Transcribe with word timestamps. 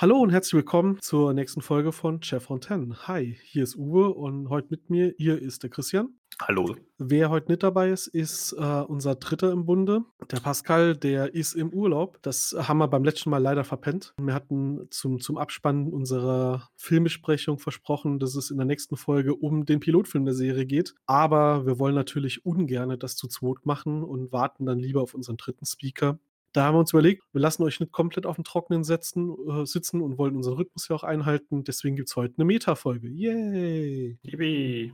Hallo 0.00 0.18
und 0.18 0.30
herzlich 0.30 0.54
willkommen 0.54 0.98
zur 1.02 1.34
nächsten 1.34 1.60
Folge 1.60 1.92
von 1.92 2.22
Chef 2.22 2.44
Fontaine. 2.44 3.06
Hi, 3.06 3.36
hier 3.44 3.64
ist 3.64 3.76
Uwe 3.76 4.08
und 4.14 4.48
heute 4.48 4.68
mit 4.70 4.88
mir, 4.88 5.12
hier 5.18 5.38
ist 5.38 5.62
der 5.62 5.68
Christian. 5.68 6.14
Hallo. 6.40 6.74
Wer 6.96 7.28
heute 7.28 7.48
nicht 7.48 7.62
dabei 7.62 7.90
ist, 7.90 8.06
ist 8.06 8.54
äh, 8.54 8.64
unser 8.64 9.16
Dritter 9.16 9.52
im 9.52 9.66
Bunde, 9.66 10.04
der 10.30 10.40
Pascal, 10.40 10.96
der 10.96 11.34
ist 11.34 11.52
im 11.52 11.68
Urlaub. 11.68 12.18
Das 12.22 12.56
haben 12.58 12.78
wir 12.78 12.88
beim 12.88 13.04
letzten 13.04 13.28
Mal 13.28 13.42
leider 13.42 13.62
verpennt. 13.62 14.14
Wir 14.18 14.32
hatten 14.32 14.86
zum, 14.90 15.20
zum 15.20 15.36
Abspann 15.36 15.88
unserer 15.88 16.70
Filmbesprechung 16.76 17.58
versprochen, 17.58 18.18
dass 18.18 18.36
es 18.36 18.50
in 18.50 18.56
der 18.56 18.64
nächsten 18.64 18.96
Folge 18.96 19.34
um 19.34 19.66
den 19.66 19.80
Pilotfilm 19.80 20.24
der 20.24 20.32
Serie 20.32 20.64
geht. 20.64 20.94
Aber 21.04 21.66
wir 21.66 21.78
wollen 21.78 21.94
natürlich 21.94 22.46
ungern 22.46 22.98
das 22.98 23.16
zu 23.16 23.28
zweit 23.28 23.66
machen 23.66 24.02
und 24.02 24.32
warten 24.32 24.64
dann 24.64 24.78
lieber 24.78 25.02
auf 25.02 25.12
unseren 25.12 25.36
dritten 25.36 25.66
Speaker. 25.66 26.18
Da 26.52 26.64
haben 26.64 26.74
wir 26.74 26.80
uns 26.80 26.92
überlegt, 26.92 27.22
wir 27.32 27.40
lassen 27.40 27.62
euch 27.62 27.78
nicht 27.78 27.92
komplett 27.92 28.26
auf 28.26 28.34
dem 28.34 28.44
Trockenen 28.44 28.82
setzen, 28.82 29.36
äh, 29.48 29.66
sitzen 29.66 30.00
und 30.00 30.18
wollen 30.18 30.34
unseren 30.34 30.54
Rhythmus 30.54 30.88
ja 30.88 30.96
auch 30.96 31.04
einhalten. 31.04 31.62
Deswegen 31.62 31.94
gibt 31.94 32.08
es 32.08 32.16
heute 32.16 32.34
eine 32.36 32.44
Meta-Folge. 32.44 33.08
Yay! 33.08 34.18
Yippie. 34.22 34.92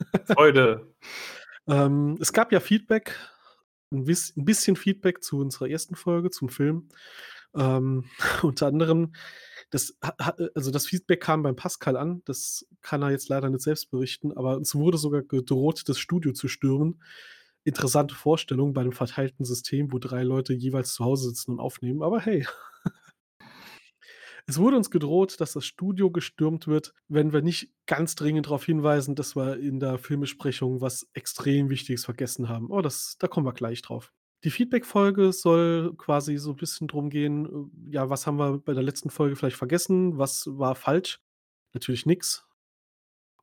Freude. 0.26 0.94
ähm, 1.66 2.16
es 2.20 2.32
gab 2.32 2.52
ja 2.52 2.60
Feedback, 2.60 3.16
ein, 3.90 4.06
ein, 4.06 4.44
bisschen 4.44 4.76
Feedback 4.76 5.22
zu 5.22 5.38
unserer 5.38 5.68
ersten 5.68 5.96
Folge, 5.96 6.30
zum 6.30 6.48
Film. 6.48 6.88
Ähm, 7.54 8.04
unter 8.42 8.68
anderem, 8.68 9.12
das, 9.70 9.96
also 10.54 10.70
das 10.70 10.86
Feedback 10.86 11.20
kam 11.20 11.42
beim 11.42 11.56
Pascal 11.56 11.96
an, 11.96 12.22
das 12.26 12.66
kann 12.80 13.02
er 13.02 13.10
jetzt 13.10 13.28
leider 13.28 13.50
nicht 13.50 13.62
selbst 13.62 13.90
berichten, 13.90 14.32
aber 14.32 14.58
es 14.58 14.74
wurde 14.74 14.98
sogar 14.98 15.22
gedroht, 15.22 15.82
das 15.86 15.98
Studio 15.98 16.32
zu 16.32 16.46
stürmen 16.46 17.00
interessante 17.64 18.14
Vorstellung 18.14 18.72
bei 18.72 18.80
einem 18.80 18.92
verteilten 18.92 19.44
System, 19.44 19.92
wo 19.92 19.98
drei 19.98 20.22
Leute 20.22 20.52
jeweils 20.52 20.94
zu 20.94 21.04
Hause 21.04 21.28
sitzen 21.28 21.52
und 21.52 21.60
aufnehmen, 21.60 22.02
aber 22.02 22.20
hey. 22.20 22.46
Es 24.46 24.58
wurde 24.58 24.76
uns 24.76 24.90
gedroht, 24.90 25.40
dass 25.40 25.52
das 25.52 25.64
Studio 25.64 26.10
gestürmt 26.10 26.66
wird, 26.66 26.92
wenn 27.06 27.32
wir 27.32 27.42
nicht 27.42 27.70
ganz 27.86 28.16
dringend 28.16 28.46
darauf 28.46 28.64
hinweisen, 28.64 29.14
dass 29.14 29.36
wir 29.36 29.58
in 29.58 29.78
der 29.78 29.98
Filmbesprechung 29.98 30.80
was 30.80 31.08
extrem 31.14 31.70
Wichtiges 31.70 32.04
vergessen 32.04 32.48
haben. 32.48 32.70
Oh, 32.70 32.82
das, 32.82 33.16
da 33.18 33.28
kommen 33.28 33.46
wir 33.46 33.52
gleich 33.52 33.82
drauf. 33.82 34.12
Die 34.44 34.50
Feedback-Folge 34.50 35.32
soll 35.32 35.94
quasi 35.96 36.36
so 36.38 36.50
ein 36.50 36.56
bisschen 36.56 36.88
drum 36.88 37.10
gehen, 37.10 37.46
äh, 37.46 37.92
ja, 37.94 38.10
was 38.10 38.26
haben 38.26 38.38
wir 38.38 38.58
bei 38.58 38.74
der 38.74 38.82
letzten 38.82 39.10
Folge 39.10 39.36
vielleicht 39.36 39.56
vergessen, 39.56 40.18
was 40.18 40.46
war 40.48 40.74
falsch? 40.74 41.20
Natürlich 41.72 42.06
nichts. 42.06 42.44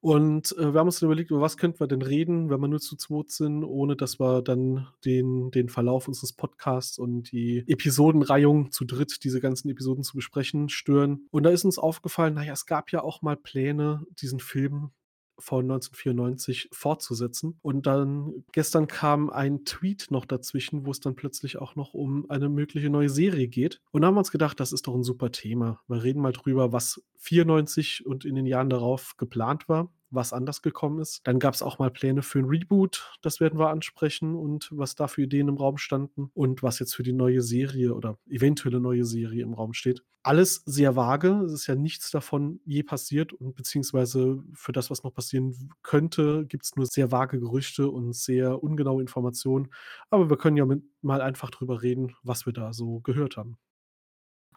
Und, 0.01 0.55
äh, 0.57 0.73
wir 0.73 0.79
haben 0.79 0.87
uns 0.87 0.99
dann 0.99 1.07
überlegt, 1.07 1.31
über 1.31 1.41
was 1.41 1.57
könnten 1.57 1.79
wir 1.79 1.87
denn 1.87 2.01
reden, 2.01 2.49
wenn 2.49 2.61
wir 2.61 2.67
nur 2.67 2.79
zu 2.79 2.95
zweit 2.95 3.29
sind, 3.31 3.63
ohne 3.63 3.95
dass 3.97 4.19
wir 4.19 4.41
dann 4.41 4.87
den 5.05 5.51
den 5.51 5.67
Verlauf 5.69 6.07
unseres 6.07 6.33
Podcasts 6.33 6.97
und 6.97 7.31
die 7.31 7.63
Episodenreihung 7.67 8.71
zu 8.71 8.85
dritt, 8.85 9.23
diese 9.23 9.41
ganzen 9.41 9.69
Episoden 9.69 10.03
zu 10.03 10.15
besprechen, 10.15 10.69
stören. 10.69 11.27
Und 11.31 11.43
da 11.43 11.49
ist 11.49 11.65
uns 11.65 11.77
aufgefallen, 11.77 12.33
na 12.35 12.45
ja, 12.45 12.53
es 12.53 12.65
gab 12.65 12.91
ja 12.91 13.01
auch 13.03 13.21
mal 13.21 13.35
Pläne, 13.35 14.05
diesen 14.21 14.39
Film 14.39 14.91
von 15.39 15.65
1994 15.65 16.69
fortzusetzen. 16.71 17.57
Und 17.61 17.87
dann 17.87 18.43
gestern 18.51 18.87
kam 18.87 19.29
ein 19.29 19.65
Tweet 19.65 20.07
noch 20.09 20.25
dazwischen, 20.25 20.85
wo 20.85 20.91
es 20.91 20.99
dann 20.99 21.15
plötzlich 21.15 21.57
auch 21.57 21.75
noch 21.75 21.93
um 21.93 22.29
eine 22.29 22.49
mögliche 22.49 22.89
neue 22.89 23.09
Serie 23.09 23.47
geht. 23.47 23.81
Und 23.91 24.01
da 24.01 24.07
haben 24.07 24.15
wir 24.15 24.19
uns 24.19 24.31
gedacht, 24.31 24.59
das 24.59 24.73
ist 24.73 24.87
doch 24.87 24.95
ein 24.95 25.03
super 25.03 25.31
Thema. 25.31 25.81
Wir 25.87 26.03
reden 26.03 26.21
mal 26.21 26.33
drüber, 26.33 26.71
was 26.71 27.01
94 27.17 28.05
und 28.05 28.25
in 28.25 28.35
den 28.35 28.45
Jahren 28.45 28.69
darauf 28.69 29.15
geplant 29.17 29.67
war 29.69 29.91
was 30.11 30.33
anders 30.33 30.61
gekommen 30.61 30.99
ist. 30.99 31.21
Dann 31.25 31.39
gab 31.39 31.53
es 31.53 31.61
auch 31.61 31.79
mal 31.79 31.91
Pläne 31.91 32.21
für 32.21 32.39
ein 32.39 32.45
Reboot, 32.45 33.17
das 33.21 33.39
werden 33.39 33.59
wir 33.59 33.69
ansprechen 33.69 34.35
und 34.35 34.69
was 34.71 34.95
da 34.95 35.07
für 35.07 35.23
Ideen 35.23 35.47
im 35.47 35.57
Raum 35.57 35.77
standen 35.77 36.31
und 36.33 36.63
was 36.63 36.79
jetzt 36.79 36.95
für 36.95 37.03
die 37.03 37.13
neue 37.13 37.41
Serie 37.41 37.93
oder 37.93 38.17
eventuelle 38.29 38.79
neue 38.79 39.05
Serie 39.05 39.43
im 39.43 39.53
Raum 39.53 39.73
steht. 39.73 40.03
Alles 40.21 40.63
sehr 40.65 40.95
vage, 40.95 41.43
es 41.45 41.53
ist 41.53 41.67
ja 41.67 41.75
nichts 41.75 42.11
davon 42.11 42.59
je 42.65 42.83
passiert 42.83 43.31
und 43.31 43.55
beziehungsweise 43.55 44.43
für 44.53 44.73
das, 44.73 44.89
was 44.89 45.03
noch 45.03 45.13
passieren 45.13 45.71
könnte, 45.81 46.45
gibt 46.45 46.65
es 46.65 46.75
nur 46.75 46.85
sehr 46.85 47.11
vage 47.11 47.39
Gerüchte 47.39 47.89
und 47.89 48.13
sehr 48.13 48.61
ungenaue 48.61 49.01
Informationen. 49.01 49.69
Aber 50.09 50.29
wir 50.29 50.37
können 50.37 50.57
ja 50.57 50.65
mit, 50.65 50.83
mal 51.01 51.21
einfach 51.21 51.49
drüber 51.51 51.81
reden, 51.81 52.15
was 52.23 52.45
wir 52.45 52.53
da 52.53 52.73
so 52.73 52.99
gehört 52.99 53.37
haben. 53.37 53.57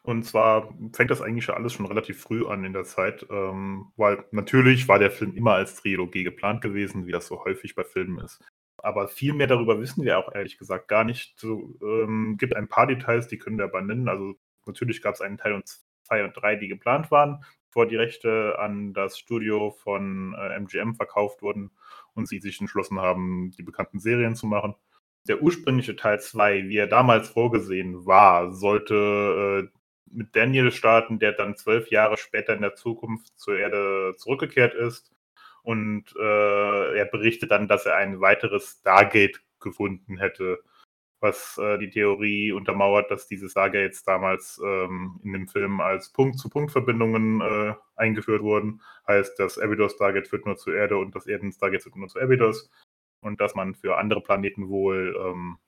Und 0.03 0.25
zwar 0.25 0.75
fängt 0.93 1.11
das 1.13 1.23
eigentlich 1.23 1.45
schon 1.45 1.55
alles 1.55 1.73
schon 1.73 1.87
relativ 1.87 2.21
früh 2.21 2.45
an 2.47 2.65
in 2.65 2.73
der 2.73 2.85
Zeit, 2.85 3.25
ähm, 3.31 3.93
weil 3.97 4.25
natürlich 4.33 4.89
war 4.89 4.99
der 4.99 5.13
Film 5.13 5.35
immer 5.37 5.55
als 5.55 5.77
Trilogie 5.77 6.25
geplant 6.25 6.61
gewesen, 6.61 7.07
wie 7.07 7.13
das 7.13 7.29
so 7.29 7.45
häufig 7.45 7.77
bei 7.77 7.85
Filmen 7.85 8.19
ist. 8.19 8.41
Aber 8.79 9.07
viel 9.07 9.33
mehr 9.33 9.47
darüber 9.47 9.81
wissen 9.81 10.05
wir 10.05 10.19
auch 10.19 10.35
ehrlich 10.35 10.59
gesagt 10.59 10.89
gar 10.89 11.05
nicht. 11.05 11.39
So, 11.39 11.79
ähm, 11.83 12.37
gibt 12.37 12.57
ein 12.57 12.69
paar 12.69 12.89
Details, 12.89 13.29
die 13.29 13.39
können 13.39 13.59
wir 13.59 13.67
aber 13.67 13.81
nennen. 13.81 14.09
Also 14.09 14.35
natürlich 14.67 15.03
gab 15.03 15.15
es 15.15 15.21
einen 15.21 15.39
Teil 15.39 15.63
2 16.05 16.25
und 16.25 16.33
3, 16.37 16.57
die 16.57 16.69
geplant 16.69 17.13
waren, 17.13 17.45
bevor 17.69 17.87
die 17.87 17.97
Rechte 17.97 18.59
an 18.59 18.95
das 18.95 19.19
Studio 19.19 19.71
von 19.71 20.35
äh, 20.37 20.59
MGM 20.59 20.97
verkauft 20.97 21.43
wurden 21.43 21.71
und 22.15 22.27
sie 22.29 22.41
sich 22.41 22.61
entschlossen 22.61 23.01
haben, 23.01 23.53
die 23.53 23.63
bekannten 23.63 24.01
Serien 24.01 24.35
zu 24.35 24.47
machen 24.49 24.75
der 25.29 25.43
ursprüngliche 25.43 25.97
Teil 25.97 26.21
2, 26.21 26.69
wie 26.69 26.77
er 26.77 26.87
damals 26.87 27.29
vorgesehen 27.29 28.07
war, 28.07 28.53
sollte 28.53 29.69
äh, 29.71 29.79
mit 30.13 30.35
Daniel 30.37 30.71
starten, 30.71 31.19
der 31.19 31.33
dann 31.33 31.57
zwölf 31.57 31.91
Jahre 31.91 32.17
später 32.17 32.55
in 32.55 32.63
der 32.63 32.75
Zukunft 32.75 33.39
zur 33.39 33.59
Erde 33.59 34.15
zurückgekehrt 34.17 34.75
ist. 34.75 35.13
Und 35.63 36.15
äh, 36.19 36.99
er 36.99 37.05
berichtet 37.07 37.51
dann, 37.51 37.69
dass 37.69 37.87
er 37.87 37.97
ein 37.97 38.21
weiteres 38.21 38.79
Stargate 38.81 39.41
gefunden 39.61 40.19
hätte, 40.19 40.59
was 41.21 41.57
äh, 41.59 41.79
die 41.79 41.91
Theorie 41.91 42.53
untermauert, 42.53 43.11
dass 43.11 43.29
diese 43.29 43.49
Stargates 43.49 44.03
damals 44.03 44.61
ähm, 44.65 45.21
in 45.23 45.33
dem 45.33 45.49
Film 45.49 45.81
als 45.81 46.11
Punkt-zu-Punkt-Verbindungen 46.13 47.41
äh, 47.41 47.75
eingeführt 47.95 48.43
wurden. 48.43 48.83
Heißt, 49.07 49.39
das 49.39 49.59
Abydos 49.59 49.93
Stargate 49.93 50.27
führt 50.27 50.47
nur 50.47 50.57
zur 50.57 50.75
Erde 50.75 50.97
und 50.97 51.15
das 51.15 51.27
Erden 51.27 51.53
Stargate 51.53 51.83
führt 51.85 51.97
nur 51.97 52.09
zu 52.09 52.21
Abydos. 52.21 52.71
Und 53.21 53.41
dass 53.41 53.55
man 53.55 53.77
für 53.77 53.99
andere 53.99 54.21
Planeten 54.21 54.69
wohl 54.69 55.17
ähm, 55.17 55.59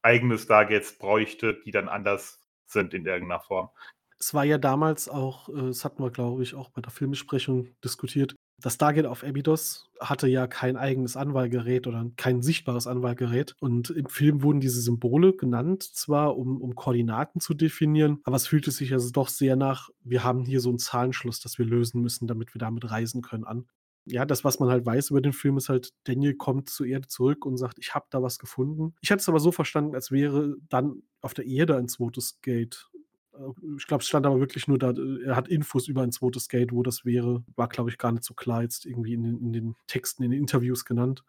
eigene 0.00 0.38
Stargates 0.38 0.96
bräuchte, 0.96 1.54
die 1.54 1.72
dann 1.72 1.88
anders 1.88 2.40
sind 2.72 2.94
in 2.94 3.06
irgendeiner 3.06 3.40
Form. 3.40 3.70
Es 4.18 4.34
war 4.34 4.44
ja 4.44 4.58
damals 4.58 5.08
auch, 5.08 5.48
äh, 5.48 5.68
das 5.68 5.84
hatten 5.84 6.02
wir, 6.02 6.10
glaube 6.10 6.42
ich, 6.42 6.54
auch 6.54 6.70
bei 6.70 6.82
der 6.82 6.90
Filmbesprechung 6.90 7.68
diskutiert. 7.82 8.34
Das 8.62 8.74
Stargate 8.74 9.06
auf 9.06 9.24
Abydos 9.24 9.90
hatte 9.98 10.28
ja 10.28 10.46
kein 10.46 10.76
eigenes 10.76 11.16
Anwahlgerät 11.16 11.86
oder 11.86 12.04
kein 12.16 12.42
sichtbares 12.42 12.86
Anwahlgerät. 12.86 13.56
Und 13.60 13.88
im 13.88 14.06
Film 14.06 14.42
wurden 14.42 14.60
diese 14.60 14.82
Symbole 14.82 15.34
genannt, 15.34 15.82
zwar 15.82 16.36
um, 16.36 16.60
um 16.60 16.74
Koordinaten 16.74 17.40
zu 17.40 17.54
definieren, 17.54 18.20
aber 18.24 18.36
es 18.36 18.46
fühlte 18.46 18.70
sich 18.70 18.92
also 18.92 19.10
doch 19.10 19.28
sehr 19.28 19.56
nach, 19.56 19.88
wir 20.04 20.24
haben 20.24 20.44
hier 20.44 20.60
so 20.60 20.68
einen 20.68 20.78
Zahlenschluss, 20.78 21.40
das 21.40 21.58
wir 21.58 21.64
lösen 21.64 22.02
müssen, 22.02 22.26
damit 22.26 22.54
wir 22.54 22.58
damit 22.58 22.90
reisen 22.90 23.22
können 23.22 23.44
an. 23.44 23.66
Ja, 24.10 24.24
das, 24.24 24.44
was 24.44 24.58
man 24.58 24.68
halt 24.68 24.84
weiß 24.84 25.10
über 25.10 25.20
den 25.20 25.32
Film, 25.32 25.56
ist 25.56 25.68
halt, 25.68 25.92
Daniel 26.04 26.34
kommt 26.34 26.68
zur 26.68 26.86
Erde 26.86 27.08
zurück 27.08 27.46
und 27.46 27.56
sagt, 27.56 27.78
ich 27.78 27.94
habe 27.94 28.06
da 28.10 28.22
was 28.22 28.38
gefunden. 28.38 28.94
Ich 29.00 29.10
hatte 29.10 29.20
es 29.20 29.28
aber 29.28 29.40
so 29.40 29.52
verstanden, 29.52 29.94
als 29.94 30.10
wäre 30.10 30.56
dann 30.68 31.02
auf 31.20 31.34
der 31.34 31.46
Erde 31.46 31.76
ein 31.76 31.88
zweites 31.88 32.40
Gate. 32.42 32.88
Äh, 33.34 33.50
ich 33.76 33.86
glaube, 33.86 34.02
es 34.02 34.08
stand 34.08 34.26
aber 34.26 34.40
wirklich 34.40 34.68
nur 34.68 34.78
da, 34.78 34.90
äh, 34.90 35.22
er 35.24 35.36
hat 35.36 35.48
Infos 35.48 35.88
über 35.88 36.02
ein 36.02 36.12
zweites 36.12 36.48
Gate, 36.48 36.72
wo 36.72 36.82
das 36.82 37.04
wäre. 37.04 37.44
War, 37.56 37.68
glaube 37.68 37.90
ich, 37.90 37.98
gar 37.98 38.12
nicht 38.12 38.24
so 38.24 38.34
klar 38.34 38.62
jetzt 38.62 38.86
irgendwie 38.86 39.14
in 39.14 39.22
den, 39.22 39.38
in 39.40 39.52
den 39.52 39.76
Texten, 39.86 40.22
in 40.22 40.30
den 40.30 40.40
Interviews 40.40 40.84
genannt. 40.84 41.24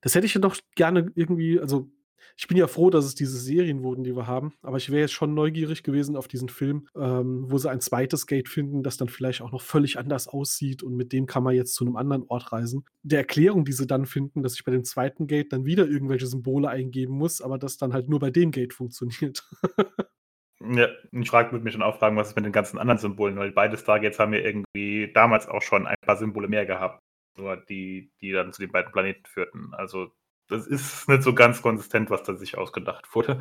Das 0.00 0.14
hätte 0.14 0.26
ich 0.26 0.34
ja 0.34 0.40
doch 0.40 0.56
gerne 0.74 1.10
irgendwie, 1.14 1.58
also 1.58 1.90
ich 2.36 2.48
bin 2.48 2.56
ja 2.56 2.66
froh, 2.66 2.90
dass 2.90 3.04
es 3.04 3.14
diese 3.14 3.38
Serien 3.38 3.82
wurden, 3.82 4.04
die 4.04 4.16
wir 4.16 4.26
haben, 4.26 4.54
aber 4.62 4.76
ich 4.76 4.90
wäre 4.90 5.02
jetzt 5.02 5.12
schon 5.12 5.34
neugierig 5.34 5.82
gewesen 5.82 6.16
auf 6.16 6.28
diesen 6.28 6.48
Film, 6.48 6.88
ähm, 6.96 7.44
wo 7.48 7.58
sie 7.58 7.70
ein 7.70 7.80
zweites 7.80 8.26
Gate 8.26 8.48
finden, 8.48 8.82
das 8.82 8.96
dann 8.96 9.08
vielleicht 9.08 9.42
auch 9.42 9.52
noch 9.52 9.62
völlig 9.62 9.98
anders 9.98 10.28
aussieht 10.28 10.82
und 10.82 10.96
mit 10.96 11.12
dem 11.12 11.26
kann 11.26 11.42
man 11.42 11.54
jetzt 11.54 11.74
zu 11.74 11.84
einem 11.84 11.96
anderen 11.96 12.24
Ort 12.28 12.52
reisen. 12.52 12.84
Der 13.02 13.20
Erklärung, 13.20 13.64
die 13.64 13.72
sie 13.72 13.86
dann 13.86 14.06
finden, 14.06 14.42
dass 14.42 14.54
ich 14.54 14.64
bei 14.64 14.72
dem 14.72 14.84
zweiten 14.84 15.26
Gate 15.26 15.52
dann 15.52 15.64
wieder 15.64 15.86
irgendwelche 15.86 16.26
Symbole 16.26 16.68
eingeben 16.68 17.14
muss, 17.14 17.40
aber 17.40 17.58
das 17.58 17.76
dann 17.76 17.92
halt 17.92 18.08
nur 18.08 18.18
bei 18.18 18.30
dem 18.30 18.50
Gate 18.50 18.74
funktioniert. 18.74 19.48
Ja, 20.60 20.88
ich 21.12 21.28
frage, 21.28 21.52
würde 21.52 21.64
mich 21.64 21.74
schon 21.74 21.82
auch 21.82 21.98
fragen, 21.98 22.16
was 22.16 22.28
ist 22.28 22.36
mit 22.36 22.44
den 22.44 22.52
ganzen 22.52 22.78
anderen 22.78 22.98
Symbolen, 22.98 23.36
weil 23.36 23.52
beide 23.52 23.76
Stargates 23.76 24.18
haben 24.18 24.32
ja 24.32 24.40
irgendwie 24.40 25.12
damals 25.12 25.46
auch 25.46 25.60
schon 25.60 25.86
ein 25.86 25.96
paar 26.00 26.16
Symbole 26.16 26.48
mehr 26.48 26.64
gehabt, 26.64 27.00
nur 27.36 27.56
die, 27.56 28.12
die 28.20 28.32
dann 28.32 28.52
zu 28.52 28.62
den 28.62 28.72
beiden 28.72 28.92
Planeten 28.92 29.26
führten. 29.26 29.74
Also 29.74 30.12
das 30.56 30.66
ist 30.66 31.08
nicht 31.08 31.22
so 31.22 31.34
ganz 31.34 31.62
konsistent, 31.62 32.10
was 32.10 32.22
da 32.22 32.34
sich 32.36 32.56
ausgedacht 32.58 33.14
wurde. 33.14 33.40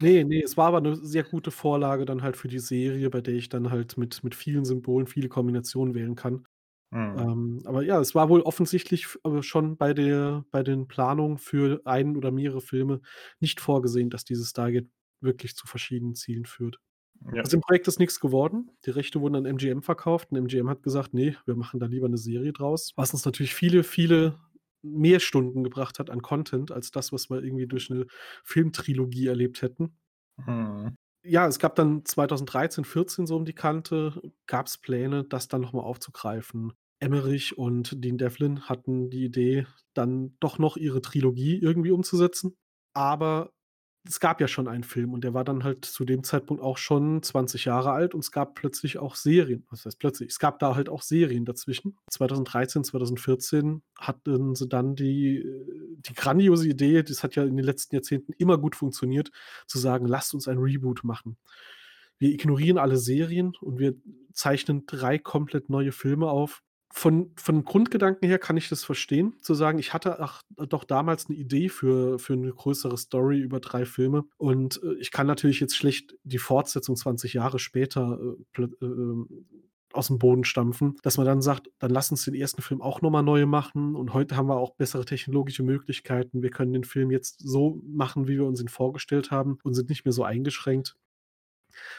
Nee, 0.00 0.24
nee, 0.24 0.42
es 0.42 0.56
war 0.56 0.66
aber 0.68 0.78
eine 0.78 0.96
sehr 0.96 1.22
gute 1.22 1.52
Vorlage 1.52 2.04
dann 2.04 2.22
halt 2.22 2.36
für 2.36 2.48
die 2.48 2.58
Serie, 2.58 3.08
bei 3.08 3.20
der 3.20 3.34
ich 3.34 3.48
dann 3.48 3.70
halt 3.70 3.96
mit 3.96 4.24
mit 4.24 4.34
vielen 4.34 4.64
Symbolen 4.64 5.06
viele 5.06 5.28
Kombinationen 5.28 5.94
wählen 5.94 6.16
kann. 6.16 6.44
Mhm. 6.90 7.18
Ähm, 7.18 7.62
aber 7.66 7.82
ja, 7.82 8.00
es 8.00 8.14
war 8.14 8.28
wohl 8.28 8.42
offensichtlich 8.42 9.06
äh, 9.24 9.42
schon 9.42 9.76
bei 9.76 9.94
der 9.94 10.44
bei 10.50 10.62
den 10.62 10.88
Planungen 10.88 11.38
für 11.38 11.80
einen 11.84 12.16
oder 12.16 12.32
mehrere 12.32 12.60
Filme 12.60 13.00
nicht 13.40 13.60
vorgesehen, 13.60 14.10
dass 14.10 14.24
dieses 14.24 14.50
Stargate 14.50 14.88
wirklich 15.20 15.56
zu 15.56 15.66
verschiedenen 15.68 16.14
Zielen 16.16 16.46
führt. 16.46 16.80
Ja. 17.32 17.42
Aus 17.42 17.50
dem 17.50 17.60
Projekt 17.60 17.88
ist 17.88 18.00
nichts 18.00 18.20
geworden. 18.20 18.70
Die 18.86 18.90
Rechte 18.90 19.20
wurden 19.20 19.36
an 19.36 19.46
MGM 19.46 19.82
verkauft 19.82 20.32
und 20.32 20.38
MGM 20.38 20.68
hat 20.68 20.82
gesagt: 20.82 21.14
„Ne, 21.14 21.36
wir 21.46 21.54
machen 21.56 21.80
da 21.80 21.86
lieber 21.86 22.06
eine 22.06 22.18
Serie 22.18 22.52
draus.“ 22.52 22.92
Was 22.96 23.12
uns 23.14 23.24
natürlich 23.24 23.54
viele, 23.54 23.84
viele 23.84 24.38
mehr 24.82 25.20
Stunden 25.20 25.64
gebracht 25.64 25.98
hat 25.98 26.10
an 26.10 26.22
Content 26.22 26.70
als 26.72 26.90
das, 26.90 27.12
was 27.12 27.30
wir 27.30 27.42
irgendwie 27.42 27.66
durch 27.66 27.90
eine 27.90 28.06
Filmtrilogie 28.44 29.26
erlebt 29.28 29.62
hätten. 29.62 29.96
Mhm. 30.36 30.96
ja, 31.24 31.46
es 31.46 31.58
gab 31.58 31.76
dann 31.76 32.04
2013, 32.04 32.84
14 32.84 33.26
so 33.26 33.36
um 33.36 33.44
die 33.44 33.54
Kante 33.54 34.20
gab's 34.46 34.78
Pläne, 34.78 35.24
das 35.24 35.48
dann 35.48 35.60
noch 35.60 35.72
mal 35.72 35.82
aufzugreifen. 35.82 36.72
Emmerich 37.00 37.58
und 37.58 38.04
Dean 38.04 38.18
Devlin 38.18 38.62
hatten 38.68 39.10
die 39.10 39.24
Idee, 39.24 39.66
dann 39.94 40.36
doch 40.40 40.58
noch 40.58 40.76
ihre 40.76 41.02
Trilogie 41.02 41.58
irgendwie 41.58 41.90
umzusetzen. 41.90 42.56
Aber 42.94 43.52
es 44.04 44.18
gab 44.18 44.40
ja 44.40 44.48
schon 44.48 44.66
einen 44.66 44.82
Film 44.82 45.12
und 45.12 45.22
der 45.22 45.32
war 45.32 45.44
dann 45.44 45.62
halt 45.62 45.84
zu 45.84 46.04
dem 46.04 46.24
Zeitpunkt 46.24 46.62
auch 46.62 46.76
schon 46.76 47.22
20 47.22 47.66
Jahre 47.66 47.92
alt 47.92 48.14
und 48.14 48.20
es 48.20 48.32
gab 48.32 48.54
plötzlich 48.54 48.98
auch 48.98 49.14
Serien. 49.14 49.64
Was 49.70 49.86
heißt 49.86 49.98
plötzlich? 49.98 50.30
Es 50.30 50.40
gab 50.40 50.58
da 50.58 50.74
halt 50.74 50.88
auch 50.88 51.02
Serien 51.02 51.44
dazwischen. 51.44 51.96
2013, 52.10 52.82
2014 52.82 53.82
hatten 53.96 54.56
sie 54.56 54.66
dann 54.66 54.96
die, 54.96 55.44
die 55.98 56.14
grandiose 56.14 56.68
Idee, 56.68 57.02
das 57.04 57.22
hat 57.22 57.36
ja 57.36 57.44
in 57.44 57.56
den 57.56 57.64
letzten 57.64 57.94
Jahrzehnten 57.94 58.32
immer 58.38 58.58
gut 58.58 58.74
funktioniert, 58.74 59.30
zu 59.66 59.78
sagen, 59.78 60.06
lasst 60.06 60.34
uns 60.34 60.48
ein 60.48 60.58
Reboot 60.58 61.04
machen. 61.04 61.36
Wir 62.18 62.30
ignorieren 62.30 62.78
alle 62.78 62.96
Serien 62.96 63.52
und 63.60 63.78
wir 63.78 63.94
zeichnen 64.32 64.84
drei 64.86 65.18
komplett 65.18 65.70
neue 65.70 65.92
Filme 65.92 66.28
auf 66.28 66.62
von 66.92 67.30
von 67.36 67.64
Grundgedanken 67.64 68.28
her 68.28 68.38
kann 68.38 68.56
ich 68.56 68.68
das 68.68 68.84
verstehen, 68.84 69.34
zu 69.40 69.54
sagen, 69.54 69.78
ich 69.78 69.94
hatte 69.94 70.20
ach 70.20 70.42
doch 70.68 70.84
damals 70.84 71.26
eine 71.28 71.38
Idee 71.38 71.68
für 71.68 72.18
für 72.18 72.36
'ne 72.36 72.52
größere 72.52 72.98
Story 72.98 73.38
über 73.40 73.60
drei 73.60 73.84
Filme 73.86 74.24
und, 74.38 74.82
äh, 74.82 74.94
ich 75.00 75.10
kann 75.10 75.26
natürlich 75.26 75.60
jetzt 75.60 75.76
schlecht 75.76 76.14
die 76.24 76.38
Fortsetzung 76.38 76.96
20 76.96 77.32
Jahre 77.34 77.58
später, 77.58 78.18
äh, 78.58 78.62
äh, 78.62 78.68
ähm, 78.82 79.46
aus'm 79.94 80.18
Boden 80.18 80.44
stampfen, 80.44 80.96
dass 81.02 81.16
man 81.18 81.26
dann 81.26 81.42
sagt: 81.42 81.70
„Dann 81.78 81.90
lass 81.90 82.10
uns 82.10 82.24
den 82.24 82.34
ersten 82.34 82.62
Film 82.62 82.80
auch 82.82 83.02
noch 83.02 83.10
mal 83.10 83.22
neu 83.22 83.46
machen 83.46 83.94
und 83.96 84.14
heute 84.14 84.36
haben 84.36 84.48
wir 84.48 84.56
auch 84.56 84.74
bessere 84.76 85.04
technologische 85.04 85.62
Möglichkeiten. 85.62 86.42
Wir 86.42 86.50
können 86.50 86.72
den 86.74 86.84
Film 86.84 87.10
jetzt 87.10 87.40
so 87.40 87.80
machen, 87.86 88.28
wie 88.28 88.36
wir 88.38 88.46
uns 88.46 88.60
ihn 88.60 88.68
vorgestellt 88.68 89.30
haben 89.30 89.58
und 89.64 89.74
sind 89.74 89.88
nicht 89.90 90.04
mehr 90.04 90.12
so 90.12 90.24
eingeschränkt.“ 90.24 90.94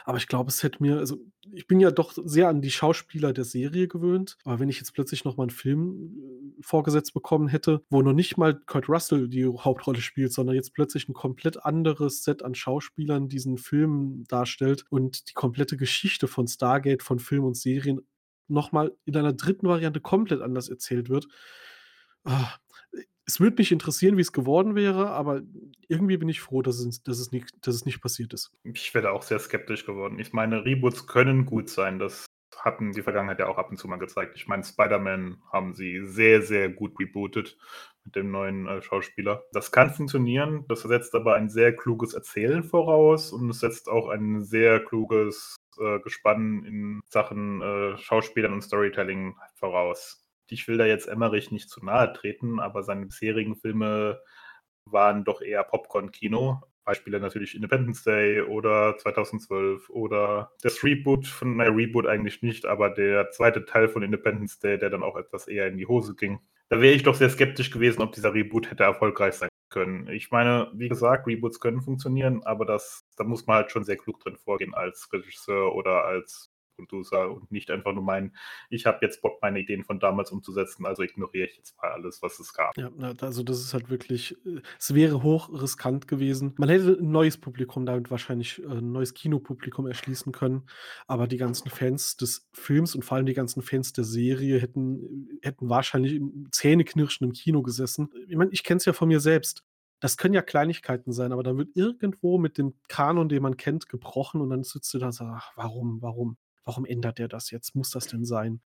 Aber 0.05 0.17
ich 0.17 0.27
glaube, 0.27 0.49
es 0.49 0.63
hätte 0.63 0.81
mir 0.83 0.97
also, 0.99 1.17
ich 1.51 1.67
bin 1.67 1.79
ja 1.79 1.91
doch 1.91 2.13
sehr 2.25 2.49
an 2.49 2.61
die 2.61 2.71
Schauspieler 2.71 3.33
der 3.33 3.43
Serie 3.45 3.87
gewöhnt, 3.87 4.37
aber 4.45 4.59
wenn 4.59 4.69
ich 4.69 4.77
jetzt 4.79 4.93
plötzlich 4.93 5.25
noch 5.25 5.37
mal 5.37 5.45
'n 5.45 5.49
Film, 5.49 6.53
äh, 6.59 6.61
vorgesetzt 6.63 7.13
bekommen 7.13 7.47
hätte, 7.49 7.83
wo 7.89 8.01
noch 8.01 8.13
nicht 8.13 8.37
mal 8.37 8.55
Kurt 8.65 8.89
Russell 8.89 9.27
die 9.29 9.45
Hauptrolle 9.47 10.01
spielt, 10.01 10.33
sondern 10.33 10.55
jetzt 10.55 10.73
plötzlich 10.73 11.07
'n 11.09 11.13
komplett 11.13 11.63
anderes 11.65 12.23
Set 12.23 12.43
an 12.43 12.55
Schauspielern 12.55 13.29
diesen 13.29 13.57
Film 13.57 14.23
darstellt 14.29 14.85
und 14.89 15.29
die 15.29 15.33
komplette 15.33 15.77
Geschichte 15.77 16.27
von 16.27 16.47
Stargate, 16.47 17.03
von 17.03 17.19
Film 17.19 17.43
und 17.45 17.57
Serien 17.57 18.01
noch 18.47 18.71
mal 18.71 18.95
in 19.05 19.15
einer 19.17 19.33
dritten 19.33 19.67
Variante 19.67 20.01
komplett 20.01 20.41
anders 20.41 20.69
erzählt 20.69 21.09
wird. 21.09 21.27
Ah, 22.25 22.53
es 23.25 23.39
würde 23.39 23.55
mich 23.57 23.71
interessieren, 23.71 24.17
wie 24.17 24.21
es 24.21 24.31
geworden 24.31 24.75
wäre, 24.75 25.11
aber 25.11 25.41
irgendwie 25.87 26.17
bin 26.17 26.29
ich 26.29 26.41
froh, 26.41 26.61
dass 26.61 26.79
es 26.79 27.03
dass 27.03 27.19
es 27.19 27.31
nicht 27.31 27.49
dass 27.65 27.75
es 27.75 27.85
nicht 27.85 28.01
passiert 28.01 28.33
ist. 28.33 28.51
Ich 28.63 28.93
wäre 28.93 29.11
auch 29.11 29.23
sehr 29.23 29.39
skeptisch 29.39 29.85
geworden. 29.85 30.19
Ich 30.19 30.33
meine, 30.33 30.65
Reboots 30.65 31.07
können 31.07 31.45
gut 31.45 31.69
sein. 31.69 31.99
Das 31.99 32.25
hatten 32.59 32.91
die 32.91 33.01
Vergangenheit 33.01 33.39
ja 33.39 33.47
auch 33.47 33.57
ab 33.57 33.69
und 33.71 33.77
zu 33.77 33.87
mal 33.87 33.97
gezeigt. 33.97 34.33
Ich 34.35 34.47
meine, 34.47 34.63
Spider-Man 34.63 35.37
haben 35.51 35.73
sie 35.73 36.05
sehr, 36.05 36.41
sehr 36.41 36.69
gut 36.69 36.99
rebootet 36.99 37.57
mit 38.05 38.15
dem 38.15 38.31
neuen, 38.31 38.67
äh, 38.67 38.81
Schauspieler. 38.81 39.43
Das 39.53 39.71
kann 39.71 39.89
funktionieren, 39.89 40.65
das 40.67 40.81
setzt 40.81 41.15
aber 41.15 41.35
ein 41.35 41.49
sehr 41.49 41.75
kluges 41.75 42.13
Erzählen 42.13 42.63
voraus 42.63 43.31
und 43.31 43.49
es 43.49 43.59
setzt 43.59 43.89
auch 43.89 44.09
ein 44.09 44.43
sehr 44.43 44.79
kluges, 44.79 45.55
äh, 45.79 45.99
Gespann 45.99 46.63
in 46.65 47.01
Sachen, 47.09 47.61
äh, 47.61 47.97
Schauspielern 47.97 48.53
und 48.53 48.61
Storytelling 48.61 49.35
voraus 49.55 50.22
ich 50.53 50.67
will 50.67 50.77
da 50.77 50.85
jetzt 50.85 51.07
Emmerich 51.07 51.51
nicht 51.51 51.69
zu 51.69 51.83
nahe 51.83 52.13
treten, 52.13 52.59
aber 52.59 52.83
seine 52.83 53.05
bisherigen 53.05 53.55
Filme 53.55 54.21
waren 54.85 55.23
doch 55.23 55.41
eher 55.41 55.63
Popcorn-Kino. 55.63 56.61
Beispiele 56.85 57.19
natürlich 57.19 57.55
Independence 57.55 58.03
Day 58.03 58.41
oder 58.41 58.97
2012 58.97 59.89
oder 59.89 60.51
das 60.61 60.83
Reboot 60.83 61.27
von, 61.27 61.55
naja, 61.55 61.71
Reboot 61.71 62.05
eigentlich 62.07 62.41
nicht, 62.41 62.65
aber 62.65 62.89
der 62.89 63.31
zweite 63.31 63.65
Teil 63.65 63.87
von 63.87 64.03
Independence 64.03 64.59
Day, 64.59 64.77
der 64.77 64.89
dann 64.89 65.03
auch 65.03 65.15
etwas 65.15 65.47
eher 65.47 65.67
in 65.67 65.77
die 65.77 65.87
Hose 65.87 66.15
ging. 66.15 66.39
Da 66.69 66.81
wäre 66.81 66.93
ich 66.93 67.03
doch 67.03 67.15
sehr 67.15 67.29
skeptisch 67.29 67.71
gewesen, 67.71 68.01
ob 68.01 68.11
dieser 68.11 68.33
Reboot 68.33 68.69
hätte 68.69 68.83
erfolgreich 68.83 69.35
sein 69.35 69.49
können. 69.73 70.07
Ich 70.07 70.31
meine, 70.31 70.71
wie 70.75 70.87
gesagt, 70.87 71.27
Reboots 71.27 71.59
können 71.59 71.81
funktionieren, 71.81 72.43
aber 72.43 72.65
das, 72.65 73.05
da 73.17 73.23
muss 73.23 73.47
man 73.47 73.57
halt 73.57 73.71
schon 73.71 73.83
sehr 73.83 73.97
klug 73.97 74.19
drin 74.19 74.37
vorgehen 74.37 74.73
als 74.73 75.11
Regisseur 75.11 75.75
oder 75.75 76.05
als 76.05 76.52
Producer 76.75 77.29
und 77.31 77.51
nicht 77.51 77.71
einfach 77.71 77.93
nur 77.93 78.03
meinen, 78.03 78.35
ich 78.69 78.85
habe 78.85 78.99
jetzt 79.01 79.21
Bock, 79.21 79.39
meine 79.41 79.59
Ideen 79.59 79.83
von 79.83 79.99
damals 79.99 80.31
umzusetzen, 80.31 80.85
also 80.85 81.03
ignoriere 81.03 81.47
ich 81.47 81.57
jetzt 81.57 81.77
mal 81.77 81.91
alles, 81.91 82.21
was 82.21 82.39
es 82.39 82.53
gab. 82.53 82.77
Ja, 82.77 82.91
also 83.21 83.43
das 83.43 83.59
ist 83.59 83.73
halt 83.73 83.89
wirklich, 83.89 84.37
äh, 84.45 84.61
es 84.79 84.93
wäre 84.93 85.23
hoch 85.23 85.49
riskant 85.61 86.07
gewesen. 86.07 86.53
Man 86.57 86.69
hätte 86.69 86.97
ein 86.99 87.11
neues 87.11 87.37
Publikum 87.37 87.85
damit 87.85 88.11
wahrscheinlich 88.11 88.61
äh, 88.63 88.67
ein 88.67 88.91
neues 88.91 89.13
Kinopublikum 89.13 89.87
erschließen 89.87 90.31
können, 90.31 90.63
aber 91.07 91.27
die 91.27 91.37
ganzen 91.37 91.69
Fans 91.69 92.17
des 92.17 92.49
Films 92.53 92.95
und 92.95 93.03
vor 93.03 93.17
allem 93.17 93.25
die 93.25 93.33
ganzen 93.33 93.61
Fans 93.61 93.93
der 93.93 94.03
Serie 94.03 94.59
hätten 94.59 95.39
hätten 95.41 95.69
wahrscheinlich 95.69 96.21
zähneknirschend 96.51 97.29
im 97.29 97.33
Kino 97.33 97.61
gesessen. 97.61 98.09
Ich 98.27 98.35
meine, 98.35 98.51
ich 98.51 98.63
kenne 98.63 98.77
es 98.77 98.85
ja 98.85 98.93
von 98.93 99.07
mir 99.07 99.19
selbst. 99.19 99.63
Das 99.99 100.17
können 100.17 100.33
ja 100.33 100.41
Kleinigkeiten 100.41 101.13
sein, 101.13 101.31
aber 101.31 101.43
dann 101.43 101.57
wird 101.57 101.69
irgendwo 101.75 102.37
mit 102.37 102.57
dem 102.57 102.73
Kanon, 102.89 103.29
den 103.29 103.41
man 103.41 103.55
kennt, 103.57 103.87
gebrochen 103.87 104.41
und 104.41 104.49
dann 104.49 104.63
sitzt 104.63 104.93
du 104.93 104.99
da 104.99 105.07
und 105.07 105.11
sagst: 105.13 105.31
„Ach, 105.33 105.51
warum, 105.55 106.01
warum?“ 106.01 106.37
Warum 106.65 106.85
ändert 106.85 107.19
der 107.19 107.27
das 107.27 107.51
jetzt? 107.51 107.75
Muss 107.75 107.91
das 107.91 108.07
denn 108.07 108.25
sein? 108.25 108.61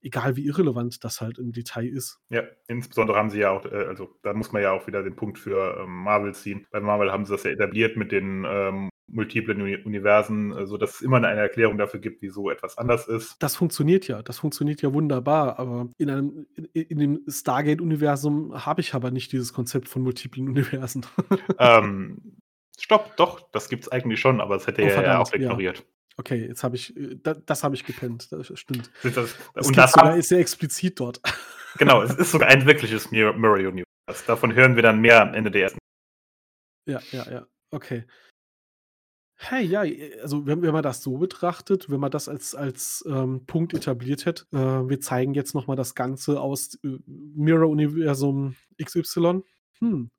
Egal 0.00 0.36
wie 0.36 0.46
irrelevant 0.46 1.04
das 1.04 1.20
halt 1.20 1.38
im 1.38 1.52
Detail 1.52 1.86
ist. 1.86 2.18
Ja, 2.28 2.42
insbesondere 2.66 3.16
haben 3.16 3.30
sie 3.30 3.38
ja 3.38 3.50
auch, 3.50 3.64
äh, 3.66 3.86
also 3.86 4.18
da 4.22 4.34
muss 4.34 4.52
man 4.52 4.62
ja 4.62 4.72
auch 4.72 4.86
wieder 4.86 5.02
den 5.02 5.14
Punkt 5.14 5.38
für 5.38 5.80
ähm, 5.80 6.02
Marvel 6.02 6.34
ziehen. 6.34 6.66
Bei 6.70 6.80
Marvel 6.80 7.12
haben 7.12 7.24
sie 7.24 7.32
das 7.32 7.44
ja 7.44 7.52
etabliert 7.52 7.96
mit 7.96 8.10
den 8.10 8.44
ähm, 8.46 8.88
multiplen 9.12 9.60
Uni 9.60 9.76
Universen, 9.76 10.56
äh, 10.56 10.66
sodass 10.66 10.96
es 10.96 11.00
immer 11.02 11.18
eine 11.18 11.28
Erklärung 11.28 11.78
dafür 11.78 12.00
gibt, 12.00 12.22
wieso 12.22 12.50
etwas 12.50 12.78
anders 12.78 13.06
ist. 13.06 13.36
Das 13.40 13.54
funktioniert 13.54 14.08
ja, 14.08 14.22
das 14.22 14.38
funktioniert 14.38 14.82
ja 14.82 14.92
wunderbar, 14.92 15.58
aber 15.58 15.88
in 15.98 16.10
einem 16.10 16.46
in, 16.54 16.64
in 16.64 16.98
dem 16.98 17.20
Stargate-Universum 17.28 18.66
habe 18.66 18.80
ich 18.80 18.94
aber 18.94 19.10
nicht 19.10 19.30
dieses 19.32 19.52
Konzept 19.52 19.88
von 19.88 20.02
multiplen 20.02 20.48
Universen. 20.48 21.06
ähm, 21.58 22.40
stopp, 22.78 23.16
doch, 23.16 23.50
das 23.52 23.68
gibt 23.68 23.84
es 23.84 23.92
eigentlich 23.92 24.20
schon, 24.20 24.40
aber 24.40 24.56
es 24.56 24.66
hätte 24.66 24.82
oh, 24.82 24.86
er 24.86 25.02
ja 25.02 25.18
auch 25.18 25.32
ignoriert. 25.32 25.78
Ja. 25.78 25.84
Okay, 26.16 26.46
jetzt 26.46 26.62
habe 26.62 26.76
ich, 26.76 26.96
äh, 26.96 27.16
da, 27.22 27.34
das 27.34 27.64
habe 27.64 27.74
ich 27.74 27.84
gepennt. 27.84 28.30
Das 28.32 28.52
stimmt. 28.58 28.90
Das, 29.02 29.14
das, 29.14 29.66
und 29.66 29.76
das 29.76 29.92
sogar, 29.92 30.16
ist 30.16 30.28
sehr 30.28 30.38
explizit 30.38 31.00
dort. 31.00 31.20
Genau, 31.78 32.02
es 32.02 32.14
ist 32.16 32.32
sogar 32.32 32.48
ein 32.48 32.66
wirkliches 32.66 33.10
Mirror 33.10 33.56
Universe. 33.56 34.26
Davon 34.26 34.52
hören 34.52 34.76
wir 34.76 34.82
dann 34.82 35.00
mehr 35.00 35.22
am 35.22 35.32
Ende 35.32 35.50
der 35.50 35.62
ersten. 35.62 35.78
Ja, 36.86 37.00
ja, 37.12 37.30
ja. 37.30 37.46
Okay. 37.70 38.04
Hey, 39.36 39.64
ja, 39.64 39.80
also 40.20 40.46
wenn, 40.46 40.60
wenn 40.60 40.72
man 40.72 40.82
das 40.82 41.02
so 41.02 41.16
betrachtet, 41.16 41.90
wenn 41.90 41.98
man 41.98 42.10
das 42.10 42.28
als, 42.28 42.54
als 42.54 43.04
ähm, 43.08 43.46
Punkt 43.46 43.72
etabliert 43.72 44.26
hätte, 44.26 44.44
äh, 44.52 44.88
wir 44.88 45.00
zeigen 45.00 45.32
jetzt 45.32 45.54
nochmal 45.54 45.76
das 45.76 45.94
Ganze 45.94 46.40
aus 46.40 46.78
äh, 46.84 46.98
Mirror-Universum 47.06 48.54
XY. 48.84 49.42
Hm. 49.78 50.10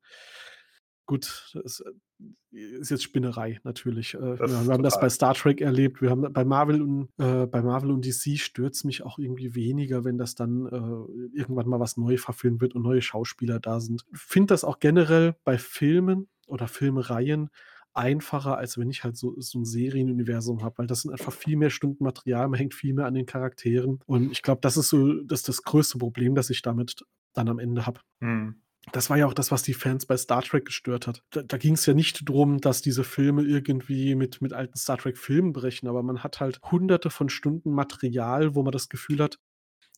Gut, 1.06 1.52
das 1.54 1.80
äh, 1.80 2.56
ist 2.56 2.90
jetzt 2.90 3.02
Spinnerei 3.02 3.60
natürlich. 3.62 4.14
Äh, 4.14 4.38
wir, 4.38 4.72
haben 4.72 4.82
das 4.82 4.98
bei 4.98 5.10
Star 5.10 5.34
Trek 5.34 5.60
erlebt. 5.60 6.00
Wir 6.00 6.10
haben 6.10 6.32
bei 6.32 6.44
Marvel 6.44 6.80
und 6.80 7.08
äh, 7.18 7.46
bei 7.46 7.60
Marvel 7.60 7.90
und 7.90 8.06
DC 8.06 8.38
stört 8.38 8.82
mich 8.84 9.02
auch 9.02 9.18
irgendwie 9.18 9.54
weniger, 9.54 10.04
wenn 10.04 10.16
das 10.16 10.34
dann 10.34 10.66
äh, 10.66 11.36
irgendwann 11.36 11.68
mal 11.68 11.80
was 11.80 11.96
neu 11.98 12.16
verfilmt 12.16 12.62
wird 12.62 12.74
und 12.74 12.82
neue 12.82 13.02
Schauspieler 13.02 13.60
da 13.60 13.80
sind. 13.80 14.04
Ich 14.12 14.20
finde 14.20 14.54
das 14.54 14.64
auch 14.64 14.78
generell 14.78 15.36
bei 15.44 15.58
Filmen 15.58 16.28
oder 16.46 16.68
Filmereien 16.68 17.50
einfacher, 17.92 18.56
als 18.56 18.78
wenn 18.78 18.90
ich 18.90 19.04
halt 19.04 19.16
so, 19.16 19.34
so 19.38 19.58
ein 19.58 19.64
Serienuniversum 19.64 20.62
habe, 20.62 20.78
weil 20.78 20.86
das 20.86 21.02
sind 21.02 21.12
einfach 21.12 21.32
viel 21.32 21.56
mehr 21.56 21.70
Stunden 21.70 22.02
Material, 22.02 22.48
man 22.48 22.58
hängt 22.58 22.74
viel 22.74 22.94
mehr 22.94 23.06
an 23.06 23.14
den 23.14 23.26
Charakteren. 23.26 24.00
Und 24.06 24.32
ich 24.32 24.42
glaube, 24.42 24.60
das 24.62 24.76
ist 24.76 24.88
so 24.88 25.22
das, 25.22 25.40
ist 25.40 25.48
das 25.48 25.62
größte 25.62 25.98
Problem, 25.98 26.34
das 26.34 26.50
ich 26.50 26.62
damit 26.62 27.04
dann 27.34 27.48
am 27.48 27.58
Ende 27.58 27.86
habe. 27.86 28.00
Hm. 28.20 28.56
Das 28.92 29.10
war 29.10 29.16
ja 29.16 29.26
auch 29.26 29.34
das, 29.34 29.50
was 29.50 29.62
die 29.62 29.74
Fans 29.74 30.06
bei 30.06 30.16
Star 30.16 30.42
Trek 30.42 30.66
gestört 30.66 31.06
hat. 31.06 31.22
Da, 31.30 31.42
da 31.42 31.56
ging 31.56 31.74
es 31.74 31.86
ja 31.86 31.94
nicht 31.94 32.28
darum, 32.28 32.60
dass 32.60 32.82
diese 32.82 33.04
Filme 33.04 33.42
irgendwie 33.42 34.14
mit, 34.14 34.42
mit 34.42 34.52
alten 34.52 34.76
Star 34.76 34.98
Trek-Filmen 34.98 35.52
brechen, 35.52 35.88
aber 35.88 36.02
man 36.02 36.22
hat 36.22 36.40
halt 36.40 36.60
hunderte 36.70 37.10
von 37.10 37.28
Stunden 37.28 37.72
Material, 37.72 38.54
wo 38.54 38.62
man 38.62 38.72
das 38.72 38.88
Gefühl 38.88 39.20
hat, 39.20 39.38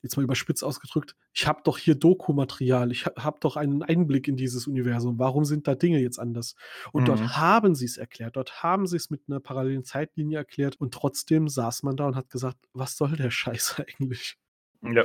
jetzt 0.02 0.16
mal 0.16 0.22
überspitzt 0.22 0.62
ausgedrückt, 0.62 1.16
ich 1.32 1.46
habe 1.46 1.62
doch 1.64 1.78
hier 1.78 1.94
Doku-Material, 1.94 2.92
ich 2.92 3.06
habe 3.06 3.24
hab 3.24 3.40
doch 3.40 3.56
einen 3.56 3.82
Einblick 3.82 4.28
in 4.28 4.36
dieses 4.36 4.66
Universum. 4.66 5.18
Warum 5.18 5.44
sind 5.44 5.66
da 5.66 5.74
Dinge 5.74 6.00
jetzt 6.00 6.18
anders? 6.18 6.54
Und 6.92 7.02
mhm. 7.02 7.06
dort 7.06 7.36
haben 7.36 7.74
sie 7.74 7.86
es 7.86 7.96
erklärt, 7.96 8.36
dort 8.36 8.62
haben 8.62 8.86
sie 8.86 8.96
es 8.96 9.10
mit 9.10 9.22
einer 9.26 9.40
parallelen 9.40 9.84
Zeitlinie 9.84 10.38
erklärt 10.38 10.76
und 10.76 10.94
trotzdem 10.94 11.48
saß 11.48 11.82
man 11.82 11.96
da 11.96 12.06
und 12.06 12.14
hat 12.14 12.30
gesagt, 12.30 12.58
was 12.72 12.96
soll 12.96 13.16
der 13.16 13.30
Scheiß 13.30 13.76
eigentlich? 13.86 14.36
Ja 14.82 15.04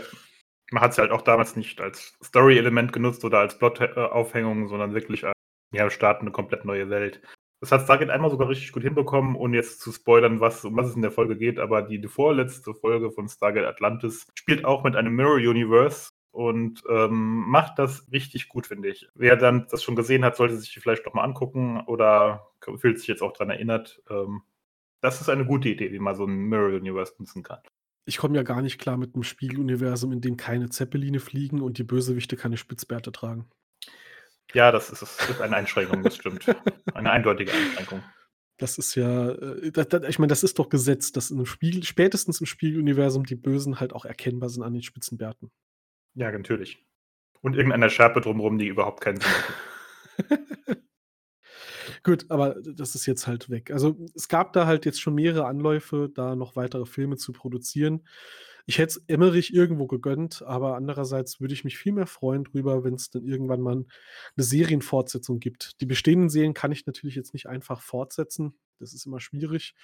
man 0.72 0.82
hat 0.82 0.92
es 0.92 0.98
halt 0.98 1.12
auch 1.12 1.22
damals 1.22 1.56
nicht 1.56 1.82
als 1.82 2.18
Story-Element 2.24 2.94
genutzt 2.94 3.24
oder 3.26 3.40
als 3.40 3.58
Plot-Aufhängung, 3.58 4.68
sondern 4.68 4.94
wirklich 4.94 5.26
als, 5.26 5.36
ja, 5.74 5.90
starten 5.90 6.24
eine 6.24 6.32
komplett 6.32 6.66
neue 6.66 6.90
Welt. 6.90 7.22
Das 7.60 7.72
hat 7.72 7.84
Stargate 7.84 8.10
einmal 8.10 8.32
sogar 8.32 8.50
richtig 8.50 8.72
gut 8.72 8.82
hinbekommen, 8.82 9.36
ohne 9.36 9.58
jetzt 9.58 9.82
zu 9.82 9.92
spoilern, 9.92 10.40
was, 10.40 10.66
um 10.66 10.76
was 10.76 10.88
es 10.88 10.96
in 10.96 11.04
der 11.04 11.12
Folge 11.12 11.38
geht, 11.38 11.60
aber 11.60 11.84
die, 11.84 12.02
die 12.02 12.08
vorletzte 12.08 12.74
Folge 12.74 13.12
von 13.12 13.30
Stargate 13.30 13.68
Atlantis 13.68 14.26
spielt 14.34 14.66
auch 14.66 14.84
mit 14.84 14.96
einem 14.96 15.16
Mirror-Universe 15.16 16.10
und 16.32 16.82
ähm, 16.90 17.44
macht 17.48 17.78
das 17.78 18.10
richtig 18.12 18.50
gut, 18.50 18.66
finde 18.66 18.90
ich. 18.90 19.08
Wer 19.14 19.36
dann 19.36 19.68
das 19.70 19.84
schon 19.84 19.96
gesehen 19.96 20.26
hat, 20.26 20.38
sollte 20.38 20.58
sich 20.58 20.74
die 20.74 20.80
vielleicht 20.80 21.06
doch 21.06 21.14
mal 21.14 21.24
angucken 21.24 21.82
oder 21.82 22.48
fühlt 22.78 22.98
sich 22.98 23.08
jetzt 23.08 23.22
auch 23.22 23.34
daran 23.34 23.52
erinnert. 23.52 24.02
Ähm, 24.10 24.42
das 25.02 25.22
ist 25.22 25.30
eine 25.30 25.46
gute 25.46 25.70
Idee, 25.70 25.92
wie 25.92 26.00
man 26.00 26.16
so 26.16 26.26
ein 26.26 26.46
Mirror 26.50 26.78
Universe 26.80 27.14
nutzen 27.20 27.44
kann. 27.44 27.60
Ich 28.06 28.18
komme 28.18 28.36
ja 28.36 28.44
gar 28.44 28.62
nicht 28.62 28.80
klar 28.80 28.98
mit 28.98 29.14
einem 29.14 29.24
Spiegeluniversum, 29.24 30.12
in 30.12 30.22
dem 30.22 30.38
keine 30.38 30.70
Zeppeline 30.70 31.20
fliegen 31.20 31.62
und 31.62 31.78
die 31.78 31.84
Bösewichte 31.84 32.36
keine 32.36 32.58
Spitzbärte 32.58 33.12
tragen. 33.12 33.50
Ja, 34.54 34.72
das 34.72 34.90
ist, 34.90 35.02
das 35.02 35.30
ist 35.30 35.42
eine 35.42 35.56
Einschränkung, 35.56 36.04
das 36.04 36.16
stimmt. 36.16 36.46
Eine 36.94 37.12
eindeutige 37.12 37.52
Einschränkung. 37.54 38.04
Das 38.58 38.78
ist 38.78 38.96
ja, 38.96 39.32
äh, 39.32 39.72
da, 39.72 39.86
da, 39.86 40.08
ich 40.08 40.20
meine, 40.20 40.30
das 40.30 40.44
ist 40.44 40.60
doch 40.60 40.70
Gesetz, 40.70 41.12
dass 41.12 41.32
im 41.32 41.46
Spiegel, 41.46 41.84
spätestens 41.84 42.42
im 42.42 42.46
Spiegeluniversum 42.46 43.26
die 43.26 43.36
Bösen 43.36 43.80
halt 43.80 43.94
auch 43.94 44.06
erkennbar 44.06 44.50
sind 44.50 44.64
an 44.64 44.74
den 44.74 44.84
Spitzenbärten. 44.84 45.52
Ja, 46.14 46.32
natürlich. 46.32 46.86
Und 47.42 47.56
irgendeiner 47.56 47.90
Schärpe 47.90 48.22
drumherum, 48.22 48.58
die 48.58 48.68
überhaupt 48.68 49.02
keinen 49.02 49.22
Sinn 49.22 49.32
macht. 49.32 50.78
Gut, 52.04 52.26
aber 52.30 52.56
das 52.62 52.96
ist 52.96 53.06
jetzt 53.06 53.28
halt 53.28 53.50
weg. 53.50 53.70
Also 53.72 53.96
es 54.16 54.28
gab 54.28 54.54
da 54.54 54.66
halt 54.66 54.86
jetzt 54.86 55.00
schon 55.00 55.14
mehrere 55.14 55.46
Anläufe, 55.46 56.10
da 56.14 56.36
noch 56.36 56.56
weitere 56.56 56.86
Filme 56.86 57.18
zu 57.18 57.32
produzieren. 57.32 58.08
Ich 58.66 58.78
hätte 58.78 59.00
es 59.00 59.04
Emmerich 59.08 59.54
irgendwo 59.54 59.88
gegönnt, 59.88 60.44
aber 60.44 60.76
andererseits 60.76 61.42
würde 61.42 61.54
ich 61.54 61.64
mich 61.64 61.78
viel 61.78 61.94
mehr 61.94 62.08
freuen 62.08 62.44
drüber, 62.44 62.84
wenn 62.84 62.94
es 62.94 63.10
dann 63.10 63.26
irgendwann 63.26 63.62
mal 63.62 63.74
eine 63.74 63.86
Serienfortsetzung 64.38 65.40
gibt. 65.40 65.82
Die 65.82 65.86
bestehenden 65.86 66.30
Serien 66.30 66.54
kann 66.54 66.72
ich 66.72 66.86
natürlich 66.86 67.16
jetzt 67.16 67.34
nicht 67.34 67.48
einfach 67.48 67.82
fortsetzen. 67.82 68.54
Das 68.80 68.94
ist 68.94 69.06
immer 69.06 69.20
schwierig. 69.20 69.76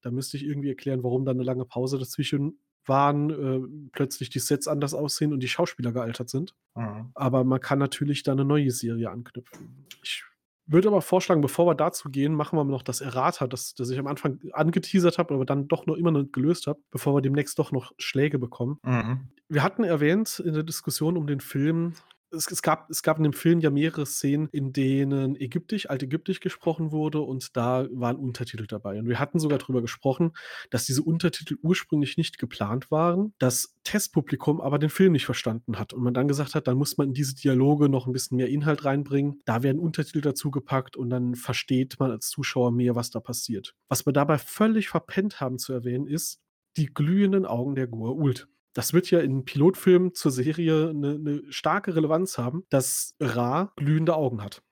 Da 0.00 0.10
müsste 0.10 0.36
ich 0.36 0.44
irgendwie 0.44 0.68
erklären, 0.68 1.02
warum 1.02 1.24
da 1.24 1.32
eine 1.32 1.42
lange 1.42 1.64
Pause 1.64 1.98
dazwischen 1.98 2.58
waren, 2.86 3.30
äh, 3.30 3.88
plötzlich 3.92 4.30
die 4.30 4.38
Sets 4.38 4.68
anders 4.68 4.94
aussehen 4.94 5.32
und 5.32 5.40
die 5.40 5.48
Schauspieler 5.48 5.92
gealtert 5.92 6.28
sind. 6.30 6.54
Mhm. 6.74 7.10
Aber 7.14 7.44
man 7.44 7.60
kann 7.60 7.78
natürlich 7.78 8.22
da 8.22 8.32
eine 8.32 8.44
neue 8.44 8.70
Serie 8.70 9.10
anknüpfen. 9.10 9.86
Ich 10.02 10.24
würde 10.66 10.88
aber 10.88 11.00
vorschlagen, 11.00 11.40
bevor 11.40 11.66
wir 11.66 11.74
dazu 11.74 12.10
gehen, 12.10 12.34
machen 12.34 12.58
wir 12.58 12.64
noch 12.64 12.82
das 12.82 13.00
Errata, 13.00 13.46
das, 13.46 13.74
das 13.74 13.90
ich 13.90 13.98
am 13.98 14.06
Anfang 14.06 14.40
angeteasert 14.52 15.18
habe, 15.18 15.34
aber 15.34 15.44
dann 15.44 15.68
doch 15.68 15.86
noch 15.86 15.96
immer 15.96 16.10
nicht 16.10 16.32
gelöst 16.32 16.66
habe, 16.66 16.80
bevor 16.90 17.14
wir 17.14 17.22
demnächst 17.22 17.58
doch 17.58 17.72
noch 17.72 17.92
Schläge 17.98 18.38
bekommen. 18.38 18.78
Mhm. 18.82 19.28
Wir 19.48 19.62
hatten 19.62 19.84
erwähnt 19.84 20.40
in 20.44 20.54
der 20.54 20.64
Diskussion 20.64 21.16
um 21.16 21.26
den 21.26 21.40
Film, 21.40 21.94
es, 22.30 22.50
es, 22.50 22.62
gab, 22.62 22.90
es 22.90 23.02
gab 23.02 23.18
in 23.18 23.24
dem 23.24 23.32
Film 23.32 23.60
ja 23.60 23.70
mehrere 23.70 24.06
Szenen, 24.06 24.48
in 24.50 24.72
denen 24.72 25.36
Ägyptisch, 25.36 25.88
Altägyptisch 25.88 26.40
gesprochen 26.40 26.92
wurde 26.92 27.20
und 27.20 27.56
da 27.56 27.86
waren 27.92 28.16
Untertitel 28.16 28.66
dabei. 28.66 28.98
Und 28.98 29.08
wir 29.08 29.18
hatten 29.18 29.38
sogar 29.38 29.58
darüber 29.58 29.80
gesprochen, 29.80 30.32
dass 30.70 30.84
diese 30.84 31.02
Untertitel 31.02 31.56
ursprünglich 31.62 32.16
nicht 32.16 32.38
geplant 32.38 32.90
waren, 32.90 33.34
das 33.38 33.74
Testpublikum 33.84 34.60
aber 34.60 34.78
den 34.78 34.90
Film 34.90 35.12
nicht 35.12 35.26
verstanden 35.26 35.78
hat 35.78 35.92
und 35.92 36.02
man 36.02 36.14
dann 36.14 36.28
gesagt 36.28 36.54
hat, 36.54 36.66
dann 36.66 36.76
muss 36.76 36.96
man 36.96 37.08
in 37.08 37.14
diese 37.14 37.34
Dialoge 37.34 37.88
noch 37.88 38.06
ein 38.06 38.12
bisschen 38.12 38.36
mehr 38.36 38.48
Inhalt 38.48 38.84
reinbringen. 38.84 39.40
Da 39.44 39.62
werden 39.62 39.78
Untertitel 39.78 40.20
dazu 40.20 40.50
gepackt 40.50 40.96
und 40.96 41.10
dann 41.10 41.34
versteht 41.34 41.98
man 41.98 42.10
als 42.10 42.28
Zuschauer 42.28 42.72
mehr, 42.72 42.94
was 42.94 43.10
da 43.10 43.20
passiert. 43.20 43.74
Was 43.88 44.06
wir 44.06 44.12
dabei 44.12 44.38
völlig 44.38 44.88
verpennt 44.88 45.40
haben 45.40 45.58
zu 45.58 45.72
erwähnen, 45.72 46.06
ist 46.06 46.40
die 46.76 46.92
glühenden 46.92 47.46
Augen 47.46 47.74
der 47.74 47.88
Goa'uld 47.88 48.46
das 48.76 48.92
wird 48.92 49.10
ja 49.10 49.20
in 49.20 49.46
Pilotfilmen 49.46 50.12
zur 50.12 50.30
Serie 50.30 50.90
eine, 50.90 51.14
eine 51.14 51.50
starke 51.50 51.96
Relevanz 51.96 52.36
haben, 52.36 52.64
dass 52.68 53.14
Ra 53.18 53.72
glühende 53.76 54.14
Augen 54.14 54.42
hat. 54.42 54.62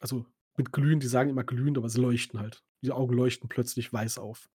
Also 0.00 0.26
mit 0.56 0.72
glühen, 0.72 0.98
die 0.98 1.06
sagen 1.06 1.30
immer 1.30 1.44
glühend, 1.44 1.78
aber 1.78 1.88
sie 1.88 2.00
leuchten 2.00 2.40
halt. 2.40 2.64
Die 2.82 2.90
Augen 2.90 3.14
leuchten 3.14 3.48
plötzlich 3.48 3.92
weiß 3.92 4.18
auf. 4.18 4.48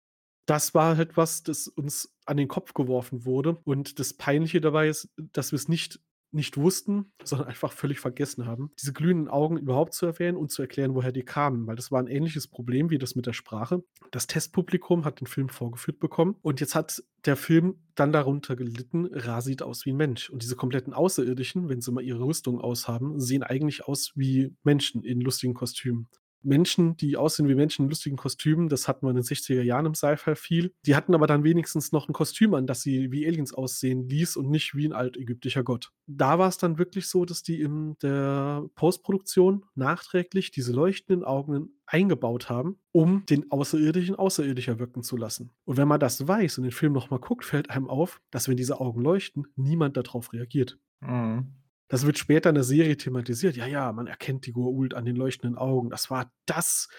Das 0.45 0.73
war 0.75 0.97
halt 0.97 1.15
was, 1.15 1.41
das 1.41 1.69
uns 1.69 2.13
an 2.25 2.35
den 2.35 2.49
Kopf 2.49 2.73
geworfen 2.73 3.23
wurde. 3.23 3.57
Und 3.63 3.97
das 3.99 4.13
Peinliche 4.13 4.59
dabei 4.59 4.89
ist, 4.89 5.09
dass 5.15 5.53
wir 5.53 5.57
es 5.57 5.69
nicht 5.69 6.01
nicht 6.31 6.57
wussten, 6.57 7.12
sondern 7.24 7.48
einfach 7.48 7.72
völlig 7.72 8.00
vergessen 8.00 8.46
haben, 8.46 8.72
diese 8.79 8.93
glühenden 8.93 9.27
Augen 9.27 9.57
überhaupt 9.57 9.93
zu 9.93 10.05
erwähnen 10.05 10.38
und 10.38 10.51
zu 10.51 10.62
erklären, 10.62 10.96
woher 10.96 11.12
die 11.12 11.24
kamen, 11.24 11.67
weil 11.67 11.75
das 11.75 11.91
war 11.91 12.00
ein 12.00 12.07
ähnliches 12.07 12.48
Problem 12.48 12.89
wie 12.89 12.98
das 12.98 13.15
mit 13.15 13.25
der 13.25 13.34
Sprache. 13.34 13.84
Das 14.12 14.27
Testpublikum 14.27 15.05
hat 15.05 15.19
den 15.22 15.27
Film 15.27 15.50
vorgeführt 15.50 16.00
bekommen 16.00 16.36
und 16.41 16.60
jetzt 16.60 16.75
hat 16.75 17.03
der 17.25 17.36
Film 17.36 17.75
dann 17.96 18.12
darunter 18.12 18.55
gelitten, 18.55 19.07
Ra 19.12 19.41
sieht 19.41 19.62
aus 19.62 19.86
wie 19.86 19.91
ein 19.91 19.98
Mensch. 19.98 20.29
Und 20.29 20.43
diese 20.43 20.55
kompletten 20.55 20.93
Außerirdischen, 20.93 21.67
wenn 21.69 21.81
sie 21.81 21.91
mal 21.91 22.03
ihre 22.03 22.24
Rüstung 22.24 22.62
aushaben, 22.62 23.19
sehen 23.19 23.43
eigentlich 23.43 23.86
aus 23.86 24.12
wie 24.15 24.55
Menschen 24.63 25.03
in 25.03 25.19
lustigen 25.19 25.53
Kostümen. 25.53 26.07
Menschen, 26.44 26.98
die 26.98 27.17
aussehen 27.17 27.48
wie 27.48 27.56
Menschen 27.56 27.84
in 27.84 27.89
lustigen 27.89 28.17
Kostümen. 28.17 28.70
Das 28.70 28.88
hatten 28.88 29.06
wir 29.06 29.10
in 29.10 29.15
den 29.15 29.24
60er 29.24 29.62
Jahren 29.62 29.86
im 29.86 29.96
Sci-Fi 29.96 30.36
viel. 30.36 30.74
Die 30.86 30.96
hatten 30.96 31.13
aber 31.13 31.27
dann 31.27 31.44
wenigstens 31.44 31.91
noch 31.91 32.08
ein 32.08 32.13
Kostüm 32.13 32.53
an, 32.53 32.67
das 32.67 32.82
sie 32.82 33.12
wie 33.12 33.27
Aliens 33.27 33.53
aussehen 33.53 34.08
ließ 34.08 34.38
und 34.38 34.50
nicht 34.50 34.75
wie 34.75 34.88
ein 34.88 34.94
altägyptischer 34.94 35.63
Gott. 35.63 35.91
Da 36.08 36.39
war 36.39 36.48
es 36.48 36.58
dann 36.58 36.77
wirklich 36.77 37.08
so, 37.08 37.25
dass 37.25 37.44
die 37.44 37.62
in 37.62 37.98
der 38.01 38.65
Postproduktion 38.75 39.65
nachträglich 39.75 40.51
diese 40.51 40.74
leuchtenden 40.74 41.24
Augen 41.24 41.70
eingebaut 41.86 42.50
haben, 42.50 42.77
um 42.91 43.25
den 43.25 43.51
Außerirdischen 43.51 44.15
außerirdischer 44.15 44.79
wirken 44.79 45.03
zu 45.03 45.17
lassen. 45.17 45.51
Und 45.65 45.77
wenn 45.77 45.88
man 45.88 46.00
das 46.00 46.27
weiß 46.27 46.58
und 46.58 46.65
den 46.65 46.72
Film 46.72 46.94
nochmal 46.94 47.20
guckt, 47.20 47.46
fällt 47.46 47.70
einem 47.70 47.89
auf, 47.89 48.22
dass 48.29 48.48
wenn 48.48 48.58
diese 48.58 48.79
Augen 48.79 49.01
leuchten, 49.01 49.48
niemand 49.56 49.98
darauf 49.98 50.34
reagiert. 50.34 50.77
Mhm. 51.00 51.53
Das 51.88 52.06
wird 52.06 52.17
später 52.17 52.50
in 52.50 52.56
der 52.56 52.63
Serie 52.63 52.98
thematisiert. 52.98 53.56
Ja, 53.56 53.65
ja, 53.65 53.91
man 53.91 54.08
erkennt 54.08 54.46
die 54.46 54.53
Goa'uld 54.53 54.94
an 54.94 55.06
den 55.06 55.15
leuchtenden 55.15 55.58
Augen. 55.58 55.89
Das 55.89 56.10
war 56.10 56.32
das 56.46 56.89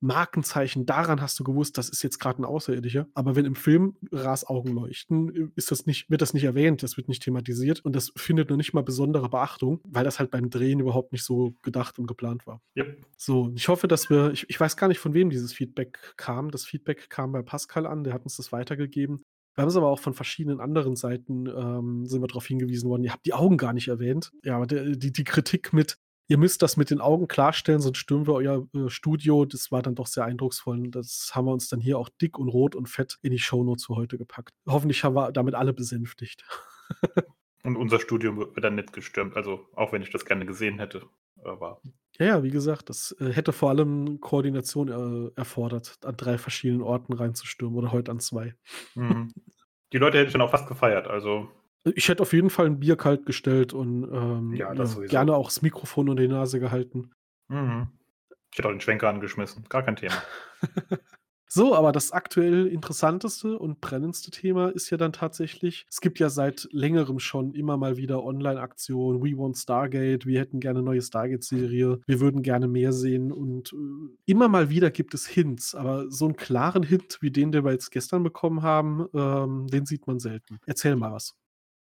Markenzeichen. 0.00 0.86
Daran 0.86 1.20
hast 1.20 1.38
du 1.38 1.44
gewusst, 1.44 1.78
das 1.78 1.88
ist 1.88 2.02
jetzt 2.02 2.18
gerade 2.18 2.42
ein 2.42 2.44
Außerirdischer. 2.44 3.06
Aber 3.14 3.34
wenn 3.34 3.44
im 3.44 3.54
Film 3.54 3.96
Ras 4.12 4.46
Augen 4.46 4.72
leuchten, 4.72 5.52
ist 5.56 5.70
das 5.70 5.86
nicht, 5.86 6.10
wird 6.10 6.22
das 6.22 6.34
nicht 6.34 6.44
erwähnt, 6.44 6.82
das 6.82 6.96
wird 6.96 7.08
nicht 7.08 7.22
thematisiert 7.22 7.84
und 7.84 7.96
das 7.96 8.12
findet 8.16 8.50
noch 8.50 8.56
nicht 8.56 8.74
mal 8.74 8.82
besondere 8.82 9.28
Beachtung, 9.28 9.80
weil 9.84 10.04
das 10.04 10.18
halt 10.18 10.30
beim 10.30 10.50
Drehen 10.50 10.80
überhaupt 10.80 11.12
nicht 11.12 11.24
so 11.24 11.54
gedacht 11.62 11.98
und 11.98 12.06
geplant 12.06 12.46
war. 12.46 12.60
Yep. 12.76 13.04
So, 13.16 13.52
ich 13.54 13.68
hoffe, 13.68 13.88
dass 13.88 14.10
wir, 14.10 14.30
ich, 14.32 14.48
ich 14.48 14.60
weiß 14.60 14.76
gar 14.76 14.88
nicht, 14.88 14.98
von 14.98 15.14
wem 15.14 15.30
dieses 15.30 15.52
Feedback 15.52 16.14
kam. 16.16 16.50
Das 16.50 16.64
Feedback 16.64 17.08
kam 17.08 17.32
bei 17.32 17.42
Pascal 17.42 17.86
an, 17.86 18.04
der 18.04 18.12
hat 18.12 18.24
uns 18.24 18.36
das 18.36 18.52
weitergegeben. 18.52 19.22
Wir 19.56 19.62
haben 19.62 19.68
es 19.70 19.76
aber 19.76 19.88
auch 19.88 20.00
von 20.00 20.12
verschiedenen 20.12 20.60
anderen 20.60 20.96
Seiten 20.96 21.46
ähm, 21.46 22.04
sind 22.04 22.20
wir 22.20 22.28
darauf 22.28 22.46
hingewiesen 22.46 22.90
worden, 22.90 23.04
ihr 23.04 23.12
habt 23.12 23.24
die 23.24 23.32
Augen 23.32 23.56
gar 23.56 23.72
nicht 23.72 23.88
erwähnt. 23.88 24.30
Ja, 24.44 24.56
aber 24.56 24.66
der, 24.66 24.84
die, 24.84 25.12
die 25.12 25.24
Kritik 25.24 25.72
mit, 25.72 25.98
ihr 26.28 26.36
müsst 26.36 26.60
das 26.60 26.76
mit 26.76 26.90
den 26.90 27.00
Augen 27.00 27.26
klarstellen, 27.26 27.80
sonst 27.80 27.96
stürmen 27.96 28.26
wir 28.26 28.34
euer 28.34 28.68
äh, 28.74 28.90
Studio, 28.90 29.46
das 29.46 29.72
war 29.72 29.80
dann 29.80 29.94
doch 29.94 30.08
sehr 30.08 30.26
eindrucksvoll. 30.26 30.78
Und 30.78 30.90
das 30.90 31.30
haben 31.32 31.46
wir 31.46 31.52
uns 31.52 31.68
dann 31.68 31.80
hier 31.80 31.98
auch 31.98 32.10
dick 32.20 32.38
und 32.38 32.50
rot 32.50 32.74
und 32.74 32.90
fett 32.90 33.18
in 33.22 33.30
die 33.30 33.38
Shownotes 33.38 33.86
für 33.86 33.96
heute 33.96 34.18
gepackt. 34.18 34.50
Hoffentlich 34.66 35.02
haben 35.04 35.16
wir 35.16 35.32
damit 35.32 35.54
alle 35.54 35.72
besänftigt. 35.72 36.44
und 37.62 37.76
unser 37.76 37.98
Studio 37.98 38.36
wird 38.36 38.62
dann 38.62 38.74
nicht 38.74 38.92
gestürmt, 38.92 39.36
also 39.36 39.66
auch 39.74 39.90
wenn 39.92 40.02
ich 40.02 40.10
das 40.10 40.26
gerne 40.26 40.44
gesehen 40.44 40.80
hätte. 40.80 41.02
Aber 41.42 41.80
ja, 42.18 42.26
ja, 42.26 42.42
wie 42.42 42.50
gesagt, 42.50 42.88
das 42.90 43.14
äh, 43.20 43.32
hätte 43.32 43.52
vor 43.52 43.70
allem 43.70 44.20
Koordination 44.20 44.88
äh, 44.88 45.38
erfordert, 45.38 45.98
an 46.04 46.16
drei 46.16 46.38
verschiedenen 46.38 46.82
Orten 46.82 47.12
reinzustürmen 47.12 47.76
oder 47.78 47.92
heute 47.92 48.10
an 48.10 48.20
zwei. 48.20 48.54
Mhm. 48.94 49.32
Die 49.92 49.98
Leute 49.98 50.18
hätte 50.18 50.28
ich 50.28 50.32
dann 50.32 50.42
auch 50.42 50.50
fast 50.50 50.66
gefeiert, 50.68 51.06
also. 51.08 51.48
Ich 51.94 52.08
hätte 52.08 52.22
auf 52.22 52.32
jeden 52.32 52.50
Fall 52.50 52.66
ein 52.66 52.80
Bier 52.80 52.96
kalt 52.96 53.26
gestellt 53.26 53.72
und 53.72 54.04
ähm, 54.12 54.54
Ja, 54.54 54.74
sowieso. 54.74 55.02
gerne 55.10 55.34
auch 55.36 55.46
das 55.46 55.62
Mikrofon 55.62 56.08
unter 56.08 56.22
die 56.22 56.28
Nase 56.28 56.58
gehalten. 56.58 57.12
Mhm. 57.48 57.88
Ich 58.50 58.58
hätte 58.58 58.68
auch 58.68 58.72
den 58.72 58.80
Schwenker 58.80 59.08
angeschmissen, 59.08 59.64
gar 59.68 59.82
kein 59.82 59.96
Thema. 59.96 60.14
So, 61.48 61.74
aber 61.74 61.92
das 61.92 62.12
aktuell 62.12 62.66
interessanteste 62.66 63.58
und 63.58 63.80
brennendste 63.80 64.30
Thema 64.30 64.68
ist 64.68 64.90
ja 64.90 64.96
dann 64.96 65.12
tatsächlich, 65.12 65.86
es 65.88 66.00
gibt 66.00 66.18
ja 66.18 66.28
seit 66.28 66.68
längerem 66.72 67.18
schon 67.18 67.54
immer 67.54 67.76
mal 67.76 67.96
wieder 67.96 68.24
Online-Aktionen, 68.24 69.22
We 69.22 69.38
Want 69.38 69.56
Stargate, 69.56 70.26
wir 70.26 70.40
hätten 70.40 70.60
gerne 70.60 70.80
eine 70.80 70.86
neue 70.86 71.02
Stargate-Serie, 71.02 72.00
wir 72.04 72.20
würden 72.20 72.42
gerne 72.42 72.66
mehr 72.66 72.92
sehen 72.92 73.30
und 73.32 73.72
äh, 73.72 73.76
immer 74.26 74.48
mal 74.48 74.70
wieder 74.70 74.90
gibt 74.90 75.14
es 75.14 75.26
Hints, 75.26 75.74
aber 75.74 76.10
so 76.10 76.24
einen 76.24 76.36
klaren 76.36 76.82
Hint 76.82 77.18
wie 77.20 77.30
den, 77.30 77.52
den 77.52 77.64
wir 77.64 77.72
jetzt 77.72 77.90
gestern 77.90 78.22
bekommen 78.22 78.62
haben, 78.62 79.06
ähm, 79.14 79.66
den 79.68 79.86
sieht 79.86 80.06
man 80.06 80.18
selten. 80.18 80.58
Erzähl 80.66 80.96
mal 80.96 81.12
was. 81.12 81.36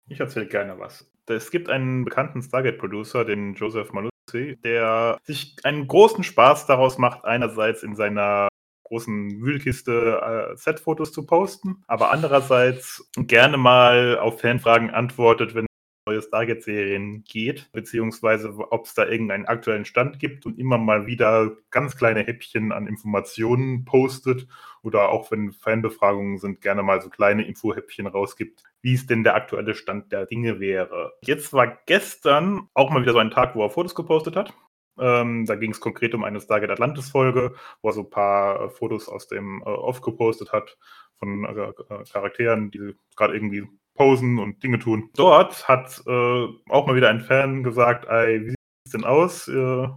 Ich 0.09 0.21
erzähle 0.21 0.47
gerne 0.47 0.79
was. 0.79 1.11
Es 1.27 1.51
gibt 1.51 1.69
einen 1.69 2.05
bekannten 2.05 2.43
Stargate-Producer, 2.43 3.25
den 3.25 3.55
Joseph 3.55 3.93
Maluzzi, 3.93 4.59
der 4.65 5.19
sich 5.25 5.57
einen 5.65 5.87
großen 5.87 6.25
Spaß 6.25 6.67
daraus 6.67 6.99
macht, 6.99 7.25
einerseits 7.25 7.83
in 7.83 7.95
seiner 7.95 8.48
großen 8.89 9.41
Wühlkiste 9.41 10.51
äh, 10.53 10.57
Set-Fotos 10.57 11.13
zu 11.13 11.25
posten, 11.25 11.83
aber 11.87 12.11
andererseits 12.11 13.09
gerne 13.17 13.57
mal 13.57 14.19
auf 14.19 14.41
Fanfragen 14.41 14.91
antwortet, 14.91 15.55
wenn 15.55 15.69
neue 16.09 16.23
Stargate-Serien 16.23 17.25
geht, 17.25 17.71
beziehungsweise 17.73 18.55
ob 18.71 18.87
es 18.87 18.95
da 18.95 19.07
irgendeinen 19.07 19.47
aktuellen 19.47 19.85
Stand 19.85 20.19
gibt 20.19 20.47
und 20.47 20.59
immer 20.59 20.79
mal 20.79 21.07
wieder 21.07 21.53
ganz 21.71 21.97
kleine 21.97 22.21
Häppchen 22.21 22.73
an 22.73 22.87
Informationen 22.87 23.85
postet 23.85 24.47
oder 24.83 25.11
auch 25.11 25.31
wenn 25.31 25.53
Fanbefragungen 25.53 26.39
sind, 26.39 26.63
gerne 26.63 26.83
mal 26.83 27.03
so 27.03 27.11
kleine 27.11 27.47
Infohäppchen 27.47 28.07
rausgibt, 28.07 28.65
wie 28.81 28.95
es 28.95 29.07
denn 29.07 29.23
der 29.23 29.35
aktuelle 29.35 29.75
Stand 29.75 30.11
der 30.11 30.25
Dinge 30.25 30.61
wäre. 30.61 31.13
Jetzt 31.23 31.53
war 31.53 31.79
gestern 31.87 32.69
auch 32.75 32.91
mal 32.91 33.03
wieder 33.03 33.13
so 33.13 33.19
ein 33.19 33.31
Tag, 33.31 33.55
wo 33.55 33.63
er 33.63 33.71
Fotos 33.71 33.95
gepostet 33.95 34.35
hat. 34.35 34.55
Ähm, 35.01 35.47
da 35.47 35.55
ging 35.57 35.71
es 35.71 35.81
konkret 35.81 36.15
um 36.15 36.25
eine 36.25 36.41
Stargate 36.41 36.71
Atlantis-Folge, 36.71 37.55
wo 37.83 37.89
er 37.89 37.93
so 37.93 38.03
ein 38.03 38.11
paar 38.11 38.65
äh, 38.65 38.71
Fotos 38.71 39.09
aus 39.09 39.29
dem 39.29 39.63
äh, 39.63 39.65
Off 39.65 40.01
gepostet 40.01 40.53
hat 40.53 40.77
von 41.19 41.45
äh, 41.45 41.49
äh 41.51 42.05
Charakteren, 42.11 42.71
die 42.71 42.95
gerade 43.17 43.35
irgendwie 43.35 43.67
posen 43.95 44.39
und 44.39 44.63
Dinge 44.63 44.79
tun. 44.79 45.11
Dort 45.17 45.69
hat 45.69 46.03
äh, 46.07 46.47
auch 46.69 46.87
mal 46.87 46.95
wieder 46.95 47.11
ein 47.11 47.21
Fan 47.21 47.63
gesagt, 47.63 48.07
ey, 48.09 48.41
wie 48.41 48.51
sieht 48.51 48.57
es 48.87 48.93
denn 48.93 49.05
aus? 49.05 49.49
Äh, 49.49 49.89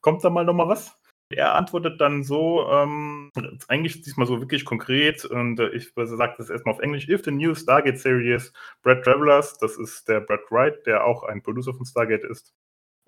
kommt 0.00 0.22
da 0.22 0.30
mal 0.30 0.44
nochmal 0.44 0.68
was? 0.68 0.94
Er 1.30 1.54
antwortet 1.56 2.00
dann 2.00 2.22
so, 2.22 2.66
ähm, 2.70 3.30
eigentlich 3.68 4.00
diesmal 4.00 4.26
so 4.26 4.40
wirklich 4.40 4.64
konkret, 4.64 5.26
und 5.26 5.60
äh, 5.60 5.68
ich 5.70 5.92
sage 5.94 6.34
das 6.38 6.48
erstmal 6.48 6.74
auf 6.74 6.80
Englisch: 6.80 7.08
If 7.08 7.24
the 7.24 7.30
new 7.30 7.54
Stargate 7.54 7.98
series 7.98 8.52
Brad 8.82 9.02
Travelers, 9.04 9.58
das 9.58 9.76
ist 9.76 10.08
der 10.08 10.20
Brad 10.20 10.50
Wright, 10.50 10.86
der 10.86 11.04
auch 11.04 11.24
ein 11.24 11.42
Producer 11.42 11.74
von 11.74 11.84
Stargate 11.84 12.24
ist, 12.24 12.54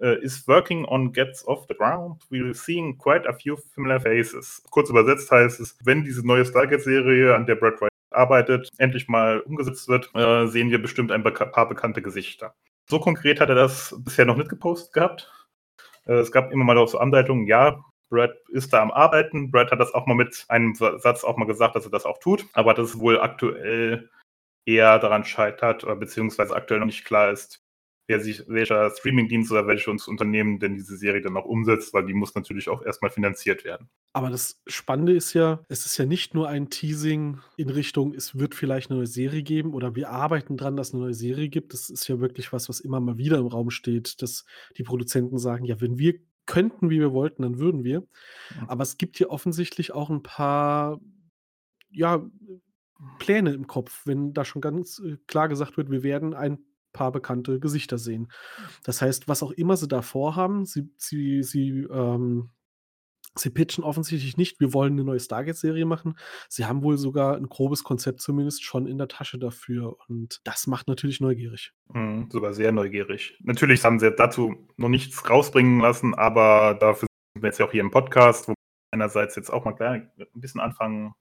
is 0.01 0.47
working 0.49 0.85
on 0.87 1.13
gets 1.13 1.47
off 1.47 1.67
the 1.69 1.75
ground, 1.75 2.23
we're 2.31 2.55
seeing 2.55 2.97
quite 2.97 3.27
a 3.29 3.33
few 3.33 3.57
familiar 3.75 4.01
faces. 4.01 4.63
Kurz 4.71 4.89
übersetzt 4.91 5.31
heißt 5.31 5.61
es, 5.61 5.77
wenn 5.85 6.05
diese 6.05 6.27
neue 6.27 6.45
Stargate-Serie, 6.45 7.35
an 7.35 7.47
der 7.47 7.57
Brad 7.57 7.81
Wright 7.81 7.91
arbeitet, 8.11 8.69
endlich 8.79 9.09
mal 9.09 9.41
umgesetzt 9.41 9.89
wird, 9.89 10.11
äh, 10.15 10.47
sehen 10.47 10.71
wir 10.71 10.81
bestimmt 10.81 11.13
ein 11.13 11.23
paar 11.23 11.69
bekannte 11.69 12.03
Gesichter. 12.03 12.55
So 12.89 12.99
konkret 12.99 13.41
hat 13.41 13.49
er 13.51 13.55
das 13.55 13.95
bisher 13.99 14.25
noch 14.25 14.37
nicht 14.37 14.49
gepostet 14.49 14.93
gehabt. 14.93 15.31
Äh, 16.07 16.15
es 16.15 16.33
gab 16.33 16.51
immer 16.51 16.65
mal 16.65 16.79
auch 16.79 16.89
so 16.89 16.99
Andeutungen, 16.99 17.47
ja, 17.47 17.85
Brad 18.09 18.33
ist 18.49 18.73
da 18.73 18.83
am 18.83 18.91
Arbeiten. 18.91 19.51
Brad 19.51 19.71
hat 19.71 19.81
das 19.81 19.95
auch 19.95 20.07
mal 20.07 20.15
mit 20.15 20.45
einem 20.49 20.75
Satz 20.75 21.23
auch 21.23 21.37
mal 21.37 21.47
gesagt, 21.47 21.77
dass 21.77 21.85
er 21.85 21.93
das 21.93 22.05
auch 22.05 22.19
tut, 22.19 22.45
aber 22.55 22.75
dass 22.75 22.91
es 22.91 22.99
wohl 22.99 23.21
aktuell 23.21 24.11
eher 24.67 24.99
daran 24.99 25.25
scheitert, 25.25 25.85
oder 25.85 25.95
beziehungsweise 25.97 26.55
aktuell 26.55 26.81
noch 26.81 26.87
nicht 26.87 27.05
klar 27.05 27.31
ist, 27.31 27.63
wer 28.07 28.21
sich, 28.21 28.43
welcher 28.49 28.91
Streamingdienst 28.91 29.53
oder 29.53 29.67
welches 29.67 30.09
Unternehmen 30.09 30.59
denn 30.59 30.75
diese 30.75 30.97
Serie 30.97 31.21
dann 31.21 31.37
auch 31.37 31.45
umsetzt, 31.45 31.95
weil 31.95 32.07
die 32.07 32.15
muss 32.15 32.35
natürlich 32.35 32.69
auch 32.69 32.83
erstmal 32.83 33.11
finanziert 33.11 33.65
werden. 33.65 33.89
Aber 34.13 34.31
das 34.31 34.61
Spannende 34.67 35.13
ist 35.13 35.33
ja, 35.33 35.65
es 35.69 35.87
ist 35.87 35.97
ja 35.97 36.07
nicht 36.07 36.35
nur 36.35 36.49
ein 36.49 36.71
Teasing 36.71 37.39
in 37.57 37.71
Richtung, 37.71 38.15
es 38.15 38.39
wird 38.39 38.55
vielleicht 38.55 38.91
eine 38.91 38.99
neue 38.99 39.07
Serie 39.07 39.43
geben 39.43 39.75
oder 39.75 39.95
wir 39.95 40.11
arbeiten 40.11 40.57
dran, 40.57 40.77
dass 40.77 40.89
es 40.89 40.95
eine 40.95 41.05
neue 41.05 41.15
Serie 41.15 41.49
gibt. 41.49 41.73
Das 41.73 41.89
ist 41.89 42.09
ja 42.09 42.21
wirklich 42.21 42.53
was, 42.53 42.69
was 42.69 42.81
immer 42.81 43.01
mal 43.01 43.17
wieder 43.17 43.39
im 43.39 43.47
Raum 43.47 43.71
steht, 43.71 44.21
dass 44.23 44.45
die 44.77 44.83
Produzenten 44.83 45.39
sagen, 45.39 45.65
ja, 45.65 45.81
wenn 45.81 45.99
wir 45.99 46.15
könnten, 46.47 46.91
wie 46.91 46.99
wir 46.99 47.13
wollten, 47.13 47.43
dann 47.43 47.59
würden 47.59 47.85
wir. 47.85 48.03
Aber 48.67 48.83
es 48.83 48.99
gibt 48.99 49.19
hier 49.19 49.31
offensichtlich 49.31 49.93
auch 49.93 50.11
ein 50.11 50.25
paar, 50.25 51.01
ja, 51.93 52.27
Pläne 53.19 53.53
im 53.53 53.67
Kopf, 53.67 54.03
wenn 54.05 54.35
da 54.35 54.45
schon 54.45 54.61
ganz 54.61 54.99
äh, 54.99 55.17
klar 55.27 55.49
gesagt 55.49 55.77
wird, 55.77 55.91
wir 55.91 56.03
werden 56.03 56.35
ein 56.35 56.59
paar 56.93 57.13
bekannte 57.13 57.61
Gesichter 57.61 57.99
sehen. 57.99 58.31
Das 58.85 59.03
heißt, 59.03 59.29
was 59.29 59.43
auch 59.43 59.53
immer 59.53 59.77
sie 59.77 59.89
da 59.89 60.03
vorhaben, 60.03 60.65
sie, 60.65 60.89
sie, 60.97 61.43
sie 61.43 61.87
ähm, 61.91 62.51
Sie 63.37 63.51
pitchen 63.51 63.85
offensichtlich 63.85 64.37
nicht, 64.37 64.59
wir 64.59 64.75
wollen 64.75 64.95
eine 64.95 65.05
neue 65.05 65.21
Stargate-Serie 65.21 65.85
machen. 65.85 66.19
Sie 66.49 66.65
haben 66.65 66.83
wohl 66.83 66.99
sogar 66.99 67.37
ein 67.37 67.49
grobes 67.49 67.85
Konzept 67.85 68.21
zumindest 68.21 68.65
schon 68.65 68.87
in 68.87 68.99
der 68.99 69.07
Tasche 69.07 69.39
dafür 69.39 69.97
und 70.09 70.41
das 70.45 70.67
macht 70.67 70.89
natürlich 70.89 71.21
neugierig. 71.21 71.73
Mhm, 71.93 72.29
sogar 72.31 72.53
sehr 72.55 72.73
neugierig. 72.73 73.39
Natürlich 73.41 73.85
haben 73.85 74.01
sie 74.01 74.11
dazu 74.11 74.69
noch 74.77 74.89
nichts 74.89 75.31
rausbringen 75.31 75.81
lassen, 75.81 76.15
aber 76.15 76.75
dafür 76.75 77.07
sind 77.35 77.43
wir 77.43 77.49
jetzt 77.49 77.59
ja 77.59 77.67
auch 77.67 77.73
hier 77.73 77.83
im 77.83 77.93
Podcast, 77.93 78.49
wo 78.49 78.53
wir 78.53 78.57
einerseits 78.91 79.37
jetzt 79.37 79.51
auch 79.51 79.65
mal 79.65 79.81
ein 79.81 80.11
bisschen 80.35 80.61
anfangen 80.61 81.15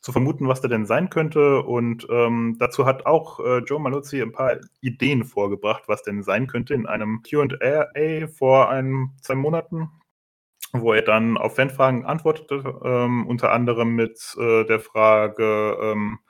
zu 0.00 0.12
vermuten, 0.12 0.48
was 0.48 0.60
der 0.60 0.70
denn 0.70 0.86
sein 0.86 1.10
könnte. 1.10 1.62
Und 1.62 2.06
ähm, 2.10 2.56
dazu 2.58 2.86
hat 2.86 3.06
auch 3.06 3.40
äh, 3.40 3.58
Joe 3.58 3.80
Maluzzi 3.80 4.20
ein 4.20 4.32
paar 4.32 4.56
Ideen 4.80 5.24
vorgebracht, 5.24 5.84
was 5.86 6.02
denn 6.02 6.22
sein 6.22 6.46
könnte 6.46 6.74
in 6.74 6.86
einem 6.86 7.22
QA 7.22 8.26
vor 8.28 8.70
ein, 8.70 9.10
zwei 9.22 9.34
Monaten 9.34 9.90
wo 10.72 10.92
er 10.92 11.02
dann 11.02 11.36
auf 11.36 11.56
Fanfragen 11.56 12.04
antwortete, 12.04 12.78
ähm, 12.84 13.26
unter 13.26 13.52
anderem 13.52 13.94
mit 13.96 14.36
äh, 14.38 14.64
der 14.64 14.80
Frage, 14.80 15.76
ähm, 15.82 16.20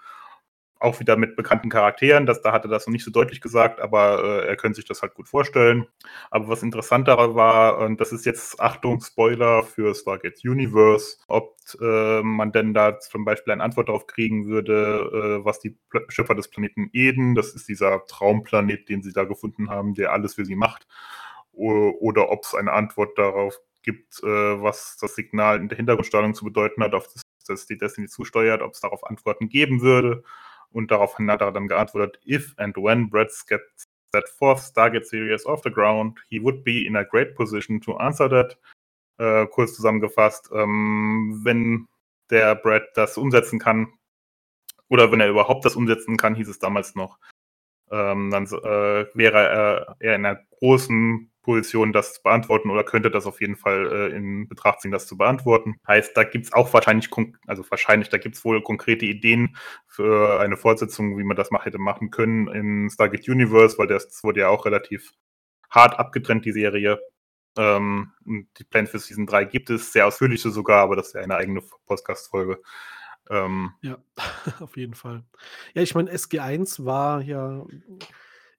auch 0.81 0.99
wieder 0.99 1.16
mit 1.16 1.37
bekannten 1.37 1.69
Charakteren, 1.69 2.27
das, 2.27 2.40
da 2.43 2.53
hatte 2.53 2.69
das 2.69 2.87
noch 2.87 2.93
nicht 2.93 3.05
so 3.05 3.11
deutlich 3.11 3.40
gesagt, 3.40 3.81
aber 3.81 4.25
äh, 4.25 4.49
er 4.49 4.57
könnte 4.57 4.77
sich 4.77 4.87
das 4.87 5.03
halt 5.03 5.14
gut 5.14 5.29
vorstellen. 5.29 5.87
Aber 6.31 6.49
was 6.49 6.62
interessanter 6.62 7.35
war, 7.35 7.79
und 7.79 8.01
das 8.01 8.12
ist 8.12 8.25
jetzt, 8.25 8.59
Achtung, 8.61 9.01
Spoiler 9.01 9.62
für 9.62 9.95
Stargate 9.95 10.40
Universe, 10.45 11.19
ob 11.29 11.57
äh, 11.81 12.23
man 12.23 12.51
denn 12.51 12.73
da 12.73 12.99
zum 12.99 13.25
Beispiel 13.25 13.53
eine 13.53 13.62
Antwort 13.62 13.88
darauf 13.88 14.07
kriegen 14.07 14.47
würde, 14.47 15.40
äh, 15.43 15.45
was 15.45 15.61
die 15.61 15.77
Schöpfer 16.09 16.35
des 16.35 16.49
Planeten 16.49 16.88
Eden, 16.93 17.35
das 17.35 17.55
ist 17.55 17.69
dieser 17.69 18.07
Traumplanet, 18.07 18.88
den 18.88 19.03
sie 19.03 19.12
da 19.12 19.25
gefunden 19.25 19.69
haben, 19.71 19.95
der 19.95 20.12
alles 20.12 20.35
für 20.35 20.47
sie 20.47 20.57
macht, 20.57 20.87
oder 21.53 22.31
ob 22.31 22.45
es 22.45 22.55
eine 22.55 22.73
Antwort 22.73 23.19
darauf 23.19 23.61
gibt, 23.83 24.23
äh, 24.23 24.27
was 24.62 24.97
das 24.99 25.14
Signal 25.14 25.59
in 25.59 25.69
der 25.69 25.77
Hintergrundsteuerung 25.77 26.35
zu 26.35 26.45
bedeuten 26.45 26.83
hat, 26.83 26.95
auf 26.95 27.09
das, 27.12 27.23
das 27.47 27.66
die 27.66 27.79
Destiny 27.79 28.09
zusteuert, 28.09 28.62
ob 28.62 28.73
es 28.73 28.81
darauf 28.81 29.05
Antworten 29.05 29.49
geben 29.49 29.83
würde. 29.83 30.23
Und 30.72 30.90
daraufhin 30.90 31.30
hat 31.30 31.40
er 31.40 31.52
dann 31.52 31.68
geantwortet, 31.68 32.20
if 32.26 32.54
and 32.56 32.76
when 32.76 33.11
Brett 33.11 33.33
gets 33.48 33.85
that 34.12 34.28
fourth 34.28 34.61
Stargate 34.61 35.04
series 35.04 35.46
off 35.46 35.62
the 35.62 35.70
ground, 35.70 36.18
he 36.28 36.40
would 36.40 36.64
be 36.64 36.87
in 36.87 36.96
a 36.96 37.04
great 37.04 37.35
position 37.35 37.80
to 37.80 37.96
answer 37.96 38.28
that. 38.28 38.56
Äh, 39.18 39.46
kurz 39.48 39.74
zusammengefasst, 39.74 40.50
ähm, 40.54 41.40
wenn 41.44 41.88
der 42.30 42.54
Brad 42.54 42.85
das 42.94 43.18
umsetzen 43.18 43.59
kann, 43.59 43.92
oder 44.88 45.12
wenn 45.12 45.20
er 45.20 45.28
überhaupt 45.28 45.64
das 45.64 45.76
umsetzen 45.76 46.16
kann, 46.16 46.35
hieß 46.35 46.48
es 46.48 46.59
damals 46.59 46.94
noch, 46.94 47.18
ähm, 47.90 48.30
dann 48.30 48.46
äh, 48.46 49.06
wäre 49.14 49.96
er 50.00 50.14
in 50.14 50.24
einer 50.24 50.40
großen 50.59 51.30
Position, 51.42 51.92
das 51.92 52.14
zu 52.14 52.22
beantworten 52.22 52.70
oder 52.70 52.85
könnte 52.85 53.11
das 53.11 53.26
auf 53.26 53.40
jeden 53.40 53.57
Fall 53.57 53.87
äh, 53.92 54.16
in 54.16 54.48
Betracht 54.48 54.81
ziehen, 54.81 54.90
das 54.90 55.07
zu 55.07 55.16
beantworten. 55.16 55.76
Heißt, 55.87 56.16
da 56.16 56.24
gibt 56.24 56.46
es 56.46 56.53
auch 56.53 56.72
wahrscheinlich, 56.72 57.11
also 57.46 57.64
wahrscheinlich, 57.70 58.09
da 58.09 58.18
gibt 58.18 58.37
es 58.37 58.44
wohl 58.44 58.62
konkrete 58.62 59.07
Ideen 59.07 59.57
für 59.87 60.40
eine 60.40 60.57
Fortsetzung, 60.57 61.18
wie 61.18 61.24
man 61.24 61.37
das 61.37 61.50
hätte 61.50 61.79
machen 61.79 62.11
können 62.11 62.48
in 62.48 62.90
Stargate 62.90 63.29
Universe, 63.29 63.79
weil 63.79 63.87
das 63.87 64.22
wurde 64.22 64.40
ja 64.40 64.48
auch 64.48 64.66
relativ 64.66 65.12
hart 65.70 65.98
abgetrennt, 65.98 66.44
die 66.44 66.53
Serie. 66.53 67.00
Ähm, 67.57 68.12
die 68.24 68.64
Pläne 68.64 68.87
für 68.87 68.98
Season 68.98 69.26
3 69.26 69.44
gibt 69.44 69.70
es, 69.70 69.92
sehr 69.92 70.07
ausführliche 70.07 70.50
sogar, 70.50 70.83
aber 70.83 70.96
das 70.96 71.09
ist 71.09 71.14
ja 71.14 71.22
eine 71.22 71.37
eigene 71.37 71.62
Podcast-Folge. 71.87 72.61
Ähm, 73.29 73.72
ja, 73.83 73.98
auf 74.61 74.76
jeden 74.76 74.94
Fall. 74.94 75.24
Ja, 75.74 75.83
ich 75.83 75.94
meine, 75.94 76.12
SG1 76.12 76.85
war 76.85 77.22
ja 77.22 77.64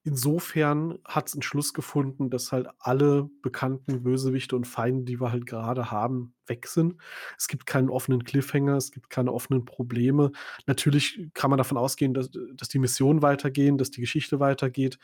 insofern 0.03 0.97
hat 1.05 1.27
es 1.27 1.33
einen 1.33 1.43
Schluss 1.43 1.73
gefunden, 1.73 2.29
dass 2.29 2.51
halt 2.51 2.67
alle 2.79 3.29
bekannten 3.41 4.01
Bösewichte 4.03 4.55
und 4.55 4.65
Feinde, 4.65 5.03
die 5.03 5.21
wir 5.21 5.31
halt 5.31 5.45
gerade 5.45 5.91
haben, 5.91 6.33
weg 6.47 6.67
sind. 6.67 6.95
Es 7.37 7.47
gibt 7.47 7.65
keinen 7.65 7.89
offenen 7.89 8.23
Cliffhanger, 8.23 8.75
es 8.75 8.91
gibt 8.91 9.09
keine 9.09 9.31
offenen 9.31 9.63
Probleme. 9.63 10.31
Natürlich 10.65 11.29
kann 11.33 11.51
man 11.51 11.57
davon 11.57 11.77
ausgehen, 11.77 12.13
dass, 12.13 12.31
dass 12.53 12.69
die 12.69 12.79
Missionen 12.79 13.21
weitergehen, 13.21 13.77
dass 13.77 13.91
die 13.91 14.01
Geschichte 14.01 14.39
weitergeht, 14.39 14.97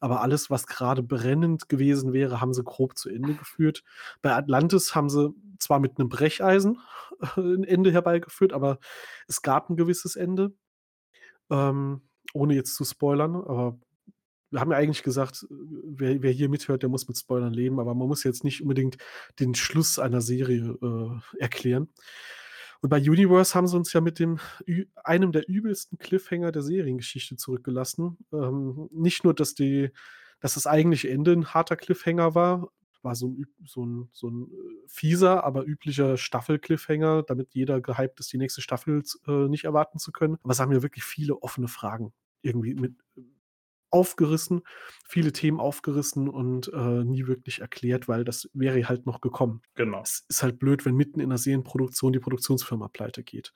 aber 0.00 0.20
alles, 0.20 0.50
was 0.50 0.66
gerade 0.66 1.02
brennend 1.02 1.68
gewesen 1.68 2.12
wäre, 2.12 2.40
haben 2.40 2.54
sie 2.54 2.62
grob 2.62 2.96
zu 2.96 3.08
Ende 3.08 3.34
geführt. 3.34 3.82
Bei 4.22 4.34
Atlantis 4.34 4.94
haben 4.94 5.10
sie 5.10 5.34
zwar 5.58 5.80
mit 5.80 5.98
einem 5.98 6.08
Brecheisen 6.08 6.78
ein 7.36 7.64
Ende 7.64 7.90
herbeigeführt, 7.90 8.52
aber 8.52 8.78
es 9.26 9.42
gab 9.42 9.68
ein 9.68 9.76
gewisses 9.76 10.14
Ende. 10.16 10.52
Ähm, 11.50 12.02
ohne 12.32 12.54
jetzt 12.54 12.74
zu 12.74 12.84
spoilern, 12.84 13.36
aber 13.36 13.78
wir 14.54 14.60
haben 14.60 14.70
ja 14.70 14.76
eigentlich 14.76 15.02
gesagt, 15.02 15.46
wer, 15.50 16.22
wer, 16.22 16.30
hier 16.30 16.48
mithört, 16.48 16.82
der 16.82 16.88
muss 16.88 17.08
mit 17.08 17.18
Spoilern 17.18 17.52
leben, 17.52 17.80
aber 17.80 17.92
man 17.92 18.06
muss 18.06 18.22
jetzt 18.22 18.44
nicht 18.44 18.62
unbedingt 18.62 18.98
den 19.40 19.56
Schluss 19.56 19.98
einer 19.98 20.20
Serie 20.20 20.78
äh, 20.80 21.40
erklären. 21.42 21.88
Und 22.80 22.90
bei 22.90 22.98
Universe 22.98 23.54
haben 23.54 23.66
sie 23.66 23.76
uns 23.76 23.92
ja 23.92 24.00
mit 24.00 24.20
dem 24.20 24.38
einem 25.02 25.32
der 25.32 25.48
übelsten 25.48 25.98
Cliffhanger 25.98 26.52
der 26.52 26.62
Seriengeschichte 26.62 27.34
zurückgelassen. 27.36 28.18
Ähm, 28.32 28.88
nicht 28.92 29.24
nur, 29.24 29.34
dass 29.34 29.54
die, 29.54 29.90
dass 30.38 30.54
das 30.54 30.68
eigentliche 30.68 31.10
Ende 31.10 31.32
ein 31.32 31.46
harter 31.46 31.74
Cliffhanger 31.74 32.36
war, 32.36 32.68
war 33.02 33.16
so 33.16 33.30
ein, 33.30 33.46
so 33.66 33.84
ein, 33.84 34.08
so 34.12 34.28
ein 34.28 34.44
äh, 34.44 34.86
fieser, 34.86 35.42
aber 35.42 35.66
üblicher 35.66 36.16
Staffel-Cliffhanger, 36.16 37.24
damit 37.24 37.54
jeder 37.54 37.80
gehypt 37.80 38.20
ist, 38.20 38.32
die 38.32 38.38
nächste 38.38 38.62
Staffel 38.62 39.02
äh, 39.26 39.48
nicht 39.48 39.64
erwarten 39.64 39.98
zu 39.98 40.12
können. 40.12 40.38
Aber 40.44 40.52
es 40.52 40.60
haben 40.60 40.72
ja 40.72 40.82
wirklich 40.82 41.04
viele 41.04 41.42
offene 41.42 41.66
Fragen 41.66 42.12
irgendwie 42.42 42.74
mit 42.74 42.94
aufgerissen, 43.94 44.62
viele 45.06 45.32
Themen 45.32 45.60
aufgerissen 45.60 46.28
und 46.28 46.70
äh, 46.72 47.04
nie 47.04 47.26
wirklich 47.26 47.60
erklärt, 47.60 48.08
weil 48.08 48.24
das 48.24 48.50
wäre 48.52 48.88
halt 48.88 49.06
noch 49.06 49.20
gekommen. 49.20 49.62
Genau. 49.76 50.02
Es 50.02 50.24
ist 50.28 50.42
halt 50.42 50.58
blöd, 50.58 50.84
wenn 50.84 50.96
mitten 50.96 51.20
in 51.20 51.28
der 51.28 51.38
Serienproduktion 51.38 52.12
die 52.12 52.18
Produktionsfirma 52.18 52.88
pleite 52.88 53.22
geht. 53.22 53.52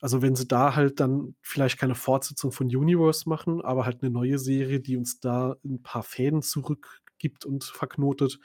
Also 0.00 0.20
wenn 0.22 0.34
sie 0.34 0.48
da 0.48 0.74
halt 0.74 1.00
dann 1.00 1.36
vielleicht 1.40 1.78
keine 1.78 1.94
Fortsetzung 1.94 2.52
von 2.52 2.66
Universe 2.66 3.28
machen, 3.28 3.62
aber 3.62 3.86
halt 3.86 4.02
eine 4.02 4.10
neue 4.10 4.38
Serie, 4.38 4.80
die 4.80 4.96
uns 4.96 5.20
da 5.20 5.56
ein 5.64 5.82
paar 5.82 6.02
Fäden 6.02 6.42
zurückgibt 6.42 7.44
und 7.44 7.64
verknotet, 7.64 8.38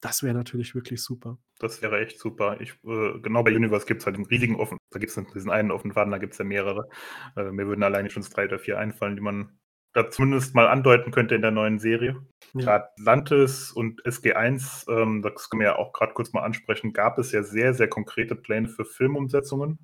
das 0.00 0.22
wäre 0.22 0.34
natürlich 0.34 0.74
wirklich 0.74 1.02
super. 1.02 1.38
Das 1.58 1.82
wäre 1.82 2.00
echt 2.00 2.18
super. 2.18 2.58
Ich, 2.60 2.70
äh, 2.84 3.20
genau 3.20 3.42
bei 3.42 3.54
Universe 3.54 3.84
gibt 3.86 4.00
es 4.00 4.06
halt 4.06 4.16
einen 4.16 4.24
riesigen 4.24 4.56
offen, 4.56 4.78
da 4.90 4.98
gibt 4.98 5.14
es 5.14 5.32
diesen 5.34 5.50
einen 5.50 5.70
offenen 5.70 5.92
Faden, 5.92 6.10
da 6.10 6.16
gibt 6.16 6.32
es 6.32 6.38
ja 6.38 6.44
mehrere. 6.46 6.88
Äh, 7.36 7.50
mir 7.52 7.66
würden 7.66 7.82
alleine 7.82 8.08
schon 8.08 8.22
drei 8.22 8.46
oder 8.46 8.58
vier 8.58 8.78
einfallen, 8.78 9.16
die 9.16 9.22
man 9.22 9.59
da 9.92 10.10
zumindest 10.10 10.54
mal 10.54 10.68
andeuten 10.68 11.10
könnte 11.10 11.34
in 11.34 11.42
der 11.42 11.50
neuen 11.50 11.78
Serie. 11.78 12.16
Ja. 12.54 12.76
Atlantis 12.76 13.72
und 13.72 14.02
SG1, 14.04 14.90
ähm, 14.90 15.22
das 15.22 15.50
können 15.50 15.60
wir 15.60 15.68
ja 15.68 15.76
auch 15.76 15.92
gerade 15.92 16.14
kurz 16.14 16.32
mal 16.32 16.42
ansprechen, 16.42 16.92
gab 16.92 17.18
es 17.18 17.32
ja 17.32 17.42
sehr, 17.42 17.74
sehr 17.74 17.88
konkrete 17.88 18.34
Pläne 18.34 18.68
für 18.68 18.84
Filmumsetzungen. 18.84 19.78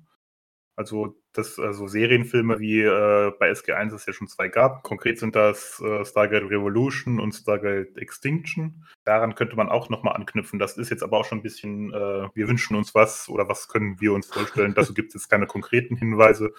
Also, 0.77 1.15
das, 1.33 1.57
also 1.57 1.87
Serienfilme 1.87 2.59
wie 2.59 2.81
äh, 2.81 3.31
bei 3.39 3.51
SG1 3.51 3.95
es 3.95 4.05
ja 4.05 4.13
schon 4.13 4.27
zwei 4.27 4.47
gab. 4.47 4.83
Konkret 4.83 5.17
sind 5.17 5.35
das 5.35 5.81
äh, 5.81 6.05
Stargate 6.05 6.51
Revolution 6.51 7.19
und 7.19 7.31
Stargate 7.31 7.97
Extinction. 7.97 8.85
Daran 9.03 9.33
könnte 9.33 9.55
man 9.55 9.69
auch 9.69 9.89
nochmal 9.89 10.15
anknüpfen. 10.15 10.59
Das 10.59 10.77
ist 10.77 10.91
jetzt 10.91 11.01
aber 11.01 11.17
auch 11.17 11.25
schon 11.25 11.39
ein 11.39 11.43
bisschen, 11.43 11.91
äh, 11.93 12.29
wir 12.31 12.47
wünschen 12.47 12.75
uns 12.75 12.93
was 12.93 13.27
oder 13.27 13.49
was 13.49 13.67
können 13.67 13.99
wir 13.99 14.13
uns 14.13 14.27
vorstellen. 14.27 14.73
Dazu 14.75 14.93
gibt 14.93 15.09
es 15.09 15.15
jetzt 15.15 15.29
keine 15.29 15.47
konkreten 15.47 15.95
Hinweise. 15.95 16.53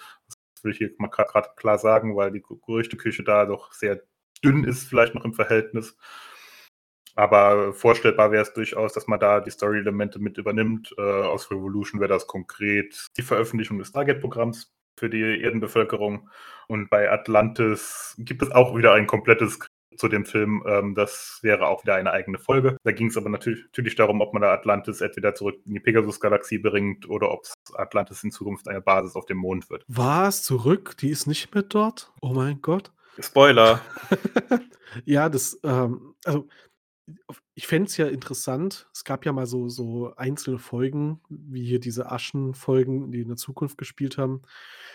Will 0.63 0.71
ich 0.71 0.77
hier 0.79 0.91
mal 0.97 1.07
gerade 1.07 1.49
klar 1.55 1.77
sagen, 1.77 2.15
weil 2.15 2.31
die 2.31 2.41
Gerüchteküche 2.41 3.23
da 3.23 3.45
doch 3.45 3.73
sehr 3.73 4.01
dünn 4.43 4.63
ist, 4.63 4.87
vielleicht 4.87 5.15
noch 5.15 5.25
im 5.25 5.33
Verhältnis. 5.33 5.95
Aber 7.15 7.73
vorstellbar 7.73 8.31
wäre 8.31 8.43
es 8.43 8.53
durchaus, 8.53 8.93
dass 8.93 9.07
man 9.07 9.19
da 9.19 9.41
die 9.41 9.51
Story-Elemente 9.51 10.19
mit 10.19 10.37
übernimmt. 10.37 10.93
Äh, 10.97 11.01
aus 11.01 11.51
Revolution 11.51 11.99
wäre 11.99 12.09
das 12.09 12.27
konkret 12.27 13.07
die 13.17 13.23
Veröffentlichung 13.23 13.77
des 13.79 13.91
Target-Programms 13.91 14.73
für 14.97 15.09
die 15.09 15.41
Erdenbevölkerung. 15.41 16.29
Und 16.67 16.89
bei 16.89 17.11
Atlantis 17.11 18.15
gibt 18.19 18.41
es 18.41 18.51
auch 18.51 18.75
wieder 18.77 18.93
ein 18.93 19.07
komplettes 19.07 19.59
zu 19.97 20.07
dem 20.07 20.25
Film. 20.25 20.63
Ähm, 20.67 20.95
das 20.95 21.39
wäre 21.41 21.67
auch 21.67 21.83
wieder 21.83 21.95
eine 21.95 22.11
eigene 22.11 22.37
Folge. 22.37 22.77
Da 22.83 22.91
ging 22.91 23.07
es 23.07 23.17
aber 23.17 23.29
natürlich, 23.29 23.63
natürlich, 23.65 23.95
darum, 23.95 24.21
ob 24.21 24.33
man 24.33 24.41
da 24.41 24.53
Atlantis 24.53 25.01
entweder 25.01 25.35
zurück 25.35 25.59
in 25.65 25.73
die 25.73 25.79
Pegasus-Galaxie 25.79 26.59
bringt 26.59 27.09
oder 27.09 27.31
ob 27.31 27.45
Atlantis 27.73 28.23
in 28.23 28.31
Zukunft 28.31 28.67
eine 28.67 28.81
Basis 28.81 29.15
auf 29.15 29.25
dem 29.25 29.37
Mond 29.37 29.69
wird. 29.69 29.83
War 29.87 30.27
es 30.27 30.43
zurück? 30.43 30.95
Die 30.97 31.09
ist 31.09 31.27
nicht 31.27 31.53
mehr 31.53 31.63
dort? 31.63 32.11
Oh 32.21 32.33
mein 32.33 32.61
Gott. 32.61 32.91
Spoiler. 33.19 33.81
ja, 35.05 35.29
das, 35.29 35.59
ähm, 35.63 36.15
also 36.23 36.47
ich 37.55 37.67
fände 37.67 37.87
es 37.87 37.97
ja 37.97 38.07
interessant. 38.07 38.87
Es 38.93 39.03
gab 39.03 39.25
ja 39.25 39.33
mal 39.33 39.45
so, 39.45 39.67
so 39.67 40.13
einzelne 40.15 40.59
Folgen, 40.59 41.21
wie 41.29 41.65
hier 41.65 41.79
diese 41.79 42.11
Aschen-Folgen, 42.11 43.11
die 43.11 43.21
in 43.21 43.27
der 43.27 43.37
Zukunft 43.37 43.77
gespielt 43.77 44.17
haben, 44.17 44.43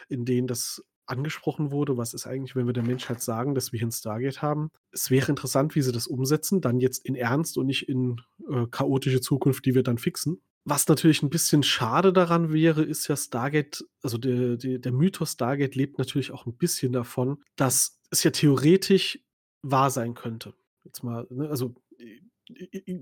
in 0.09 0.25
denen 0.25 0.47
das 0.47 0.85
angesprochen 1.07 1.71
wurde. 1.71 1.97
Was 1.97 2.15
ist 2.15 2.27
eigentlich, 2.27 2.57
wenn 2.57 2.67
wir 2.67 2.73
der 2.73 2.83
Menschheit 2.83 3.23
sagen, 3.23 3.55
dass 3.55 3.73
wir 3.73 3.79
hier 3.79 3.89
ein 3.89 3.93
Stargate 3.93 4.43
haben? 4.43 4.71
Es 4.91 5.11
wäre 5.11 5.29
interessant, 5.29 5.75
wie 5.75 5.83
sie 5.83 5.93
das 5.93 6.07
umsetzen, 6.07 6.61
dann 6.61 6.81
jetzt 6.81 7.05
in 7.05 7.15
Ernst 7.15 7.59
und 7.59 7.67
nicht 7.67 7.89
in 7.89 8.21
äh, 8.51 8.67
chaotische 8.71 9.21
Zukunft, 9.21 9.65
die 9.67 9.75
wir 9.75 9.83
dann 9.83 9.99
fixen. 9.99 10.41
Was 10.65 10.89
natürlich 10.89 11.23
ein 11.23 11.31
bisschen 11.31 11.63
schade 11.63 12.13
daran 12.13 12.53
wäre, 12.53 12.83
ist 12.83 13.07
ja 13.09 13.17
Stargate, 13.17 13.85
also 14.03 14.17
der, 14.17 14.57
der, 14.57 14.79
der 14.79 14.93
Mythos 14.93 15.33
Stargate 15.33 15.75
lebt 15.75 15.99
natürlich 15.99 16.33
auch 16.33 16.47
ein 16.47 16.57
bisschen 16.57 16.93
davon, 16.93 17.43
dass 17.57 18.01
es 18.11 18.23
ja 18.25 18.31
theoretisch 18.31 19.19
wahr 19.63 19.91
sein 19.91 20.15
könnte. 20.15 20.55
Jetzt 20.85 21.03
mal, 21.03 21.27
ne, 21.31 21.49
also 21.49 21.75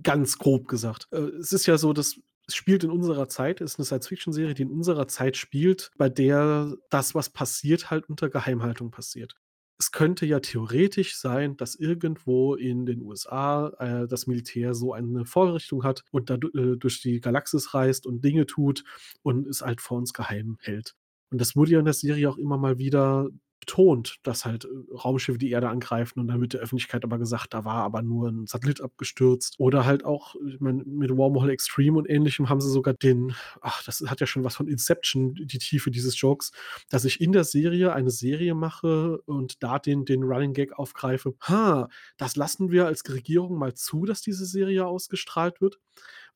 ganz 0.03 0.39
grob 0.39 0.69
gesagt. 0.69 1.09
Äh, 1.11 1.19
es 1.19 1.53
ist 1.53 1.67
ja 1.67 1.79
so, 1.79 1.93
dass 1.93 2.21
spielt 2.55 2.85
in 2.85 2.91
unserer 2.91 3.29
Zeit, 3.29 3.61
ist 3.61 3.79
eine 3.79 3.87
Science-Fiction-Serie, 3.87 4.55
die 4.55 4.63
in 4.63 4.71
unserer 4.71 5.09
Zeit 5.09 5.37
spielt, 5.37 5.91
bei 5.97 6.09
der 6.09 6.75
das, 6.91 7.15
was 7.15 7.31
passiert, 7.31 7.91
halt 7.91 8.09
unter 8.09 8.29
Geheimhaltung 8.29 8.91
passiert. 8.91 9.35
Es 9.79 9.91
könnte 9.91 10.27
ja 10.27 10.39
theoretisch 10.39 11.17
sein, 11.17 11.57
dass 11.57 11.75
irgendwo 11.75 12.55
in 12.55 12.87
den 12.87 13.03
USA 13.03 13.69
äh, 13.79 14.07
das 14.07 14.27
Militär 14.29 14.75
so 14.75 14.93
eine 14.93 15.25
Vorrichtung 15.25 15.83
hat 15.83 16.05
und 16.13 16.31
da 16.31 16.35
äh, 16.35 16.77
durch 16.77 17.01
die 17.01 17.21
Galaxis 17.21 17.75
reist 17.75 18.07
und 18.07 18.25
Dinge 18.25 18.47
tut 18.47 18.85
und 19.23 19.47
es 19.49 19.63
halt 19.63 19.81
vor 19.81 19.99
uns 19.99 20.13
geheim 20.13 20.57
hält. 20.61 20.95
Und 21.33 21.41
das 21.41 21.57
wurde 21.57 21.73
ja 21.73 21.79
in 21.79 21.87
der 21.87 21.95
Serie 21.95 22.29
auch 22.29 22.37
immer 22.37 22.59
mal 22.59 22.79
wieder 22.79 23.29
betont, 23.63 24.17
dass 24.25 24.45
halt 24.45 24.65
äh, 24.65 24.69
Raumschiffe 24.93 25.39
die 25.39 25.51
Erde 25.51 25.69
angreifen 25.69 26.19
und 26.19 26.27
dann 26.27 26.41
wird 26.41 26.55
der 26.55 26.61
Öffentlichkeit 26.61 27.05
aber 27.05 27.19
gesagt, 27.19 27.55
da 27.55 27.65
war 27.65 27.85
aber 27.85 28.03
nur 28.03 28.29
ein 28.29 28.47
Satellit 28.49 28.81
abgestürzt. 28.81 29.55
Oder 29.59 29.85
halt 29.85 30.05
auch, 30.05 30.35
ich 30.49 30.61
meine, 30.61 30.83
mit 30.85 31.17
Wormhole 31.17 31.53
Extreme 31.53 31.97
und 31.97 32.11
ähnlichem 32.11 32.49
haben 32.49 32.61
sie 32.61 32.71
sogar 32.71 32.93
den, 32.93 33.35
ach, 33.61 33.85
das 33.85 34.03
hat 34.09 34.19
ja 34.19 34.27
schon 34.27 34.43
was 34.43 34.57
von 34.57 34.67
Inception, 34.67 35.37
die 35.37 35.59
Tiefe 35.59 35.93
dieses 35.93 36.21
Jokes, 36.21 36.51
dass 36.91 37.05
ich 37.05 37.21
in 37.21 37.31
der 37.31 37.45
Serie 37.45 37.93
eine 37.93 38.11
Serie 38.11 38.55
mache 38.55 39.19
und 39.27 39.63
da 39.63 39.79
den, 39.79 40.05
den 40.05 40.25
Running 40.25 40.55
Gag 40.55 40.73
aufgreife. 40.77 41.35
Ha, 41.43 41.89
das 42.17 42.35
lassen 42.35 42.73
wir 42.73 42.87
als 42.87 43.09
Regierung 43.09 43.57
mal 43.59 43.75
zu, 43.75 44.05
dass 44.07 44.23
diese 44.23 44.45
Serie 44.45 44.87
ausgestrahlt 44.87 45.61
wird. 45.61 45.79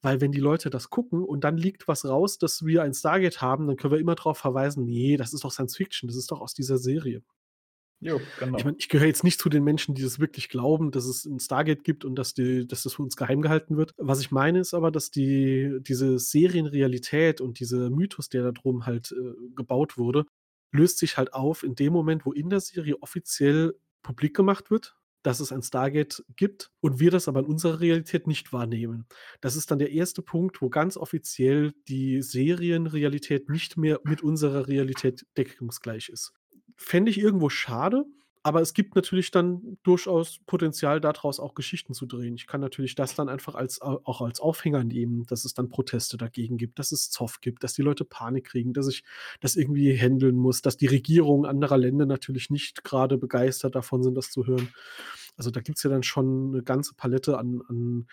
Weil 0.02 0.20
wenn 0.20 0.32
die 0.32 0.40
Leute 0.40 0.70
das 0.70 0.90
gucken 0.90 1.24
und 1.24 1.42
dann 1.44 1.56
liegt 1.56 1.88
was 1.88 2.04
raus, 2.04 2.38
dass 2.38 2.64
wir 2.64 2.82
ein 2.82 2.94
Stargate 2.94 3.40
haben, 3.40 3.66
dann 3.66 3.76
können 3.76 3.92
wir 3.92 4.00
immer 4.00 4.14
darauf 4.14 4.38
verweisen, 4.38 4.84
nee, 4.84 5.16
das 5.16 5.32
ist 5.32 5.44
doch 5.44 5.50
Science 5.50 5.76
Fiction, 5.76 6.06
das 6.08 6.16
ist 6.16 6.30
doch 6.30 6.40
aus 6.40 6.54
dieser 6.54 6.78
Serie. 6.78 7.22
Jo, 8.00 8.20
genau. 8.38 8.58
Ich 8.58 8.64
meine, 8.64 8.76
ich 8.78 8.90
gehöre 8.90 9.06
jetzt 9.06 9.24
nicht 9.24 9.40
zu 9.40 9.48
den 9.48 9.64
Menschen, 9.64 9.94
die 9.94 10.02
das 10.02 10.20
wirklich 10.20 10.50
glauben, 10.50 10.90
dass 10.90 11.06
es 11.06 11.24
ein 11.24 11.40
Stargate 11.40 11.82
gibt 11.82 12.04
und 12.04 12.14
dass, 12.14 12.34
die, 12.34 12.66
dass 12.66 12.82
das 12.82 12.94
für 12.94 13.02
uns 13.02 13.16
geheim 13.16 13.40
gehalten 13.40 13.78
wird. 13.78 13.94
Was 13.96 14.20
ich 14.20 14.30
meine, 14.30 14.60
ist 14.60 14.74
aber, 14.74 14.90
dass 14.90 15.10
die, 15.10 15.78
diese 15.80 16.18
Serienrealität 16.18 17.40
und 17.40 17.58
dieser 17.58 17.88
Mythos, 17.88 18.28
der 18.28 18.42
da 18.42 18.52
drum 18.52 18.84
halt 18.84 19.12
äh, 19.12 19.34
gebaut 19.54 19.96
wurde, 19.96 20.26
löst 20.72 20.98
sich 20.98 21.16
halt 21.16 21.32
auf 21.32 21.62
in 21.62 21.74
dem 21.74 21.92
Moment, 21.92 22.26
wo 22.26 22.32
in 22.32 22.50
der 22.50 22.60
Serie 22.60 23.00
offiziell 23.00 23.74
publik 24.02 24.36
gemacht 24.36 24.70
wird, 24.70 24.95
dass 25.26 25.40
es 25.40 25.50
ein 25.50 25.62
Stargate 25.62 26.24
gibt 26.36 26.70
und 26.80 27.00
wir 27.00 27.10
das 27.10 27.26
aber 27.26 27.40
in 27.40 27.46
unserer 27.46 27.80
Realität 27.80 28.28
nicht 28.28 28.52
wahrnehmen. 28.52 29.06
Das 29.40 29.56
ist 29.56 29.72
dann 29.72 29.80
der 29.80 29.90
erste 29.90 30.22
Punkt, 30.22 30.62
wo 30.62 30.70
ganz 30.70 30.96
offiziell 30.96 31.72
die 31.88 32.22
Serienrealität 32.22 33.48
nicht 33.48 33.76
mehr 33.76 33.98
mit 34.04 34.22
unserer 34.22 34.68
Realität 34.68 35.26
deckungsgleich 35.36 36.10
ist. 36.10 36.32
Fände 36.76 37.10
ich 37.10 37.18
irgendwo 37.18 37.48
schade, 37.48 38.04
aber 38.46 38.60
es 38.60 38.74
gibt 38.74 38.94
natürlich 38.94 39.32
dann 39.32 39.76
durchaus 39.82 40.38
Potenzial, 40.46 41.00
daraus 41.00 41.40
auch 41.40 41.56
Geschichten 41.56 41.94
zu 41.94 42.06
drehen. 42.06 42.36
Ich 42.36 42.46
kann 42.46 42.60
natürlich 42.60 42.94
das 42.94 43.16
dann 43.16 43.28
einfach 43.28 43.56
als, 43.56 43.82
auch 43.82 44.20
als 44.20 44.38
Aufhänger 44.38 44.84
nehmen, 44.84 45.26
dass 45.26 45.44
es 45.44 45.52
dann 45.52 45.68
Proteste 45.68 46.16
dagegen 46.16 46.56
gibt, 46.56 46.78
dass 46.78 46.92
es 46.92 47.10
Zoff 47.10 47.40
gibt, 47.40 47.64
dass 47.64 47.74
die 47.74 47.82
Leute 47.82 48.04
Panik 48.04 48.44
kriegen, 48.44 48.72
dass 48.72 48.86
ich 48.86 49.02
das 49.40 49.56
irgendwie 49.56 49.96
handeln 49.96 50.36
muss, 50.36 50.62
dass 50.62 50.76
die 50.76 50.86
Regierungen 50.86 51.44
anderer 51.44 51.76
Länder 51.76 52.06
natürlich 52.06 52.48
nicht 52.48 52.84
gerade 52.84 53.18
begeistert 53.18 53.74
davon 53.74 54.04
sind, 54.04 54.14
das 54.14 54.30
zu 54.30 54.46
hören. 54.46 54.68
Also 55.36 55.50
da 55.50 55.60
gibt 55.60 55.78
es 55.78 55.82
ja 55.82 55.90
dann 55.90 56.04
schon 56.04 56.52
eine 56.54 56.62
ganze 56.62 56.94
Palette 56.94 57.38
an, 57.38 57.62
an 57.68 58.06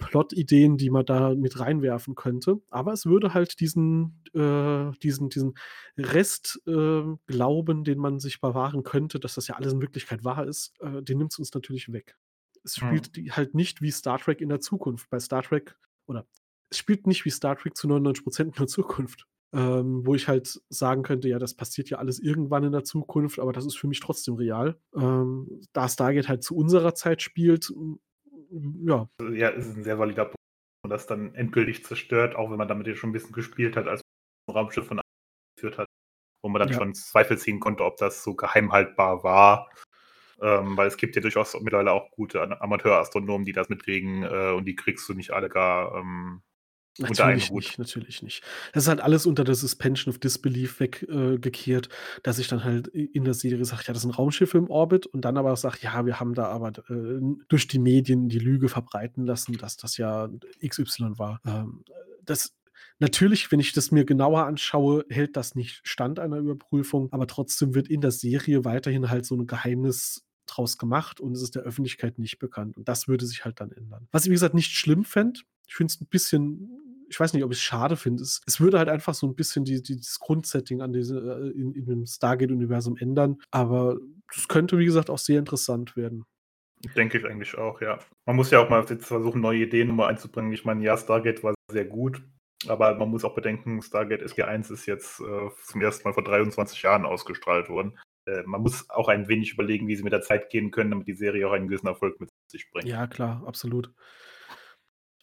Plot-Ideen, 0.00 0.76
die 0.76 0.90
man 0.90 1.04
da 1.04 1.34
mit 1.34 1.60
reinwerfen 1.60 2.16
könnte. 2.16 2.60
Aber 2.70 2.92
es 2.92 3.06
würde 3.06 3.32
halt 3.32 3.60
diesen, 3.60 4.24
äh, 4.34 4.90
diesen, 5.02 5.28
diesen 5.28 5.54
Restglauben, 5.96 7.80
äh, 7.80 7.84
den 7.84 7.98
man 7.98 8.18
sich 8.18 8.40
bewahren 8.40 8.82
könnte, 8.82 9.20
dass 9.20 9.34
das 9.34 9.46
ja 9.46 9.54
alles 9.54 9.72
in 9.72 9.80
Wirklichkeit 9.80 10.24
wahr 10.24 10.46
ist, 10.46 10.74
äh, 10.80 11.02
den 11.02 11.18
nimmt 11.18 11.32
es 11.32 11.38
uns 11.38 11.54
natürlich 11.54 11.92
weg. 11.92 12.16
Es 12.64 12.76
spielt 12.76 13.06
hm. 13.06 13.12
die, 13.12 13.32
halt 13.32 13.54
nicht 13.54 13.80
wie 13.80 13.92
Star 13.92 14.18
Trek 14.18 14.40
in 14.40 14.48
der 14.48 14.60
Zukunft. 14.60 15.08
Bei 15.10 15.20
Star 15.20 15.42
Trek, 15.42 15.76
oder 16.06 16.26
es 16.70 16.78
spielt 16.78 17.06
nicht 17.06 17.24
wie 17.24 17.30
Star 17.30 17.56
Trek 17.56 17.76
zu 17.76 17.86
99% 17.86 18.40
in 18.40 18.52
der 18.52 18.66
Zukunft. 18.66 19.26
Ähm, 19.52 20.06
wo 20.06 20.14
ich 20.14 20.28
halt 20.28 20.60
sagen 20.68 21.02
könnte, 21.02 21.28
ja, 21.28 21.40
das 21.40 21.54
passiert 21.54 21.90
ja 21.90 21.98
alles 21.98 22.20
irgendwann 22.20 22.62
in 22.62 22.70
der 22.70 22.84
Zukunft, 22.84 23.40
aber 23.40 23.52
das 23.52 23.66
ist 23.66 23.76
für 23.76 23.88
mich 23.88 23.98
trotzdem 23.98 24.34
real. 24.34 24.78
Ähm, 24.94 25.60
da 25.72 25.88
Stargate 25.88 26.28
halt 26.28 26.44
zu 26.44 26.54
unserer 26.54 26.94
Zeit 26.94 27.20
spielt, 27.20 27.72
ja. 28.50 29.08
Ja, 29.32 29.48
ist 29.48 29.76
ein 29.76 29.84
sehr 29.84 29.98
valider 29.98 30.24
Punkt, 30.24 30.36
und 30.82 30.90
das 30.90 31.06
dann 31.06 31.34
endgültig 31.34 31.84
zerstört, 31.84 32.36
auch 32.36 32.50
wenn 32.50 32.58
man 32.58 32.68
damit 32.68 32.86
ja 32.86 32.94
schon 32.94 33.10
ein 33.10 33.12
bisschen 33.12 33.32
gespielt 33.32 33.76
hat, 33.76 33.86
als 33.86 34.02
man 34.46 34.56
ein 34.56 34.58
Raumschiff 34.58 34.86
von 34.86 35.00
geführt 35.56 35.78
hat, 35.78 35.86
wo 36.42 36.48
man 36.48 36.60
dann 36.60 36.70
ja. 36.70 36.78
schon 36.78 36.94
Zweifel 36.94 37.38
ziehen 37.38 37.60
konnte, 37.60 37.84
ob 37.84 37.96
das 37.98 38.22
so 38.22 38.34
geheim 38.34 38.72
haltbar 38.72 39.22
war. 39.22 39.70
Ähm, 40.42 40.74
weil 40.76 40.88
es 40.88 40.96
gibt 40.96 41.16
ja 41.16 41.22
durchaus 41.22 41.54
mittlerweile 41.60 41.92
auch 41.92 42.10
gute 42.12 42.60
Amateurastronomen, 42.62 43.44
die 43.44 43.52
das 43.52 43.68
mitkriegen 43.68 44.22
äh, 44.22 44.52
und 44.52 44.64
die 44.64 44.74
kriegst 44.74 45.06
du 45.06 45.12
nicht 45.12 45.32
alle 45.32 45.50
gar 45.50 45.94
ähm, 45.96 46.42
Natürlich 47.00 47.50
nicht, 47.50 47.78
natürlich 47.78 48.22
nicht. 48.22 48.42
Das 48.72 48.84
ist 48.84 48.88
halt 48.88 49.00
alles 49.00 49.26
unter 49.26 49.44
der 49.44 49.54
Suspension 49.54 50.12
of 50.12 50.18
Disbelief 50.18 50.80
weggekehrt, 50.80 51.86
äh, 51.86 52.20
dass 52.22 52.38
ich 52.38 52.48
dann 52.48 52.64
halt 52.64 52.88
in 52.88 53.24
der 53.24 53.34
Serie 53.34 53.64
sage, 53.64 53.82
ja, 53.86 53.92
das 53.92 54.02
sind 54.02 54.12
Raumschiffe 54.18 54.58
im 54.58 54.70
Orbit 54.70 55.06
und 55.06 55.24
dann 55.24 55.36
aber 55.36 55.56
sage, 55.56 55.78
ja, 55.82 56.04
wir 56.04 56.20
haben 56.20 56.34
da 56.34 56.46
aber 56.46 56.68
äh, 56.88 57.20
durch 57.48 57.68
die 57.68 57.78
Medien 57.78 58.28
die 58.28 58.38
Lüge 58.38 58.68
verbreiten 58.68 59.26
lassen, 59.26 59.56
dass 59.56 59.76
das 59.76 59.96
ja 59.96 60.28
XY 60.66 61.18
war. 61.18 61.40
Ähm, 61.46 61.84
das 62.24 62.54
Natürlich, 63.02 63.50
wenn 63.50 63.60
ich 63.60 63.72
das 63.72 63.92
mir 63.92 64.04
genauer 64.04 64.44
anschaue, 64.44 65.06
hält 65.08 65.34
das 65.34 65.54
nicht 65.54 65.80
stand 65.84 66.18
einer 66.18 66.36
Überprüfung, 66.36 67.10
aber 67.12 67.26
trotzdem 67.26 67.74
wird 67.74 67.88
in 67.88 68.02
der 68.02 68.10
Serie 68.10 68.66
weiterhin 68.66 69.08
halt 69.08 69.24
so 69.24 69.34
ein 69.36 69.46
Geheimnis 69.46 70.26
draus 70.46 70.76
gemacht 70.76 71.18
und 71.18 71.32
es 71.32 71.42
ist 71.42 71.54
der 71.54 71.62
Öffentlichkeit 71.62 72.18
nicht 72.18 72.38
bekannt. 72.38 72.76
Und 72.76 72.88
das 72.88 73.08
würde 73.08 73.24
sich 73.24 73.44
halt 73.44 73.60
dann 73.60 73.72
ändern. 73.72 74.06
Was 74.12 74.24
ich, 74.24 74.30
wie 74.30 74.34
gesagt, 74.34 74.54
nicht 74.54 74.72
schlimm 74.72 75.04
fände, 75.04 75.40
ich 75.66 75.76
finde 75.76 75.92
es 75.92 76.00
ein 76.00 76.08
bisschen, 76.08 76.68
ich 77.10 77.18
weiß 77.18 77.32
nicht, 77.34 77.42
ob 77.42 77.50
ich 77.50 77.58
es 77.58 77.62
schade 77.62 77.96
finde. 77.96 78.22
Es, 78.22 78.40
es, 78.46 78.60
würde 78.60 78.78
halt 78.78 78.88
einfach 78.88 79.14
so 79.14 79.26
ein 79.26 79.34
bisschen 79.34 79.64
die, 79.64 79.82
die, 79.82 79.96
das 79.96 80.20
Grundsetting 80.20 80.80
an 80.80 80.92
diese, 80.92 81.18
äh, 81.18 81.60
in, 81.60 81.74
in 81.74 81.84
dem 81.84 82.06
Stargate-Universum 82.06 82.96
ändern. 82.96 83.38
Aber 83.50 83.98
das 84.32 84.46
könnte, 84.46 84.78
wie 84.78 84.84
gesagt, 84.84 85.10
auch 85.10 85.18
sehr 85.18 85.40
interessant 85.40 85.96
werden. 85.96 86.24
Denke 86.96 87.18
ich 87.18 87.26
eigentlich 87.26 87.58
auch, 87.58 87.80
ja. 87.80 87.98
Man 88.26 88.36
muss 88.36 88.50
ja 88.52 88.60
auch 88.60 88.70
mal 88.70 88.86
jetzt 88.88 89.06
versuchen, 89.06 89.40
neue 89.40 89.64
Ideen 89.64 89.94
mal 89.94 90.06
einzubringen. 90.06 90.52
Ich 90.52 90.64
meine, 90.64 90.82
ja, 90.84 90.96
Stargate 90.96 91.42
war 91.42 91.54
sehr 91.70 91.84
gut, 91.84 92.22
aber 92.68 92.94
man 92.94 93.10
muss 93.10 93.24
auch 93.24 93.34
bedenken, 93.34 93.82
Stargate 93.82 94.22
SG1 94.22 94.72
ist 94.72 94.86
jetzt 94.86 95.20
äh, 95.20 95.50
zum 95.66 95.82
ersten 95.82 96.08
Mal 96.08 96.14
vor 96.14 96.24
23 96.24 96.80
Jahren 96.80 97.04
ausgestrahlt 97.04 97.68
worden. 97.68 97.98
Äh, 98.26 98.44
man 98.44 98.62
muss 98.62 98.88
auch 98.88 99.08
ein 99.08 99.28
wenig 99.28 99.52
überlegen, 99.52 99.88
wie 99.88 99.96
sie 99.96 100.04
mit 100.04 100.12
der 100.12 100.22
Zeit 100.22 100.48
gehen 100.48 100.70
können, 100.70 100.90
damit 100.90 101.08
die 101.08 101.14
Serie 101.14 101.48
auch 101.48 101.52
einen 101.52 101.68
gewissen 101.68 101.88
Erfolg 101.88 102.20
mit 102.20 102.30
sich 102.48 102.70
bringt. 102.70 102.86
Ja, 102.86 103.08
klar, 103.08 103.42
absolut. 103.46 103.92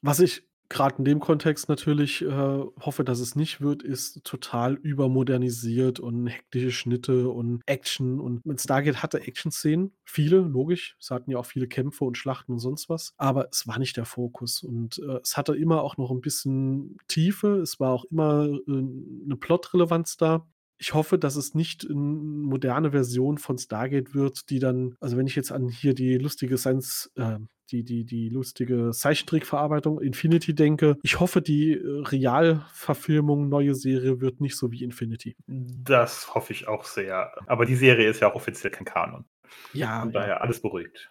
Was 0.01 0.19
ich 0.19 0.47
gerade 0.69 0.97
in 0.99 1.05
dem 1.05 1.19
Kontext 1.19 1.69
natürlich, 1.69 2.21
äh, 2.23 2.27
hoffe, 2.27 3.03
dass 3.03 3.19
es 3.19 3.35
nicht 3.35 3.61
wird, 3.61 3.83
ist 3.83 4.23
total 4.23 4.73
übermodernisiert 4.75 5.99
und 5.99 6.27
hektische 6.27 6.71
Schnitte 6.71 7.29
und 7.29 7.61
Action 7.65 8.19
und 8.19 8.41
Stargate 8.59 9.01
hatte 9.03 9.21
Action-Szenen, 9.21 9.93
viele, 10.05 10.37
logisch. 10.39 10.95
Es 10.99 11.11
hatten 11.11 11.31
ja 11.31 11.37
auch 11.37 11.45
viele 11.45 11.67
Kämpfe 11.67 12.05
und 12.05 12.17
Schlachten 12.17 12.53
und 12.53 12.59
sonst 12.59 12.89
was, 12.89 13.13
aber 13.17 13.47
es 13.51 13.67
war 13.67 13.79
nicht 13.79 13.97
der 13.97 14.05
Fokus 14.05 14.63
und, 14.63 14.99
äh, 14.99 15.19
es 15.23 15.37
hatte 15.37 15.55
immer 15.55 15.81
auch 15.83 15.97
noch 15.97 16.11
ein 16.11 16.21
bisschen 16.21 16.97
Tiefe. 17.07 17.57
Es 17.61 17.79
war 17.79 17.91
auch 17.91 18.05
immer, 18.05 18.45
äh, 18.47 18.59
'ne 18.67 19.35
Plotrelevanz 19.37 20.17
da. 20.17 20.47
Ich 20.79 20.93
hoffe, 20.93 21.17
dass 21.17 21.35
es 21.37 21.55
nicht 21.55 21.85
'n 21.85 22.41
moderne 22.43 22.91
Version 22.91 23.37
von 23.39 23.57
Stargate 23.57 24.13
wird, 24.13 24.49
die 24.49 24.59
dann 24.59 24.95
also, 24.99 25.17
wenn 25.17 25.27
ich 25.27 25.35
jetzt 25.35 25.51
an 25.51 25.69
hier 25.69 25.93
die 25.95 26.17
lustige 26.17 26.57
Science 26.57 27.11
äh, 27.15 27.39
die 27.71 27.83
die 27.83 28.05
die 28.05 28.29
lustige 28.29 28.91
Zeichentrickverarbeitung 28.91 29.99
Infinity 30.01 30.53
denke. 30.55 30.97
Ich 31.03 31.19
hoffe, 31.19 31.41
die, 31.41 31.73
äh, 31.73 32.01
Realverfilmung, 32.07 33.49
neue 33.49 33.75
Serie 33.75 34.21
wird 34.21 34.41
nicht 34.41 34.55
so 34.55 34.71
wie 34.71 34.83
Infinity. 34.83 35.35
Das 35.47 36.33
hoffe 36.33 36.53
ich 36.53 36.67
auch 36.67 36.83
sehr. 36.83 37.31
Aber 37.47 37.65
die 37.65 37.75
Serie 37.75 38.09
ist 38.09 38.21
ja 38.21 38.31
auch 38.31 38.35
offiziell 38.35 38.71
kein 38.71 38.85
Kanon. 38.85 39.25
Ja, 39.73 40.01
Von 40.01 40.11
ja. 40.11 40.19
daher 40.21 40.41
alles 40.41 40.61
beruhigt. 40.61 41.09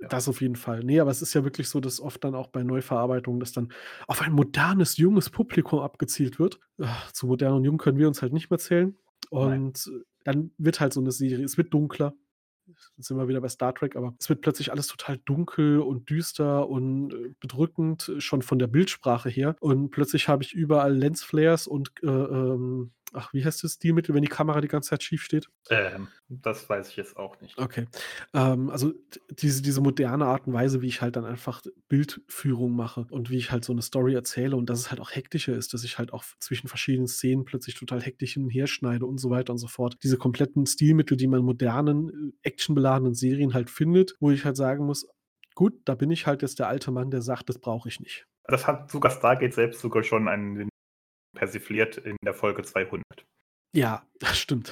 Ja. 0.00 0.08
Das 0.08 0.28
auf 0.28 0.40
jeden 0.40 0.54
Fall. 0.56 0.84
Ne, 0.84 1.00
aber 1.00 1.10
es 1.10 1.22
ist 1.22 1.34
ja 1.34 1.42
wirklich 1.42 1.68
so, 1.68 1.80
dass 1.80 2.00
oft 2.00 2.22
dann 2.22 2.34
auch 2.36 2.46
bei 2.48 2.62
Neuverarbeitungen 2.62 3.40
das 3.40 3.52
dann 3.52 3.72
auf 4.06 4.20
ein 4.22 4.32
modernes, 4.32 4.96
junges 4.96 5.28
Publikum 5.28 5.80
abgezielt 5.80 6.38
wird. 6.38 6.60
Zu 7.12 7.26
modern 7.26 7.54
und 7.54 7.64
jung 7.64 7.78
können 7.78 7.98
wir 7.98 8.06
uns 8.06 8.22
halt 8.22 8.32
nicht 8.32 8.48
mehr 8.50 8.58
zählen. 8.58 8.96
Nein. 9.32 9.62
Und 9.64 9.90
dann 10.24 10.52
wird 10.58 10.78
halt 10.80 10.92
so 10.92 11.00
'ne 11.00 11.10
Serie 11.10 11.44
es 11.44 11.56
wird 11.58 11.74
dunkler. 11.74 12.14
Sind 12.98 13.16
wir 13.16 13.28
wieder 13.28 13.40
bei 13.40 13.48
Star 13.48 13.74
Trek, 13.74 13.96
aber 13.96 14.14
es 14.18 14.28
wird 14.28 14.40
plötzlich 14.40 14.72
alles 14.72 14.86
total 14.86 15.18
dunkel 15.24 15.80
und 15.80 16.10
düster 16.10 16.68
und, 16.68 17.12
äh, 17.12 17.34
bedrückend, 17.40 18.12
schon 18.18 18.42
von 18.42 18.58
der 18.58 18.66
Bildsprache 18.66 19.28
her. 19.28 19.56
Und 19.60 19.90
plötzlich 19.90 20.28
habe 20.28 20.42
ich 20.42 20.52
überall 20.52 20.94
Lensflares 20.94 21.66
und, 21.66 21.90
äh, 22.02 22.06
ähm 22.06 22.92
ach, 23.14 23.32
wie 23.32 23.44
heißt 23.44 23.62
das 23.64 23.74
Stilmittel, 23.74 24.14
wenn 24.14 24.22
die 24.22 24.28
Kamera 24.28 24.60
die 24.60 24.68
ganze 24.68 24.90
Zeit 24.90 25.02
schief 25.02 25.22
steht? 25.22 25.48
Ähm, 25.70 26.12
das 26.28 26.68
weiß 26.68 26.90
ich 26.90 26.96
jetzt 26.96 27.16
auch 27.16 27.40
nicht. 27.40 27.56
Okay. 27.56 27.86
Ähm, 28.34 28.70
also, 28.70 28.92
diese 29.30 29.62
diese 29.62 29.80
moderne 29.80 30.26
Art 30.26 30.46
und 30.46 30.52
Weise, 30.52 30.80
wie 30.80 30.86
ich 30.86 31.02
halt 31.02 31.16
dann 31.16 31.24
einfach 31.24 31.60
Bildführung 31.88 32.70
mache 32.76 33.06
und 33.10 33.30
wie 33.30 33.36
ich 33.36 33.50
halt 33.50 33.64
so 33.64 33.72
'ne 33.74 33.82
Story 33.82 34.14
erzähle 34.14 34.54
und 34.56 34.70
dass 34.70 34.78
es 34.78 34.90
halt 34.90 35.00
auch 35.00 35.10
hektischer 35.10 35.54
ist, 35.56 35.74
dass 35.74 35.82
ich 35.82 35.98
halt 35.98 36.12
auch 36.12 36.24
zwischen 36.38 36.68
verschiedenen 36.68 37.08
Szenen 37.08 37.44
plötzlich 37.44 37.74
total 37.74 38.00
hektisch 38.00 38.34
hin 38.34 38.44
und 38.44 38.50
her 38.50 38.68
schneide 38.68 39.06
und 39.06 39.18
so 39.18 39.30
weiter 39.30 39.52
und 39.52 39.58
so 39.58 39.66
fort. 39.66 39.96
Diese 40.04 40.16
kompletten 40.18 40.66
Stilmittel, 40.66 41.16
die 41.16 41.26
man 41.26 41.40
in 41.40 41.46
modernen, 41.46 42.08
äh, 42.44 42.48
actionbeladenen 42.48 43.14
Serien 43.14 43.54
halt 43.54 43.70
findet, 43.70 44.14
wo 44.20 44.30
ich 44.30 44.44
halt 44.44 44.56
sagen 44.56 44.84
muss: 44.86 45.06
„Gut, 45.54 45.74
da 45.84 45.94
bin 45.96 46.10
ich 46.10 46.26
halt 46.28 46.42
jetzt 46.42 46.60
der 46.60 46.68
alte 46.68 46.92
Mann, 46.92 47.10
der 47.10 47.22
sagt, 47.22 47.48
das 47.48 47.58
brauche 47.58 47.88
ich 47.88 47.98
nicht.“ 47.98 48.26
Das 48.44 48.66
hat 48.66 48.90
sogar 48.90 49.10
Stargate 49.10 49.52
selbst 49.54 49.80
sogar 49.80 50.02
schon 50.02 50.26
einen 50.28 50.67
persifliert 51.48 51.96
in 51.96 52.16
der 52.22 52.34
Folge 52.34 52.62
200. 52.62 53.02
Ja, 53.74 54.02
das 54.18 54.38
stimmt. 54.38 54.70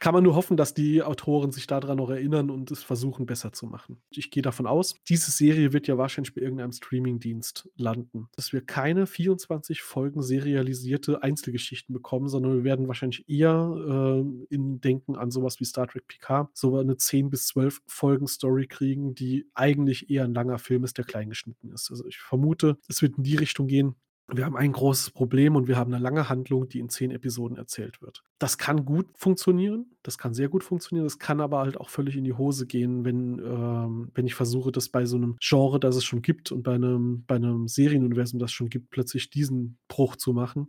Kann 0.00 0.12
man 0.12 0.22
nur 0.22 0.34
hoffen, 0.34 0.58
dass 0.58 0.74
die 0.74 1.02
Autoren 1.02 1.50
sich 1.50 1.66
da 1.66 1.80
dran 1.80 1.96
noch 1.96 2.10
erinnern 2.10 2.50
und 2.50 2.70
es 2.70 2.82
versuchen, 2.82 3.24
besser 3.24 3.52
zu 3.52 3.66
machen. 3.66 4.02
Ich 4.10 4.30
gehe 4.30 4.42
davon 4.42 4.66
aus, 4.66 4.96
diese 5.08 5.30
Serie 5.30 5.72
wird 5.72 5.86
ja 5.86 5.96
wahrscheinlich 5.96 6.34
bei 6.34 6.42
irgendeinem 6.42 6.72
Streamingdienst 6.72 7.70
landen, 7.76 8.28
dass 8.36 8.52
wir 8.52 8.60
keine 8.60 9.06
24 9.06 9.80
Folgen 9.80 10.20
serialisierte 10.20 11.22
Einzelgeschichten 11.22 11.94
bekommen, 11.94 12.28
sondern 12.28 12.54
wir 12.54 12.64
werden 12.64 12.86
wahrscheinlich 12.86 13.26
eher, 13.30 13.74
äh, 14.20 14.54
in 14.54 14.80
denken 14.82 15.16
an 15.16 15.30
so 15.30 15.42
was 15.42 15.58
wie 15.58 15.64
Star 15.64 15.86
Trek 15.86 16.06
Picard, 16.06 16.50
so 16.54 16.76
eine 16.76 16.98
10 16.98 17.30
bis 17.30 17.46
12 17.46 17.80
Folgen-Story 17.86 18.66
kriegen, 18.66 19.14
die 19.14 19.46
eigentlich 19.54 20.10
eher 20.10 20.24
'n 20.24 20.34
langer 20.34 20.58
Film 20.58 20.84
ist, 20.84 20.98
der 20.98 21.06
klein 21.06 21.30
geschnitten 21.30 21.72
ist. 21.72 21.90
Also, 21.90 22.06
ich 22.06 22.18
vermute, 22.18 22.76
es 22.88 23.00
wird 23.00 23.16
in 23.16 23.24
die 23.24 23.36
Richtung 23.36 23.68
gehen. 23.68 23.94
Wir 24.28 24.44
haben 24.46 24.56
ein 24.56 24.72
großes 24.72 25.10
Problem 25.10 25.56
und 25.56 25.66
wir 25.66 25.76
haben 25.76 25.90
'ne 25.90 25.98
lange 25.98 26.28
Handlung, 26.28 26.68
die 26.68 26.78
in 26.78 26.88
10 26.88 27.10
Episoden 27.10 27.56
erzählt 27.56 28.00
wird. 28.00 28.22
Das 28.38 28.56
kann 28.56 28.84
gut 28.84 29.06
funktionieren, 29.16 29.86
das 30.04 30.16
kann 30.16 30.32
sehr 30.32 30.48
gut 30.48 30.62
funktionieren, 30.64 31.04
das 31.04 31.18
kann 31.18 31.40
aber 31.40 31.58
halt 31.58 31.76
auch 31.76 31.90
völlig 31.90 32.16
in 32.16 32.24
die 32.24 32.32
Hose 32.32 32.66
gehen, 32.66 33.04
wenn, 33.04 33.38
ähm 33.40 34.10
wenn 34.14 34.26
ich 34.26 34.34
versuche, 34.34 34.70
das 34.72 34.88
bei 34.88 35.04
so 35.06 35.18
'nem 35.18 35.36
Genre, 35.40 35.80
das 35.80 35.96
es 35.96 36.04
schon 36.04 36.22
gibt 36.22 36.52
und 36.52 36.62
bei 36.62 36.78
'nem 36.78 37.24
bei 37.26 37.38
'nem 37.38 37.66
Serienuniversum, 37.68 38.38
das 38.38 38.50
es 38.50 38.54
schon 38.54 38.68
gibt, 38.70 38.90
plötzlich 38.90 39.28
diesen 39.30 39.78
Bruch 39.88 40.16
zu 40.16 40.32
machen. 40.32 40.68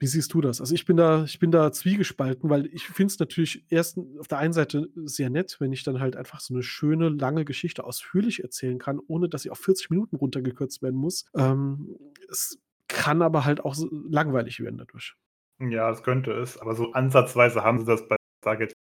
Wie 0.00 0.06
siehst 0.06 0.32
du 0.32 0.40
das? 0.40 0.60
Also, 0.60 0.74
ich 0.74 0.84
bin 0.84 0.96
da 0.96 1.24
ich 1.24 1.40
bin 1.40 1.50
da 1.50 1.72
zwiegespalten, 1.72 2.48
weil 2.50 2.66
ich 2.66 2.86
finde 2.86 3.12
es 3.12 3.18
natürlich 3.18 3.64
erst 3.68 3.98
auf 4.20 4.28
der 4.28 4.38
einen 4.38 4.52
Seite 4.52 4.88
sehr 4.94 5.28
nett, 5.28 5.56
wenn 5.60 5.72
ich 5.72 5.82
dann 5.82 5.98
halt 6.00 6.14
einfach 6.16 6.38
so 6.40 6.54
'ne 6.54 6.62
schöne, 6.62 7.08
lange 7.08 7.44
Geschichte 7.44 7.82
ausführlich 7.84 8.42
erzählen 8.44 8.78
kann, 8.78 9.00
ohne 9.08 9.28
dass 9.28 9.42
sie 9.42 9.50
auf 9.50 9.58
40 9.58 9.90
Minuten 9.90 10.14
runtergekürzt 10.16 10.82
werden 10.82 10.96
muss. 10.96 11.24
Ähm, 11.34 11.96
es 12.30 12.58
kann 12.86 13.22
aber 13.22 13.44
halt 13.44 13.60
auch 13.64 13.74
so 13.74 13.88
langweilig 13.90 14.60
werden 14.60 14.78
dadurch. 14.78 15.14
Ja, 15.60 15.88
das 15.90 16.02
könnte 16.04 16.32
es, 16.32 16.56
aber 16.58 16.74
so 16.76 16.92
ansatzweise 16.92 17.64
haben 17.64 17.80
sie 17.80 17.84
das 17.86 18.06
bei 18.06 18.16
Stargate 18.42 18.72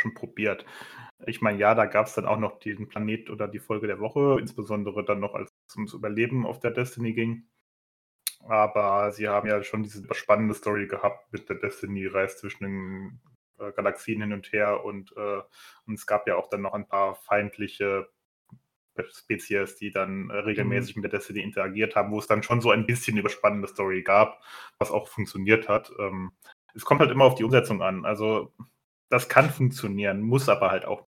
schon 0.00 0.14
probiert. 0.14 0.66
Ich 1.26 1.40
meine, 1.42 1.58
ja, 1.58 1.74
da 1.74 1.86
gab's 1.86 2.14
dann 2.14 2.26
auch 2.26 2.38
noch 2.38 2.58
diesen 2.60 2.88
Planet 2.88 3.30
oder 3.30 3.48
die 3.48 3.60
Folge 3.60 3.86
der 3.88 4.00
Woche, 4.00 4.38
insbesondere 4.40 5.04
dann 5.04 5.20
noch, 5.20 5.34
als 5.34 5.50
es 5.68 5.76
ums 5.76 5.94
Überleben 5.94 6.46
auf 6.46 6.60
der 6.60 6.72
Destiny 6.72 7.14
ging. 7.14 7.48
Aber 8.40 9.12
sie 9.12 9.28
haben 9.28 9.48
ja 9.48 9.62
schon 9.62 9.82
diese 9.82 10.02
spannende 10.14 10.54
Story 10.54 10.86
gehabt 10.86 11.32
mit 11.32 11.48
der 11.48 11.56
Destiny, 11.56 12.06
reist 12.06 12.38
zwischen 12.38 12.64
den, 12.64 13.20
äh, 13.58 13.72
Galaxien 13.72 14.20
hin 14.22 14.32
und 14.32 14.52
her 14.52 14.84
und, 14.84 15.12
äh 15.16 15.40
und 15.86 15.94
es 15.94 16.06
gab 16.06 16.26
ja 16.28 16.36
auch 16.36 16.48
dann 16.48 16.62
noch 16.62 16.72
ein 16.74 16.86
paar 16.88 17.14
feindliche 17.14 18.08
Spezies, 19.12 19.76
die 19.76 19.90
dann, 19.92 20.30
äh, 20.30 20.34
Mhm. 20.34 20.38
regelmäßig 20.40 20.96
mit 20.96 21.04
der 21.04 21.10
Destiny 21.10 21.40
interagiert 21.40 21.94
haben, 21.94 22.10
wo 22.10 22.18
es 22.18 22.26
dann 22.26 22.42
schon 22.42 22.60
so 22.60 22.70
ein 22.70 22.86
bisschen 22.86 23.16
überspannende 23.16 23.68
Story 23.68 24.02
gab, 24.02 24.42
was 24.78 24.90
auch 24.90 25.08
funktioniert 25.08 25.68
hat. 25.68 25.92
Ähm, 26.00 26.32
es 26.74 26.84
kommt 26.84 27.00
halt 27.00 27.10
immer 27.12 27.24
auf 27.24 27.34
die 27.36 27.44
Umsetzung 27.44 27.80
an. 27.82 28.04
Also, 28.04 28.52
das 29.10 29.28
kann 29.28 29.50
funktionieren, 29.50 30.20
muss 30.20 30.48
aber 30.48 30.70
halt 30.70 30.84
auch. 30.84 31.06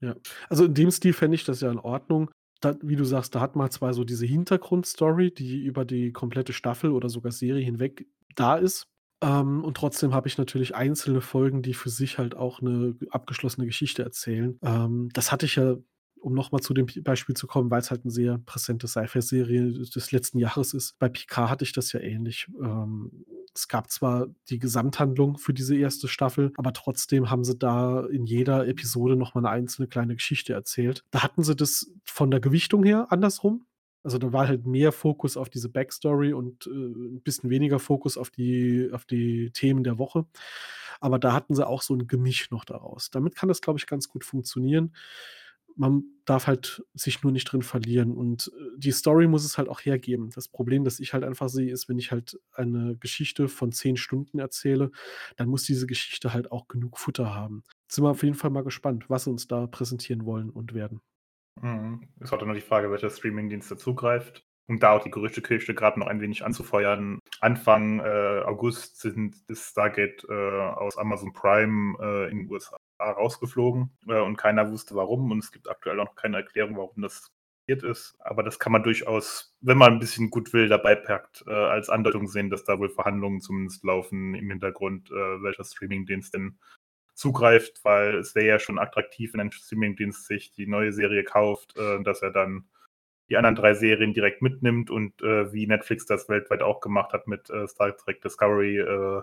Ja. 0.00 0.14
Also, 0.50 0.66
in 0.66 0.74
dem 0.74 0.90
Stil 0.90 1.12
fände 1.14 1.34
ich 1.36 1.44
das 1.44 1.60
ja 1.62 1.70
in 1.70 1.78
Ordnung. 1.78 2.30
Da 2.64 2.76
wie 2.82 2.96
du 2.96 3.04
sagst, 3.04 3.34
da 3.34 3.40
hat 3.40 3.56
man 3.56 3.70
zwar 3.70 3.92
so 3.94 4.04
diese 4.04 4.26
Hintergrundstory, 4.26 5.32
die 5.34 5.64
über 5.64 5.84
die 5.84 6.12
komplette 6.12 6.52
Staffel 6.54 6.92
oder 6.92 7.08
sogar 7.10 7.32
Serie 7.32 7.64
hinweg 7.64 8.06
da 8.36 8.56
ist, 8.56 8.86
ähm, 9.22 9.64
und 9.64 9.76
trotzdem 9.76 10.14
habe 10.14 10.28
ich 10.28 10.38
natürlich 10.38 10.74
einzelne 10.74 11.20
Folgen, 11.20 11.62
die 11.62 11.74
für 11.74 11.90
sich 11.90 12.18
halt 12.18 12.34
auch 12.36 12.60
'ne 12.62 12.96
abgeschlossene 13.10 13.66
Geschichte 13.66 14.02
erzählen. 14.02 14.58
Ähm, 14.62 15.10
das 15.12 15.30
hatte 15.32 15.46
ich 15.46 15.56
ja, 15.56 15.76
um 16.24 16.34
noch 16.34 16.52
mal 16.52 16.60
zu 16.60 16.74
dem 16.74 16.86
Pi 16.86 17.00
Beispiel 17.02 17.36
zu 17.36 17.46
kommen, 17.46 17.70
weil's 17.70 17.90
halt 17.90 18.04
'ne 18.04 18.10
sehr 18.12 18.38
präsente 18.46 18.88
Sci-Fi-Serie 18.88 19.72
des 19.72 20.12
letzten 20.12 20.38
Jahres 20.38 20.74
ist. 20.74 20.98
Bei 20.98 21.08
Picard 21.08 21.50
hatte 21.50 21.64
ich 21.64 21.72
das 21.72 21.92
ja 21.92 22.00
ähnlich. 22.00 22.48
Ähm, 22.62 23.24
es 23.54 23.68
gab 23.68 23.90
zwar 23.90 24.26
die 24.50 24.58
Gesamthandlung 24.58 25.38
für 25.38 25.54
diese 25.54 25.76
1. 25.76 26.08
Staffel, 26.08 26.52
aber 26.56 26.72
trotzdem 26.72 27.30
haben 27.30 27.44
sie 27.44 27.56
da 27.56 28.04
in 28.06 28.26
jeder 28.26 28.66
Episode 28.68 29.16
noch 29.16 29.34
mal 29.34 29.42
'ne 29.42 29.50
einzelne 29.50 29.88
kleine 29.88 30.14
Geschichte 30.16 30.52
erzählt. 30.54 31.04
Da 31.12 31.22
hatten 31.22 31.42
sie 31.44 31.54
das 31.56 31.90
von 32.04 32.30
der 32.30 32.40
Gewichtung 32.40 32.84
her 32.84 33.08
andersrum. 33.10 33.66
Also, 34.04 34.18
da 34.18 34.32
war 34.34 34.48
halt 34.48 34.66
mehr 34.66 34.92
Fokus 34.92 35.36
auf 35.38 35.48
diese 35.50 35.68
Backstory 35.70 36.32
und, 36.34 36.66
äh, 36.66 36.70
'n 36.70 37.22
bisschen 37.24 37.48
weniger 37.50 37.78
Fokus 37.78 38.18
auf 38.18 38.30
die 38.30 38.90
auf 38.92 39.04
die 39.06 39.50
Themen 39.52 39.84
der 39.84 39.98
Woche. 39.98 40.26
Aber 41.00 41.18
da 41.18 41.32
hatten 41.34 41.54
sie 41.54 41.66
auch 41.66 41.82
so 41.82 41.94
'n 41.94 42.06
Gemisch 42.08 42.50
noch 42.50 42.64
daraus. 42.66 43.10
Damit 43.10 43.34
kann 43.36 43.48
das, 43.48 43.60
glaube 43.62 43.78
ich, 43.78 43.86
ganz 43.86 44.08
gut 44.08 44.24
funktionieren. 44.24 44.92
Man 45.76 46.04
darf 46.24 46.46
halt 46.46 46.82
sich 46.94 47.22
nur 47.22 47.32
nicht 47.32 47.44
drin 47.44 47.62
verlieren 47.62 48.12
und, 48.12 48.50
äh, 48.56 48.78
die 48.78 48.92
Story 48.92 49.26
muss 49.26 49.44
es 49.44 49.58
halt 49.58 49.68
auch 49.68 49.80
hergeben. 49.80 50.30
Das 50.34 50.48
Problem, 50.48 50.84
das 50.84 51.00
ich 51.00 51.12
halt 51.12 51.24
einfach 51.24 51.48
sehe, 51.48 51.70
ist, 51.70 51.88
wenn 51.88 51.98
ich 51.98 52.12
halt 52.12 52.38
eine 52.52 52.96
Geschichte 52.96 53.48
von 53.48 53.72
10 53.72 53.96
Stunden 53.96 54.38
erzähle, 54.38 54.90
dann 55.36 55.48
muss 55.48 55.64
diese 55.64 55.86
Geschichte 55.86 56.32
halt 56.32 56.52
auch 56.52 56.68
genug 56.68 56.98
Futter 56.98 57.34
haben. 57.34 57.62
Sind 57.88 58.04
wir 58.04 58.10
auf 58.10 58.22
jeden 58.22 58.36
Fall 58.36 58.50
mal 58.50 58.64
gespannt, 58.64 59.06
was 59.08 59.24
sie 59.24 59.30
uns 59.30 59.46
da 59.46 59.66
präsentieren 59.66 60.24
wollen 60.24 60.50
und 60.50 60.74
werden. 60.74 61.00
Mhm. 61.60 62.08
Ist 62.20 62.32
halt 62.32 62.42
immer 62.42 62.54
die 62.54 62.60
Frage, 62.60 62.90
welcher 62.90 63.10
Streamingdienst 63.10 63.70
da 63.70 63.76
zugreift. 63.76 64.44
Um 64.66 64.80
da 64.80 64.92
auch 64.92 65.02
die 65.02 65.10
Gerüchteküche 65.10 65.74
grad 65.74 65.98
noch 65.98 66.06
ein 66.06 66.22
wenig 66.22 66.42
anzufeuern. 66.42 67.18
Anfang, 67.40 68.00
äh, 68.00 68.42
August 68.46 68.98
sind 68.98 69.36
ist 69.46 69.70
Stargate, 69.70 70.24
äh, 70.26 70.32
aus 70.32 70.96
Amazon 70.96 71.34
Prime, 71.34 71.98
äh, 72.00 72.30
in 72.30 72.50
USA 72.50 72.76
rausgeflogen, 73.12 73.90
äh, 74.08 74.20
und 74.20 74.36
keiner 74.36 74.70
wusste 74.70 74.94
warum 74.96 75.30
und 75.30 75.38
es 75.40 75.52
gibt 75.52 75.68
aktuell 75.70 76.00
auch 76.00 76.06
noch 76.06 76.16
keine 76.16 76.38
Erklärung, 76.38 76.76
warum 76.76 77.02
das 77.02 77.30
passiert 77.66 77.82
ist. 77.84 78.16
Aber 78.20 78.42
das 78.42 78.58
kann 78.58 78.72
man 78.72 78.82
durchaus, 78.82 79.54
wenn 79.60 79.78
man 79.78 79.94
'n 79.94 79.98
bisschen 80.00 80.30
Goodwill 80.30 80.68
dabei 80.68 80.94
packt, 80.96 81.44
äh, 81.46 81.52
als 81.52 81.88
Andeutung 81.90 82.28
sehen, 82.28 82.50
dass 82.50 82.64
da 82.64 82.78
wohl 82.78 82.90
Verhandlungen 82.90 83.40
zumindest 83.40 83.84
laufen 83.84 84.34
im 84.34 84.50
Hintergrund, 84.50 85.10
äh, 85.10 85.42
welcher 85.42 85.64
Streamingdienst 85.64 86.34
denn 86.34 86.58
zugreift, 87.14 87.80
weil 87.84 88.16
es 88.18 88.34
wäre 88.34 88.46
ja 88.48 88.58
schon 88.58 88.78
attraktiv, 88.78 89.32
wenn 89.34 89.40
ein 89.42 89.52
Streamingdienst 89.52 90.26
sich 90.26 90.52
die 90.52 90.66
neue 90.66 90.92
Serie 90.92 91.24
kauft, 91.24 91.76
äh, 91.78 92.02
dass 92.02 92.22
er 92.22 92.30
dann 92.32 92.68
die 93.30 93.36
anderen 93.38 93.56
3 93.56 93.74
Serien 93.74 94.14
direkt 94.14 94.42
mitnimmt 94.42 94.90
und, 94.90 95.22
äh, 95.22 95.52
wie 95.52 95.66
Netflix 95.66 96.06
das 96.06 96.28
weltweit 96.28 96.62
auch 96.62 96.80
gemacht 96.80 97.12
hat 97.14 97.26
mit, 97.28 97.50
äh, 97.50 97.66
Star 97.68 97.96
Trek 97.96 98.20
Discovery, 98.22 98.78
äh, 98.80 99.22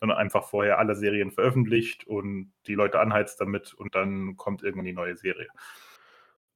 dann 0.00 0.10
einfach 0.10 0.48
vorher 0.48 0.78
alle 0.78 0.94
Serien 0.94 1.30
veröffentlicht 1.30 2.06
und 2.06 2.52
die 2.66 2.74
Leute 2.74 3.00
anheizt 3.00 3.40
damit 3.40 3.74
und 3.74 3.94
dann 3.94 4.36
kommt 4.36 4.62
irgendwann 4.62 4.86
die 4.86 4.92
neue 4.92 5.16
Serie. 5.16 5.48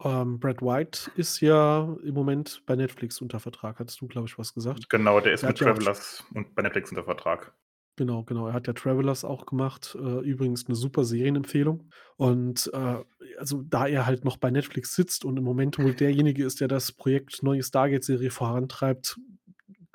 Ähm, 0.03 0.41
Brad 0.41 0.61
White 0.61 1.11
ist 1.17 1.41
ja 1.41 1.97
im 2.03 2.15
Moment 2.15 2.63
bei 2.67 2.75
Netflix 2.75 3.21
unter 3.21 3.39
Vertrag, 3.39 3.79
hattest 3.79 4.01
du, 4.01 4.09
glaube 4.09 4.27
ich, 4.27 4.39
was 4.39 4.53
gesagt. 4.53 4.91
Genau, 4.91 5.21
der 5.21 5.35
ist 5.35 5.43
Der 5.43 5.51
mit 5.51 5.61
hat 5.61 5.67
ja 5.67 5.73
Travelers 5.73 6.25
und 6.35 6.55
bei 6.55 6.63
Netflix 6.63 6.91
unter 6.91 7.05
Vertrag. 7.05 7.55
Genau, 7.97 8.25
genau. 8.25 8.49
Er 8.49 8.55
hat 8.55 8.67
ja 8.67 8.73
Travelers 8.73 9.25
auch 9.25 9.47
gemacht, 9.47 9.97
äh, 9.99 10.19
übrigens 10.29 10.67
'ne 10.67 10.75
super 10.75 11.05
Serienempfehlung. 11.05 11.91
Und, 12.17 12.69
äh, 12.75 13.05
also, 13.39 13.63
da 13.63 13.87
er 13.87 14.05
halt 14.05 14.25
noch 14.25 14.37
bei 14.37 14.51
Netflix 14.51 14.97
sitzt 14.97 15.25
und 15.25 15.37
im 15.37 15.45
Moment 15.45 15.79
wohl 15.79 15.95
derjenige 15.95 16.45
ist, 16.45 16.61
der 16.61 16.67
das 16.67 16.91
Projekt 16.91 17.45
neue 17.45 17.63
Stargate-Serie 17.63 18.31
vorantreibt, 18.31 19.21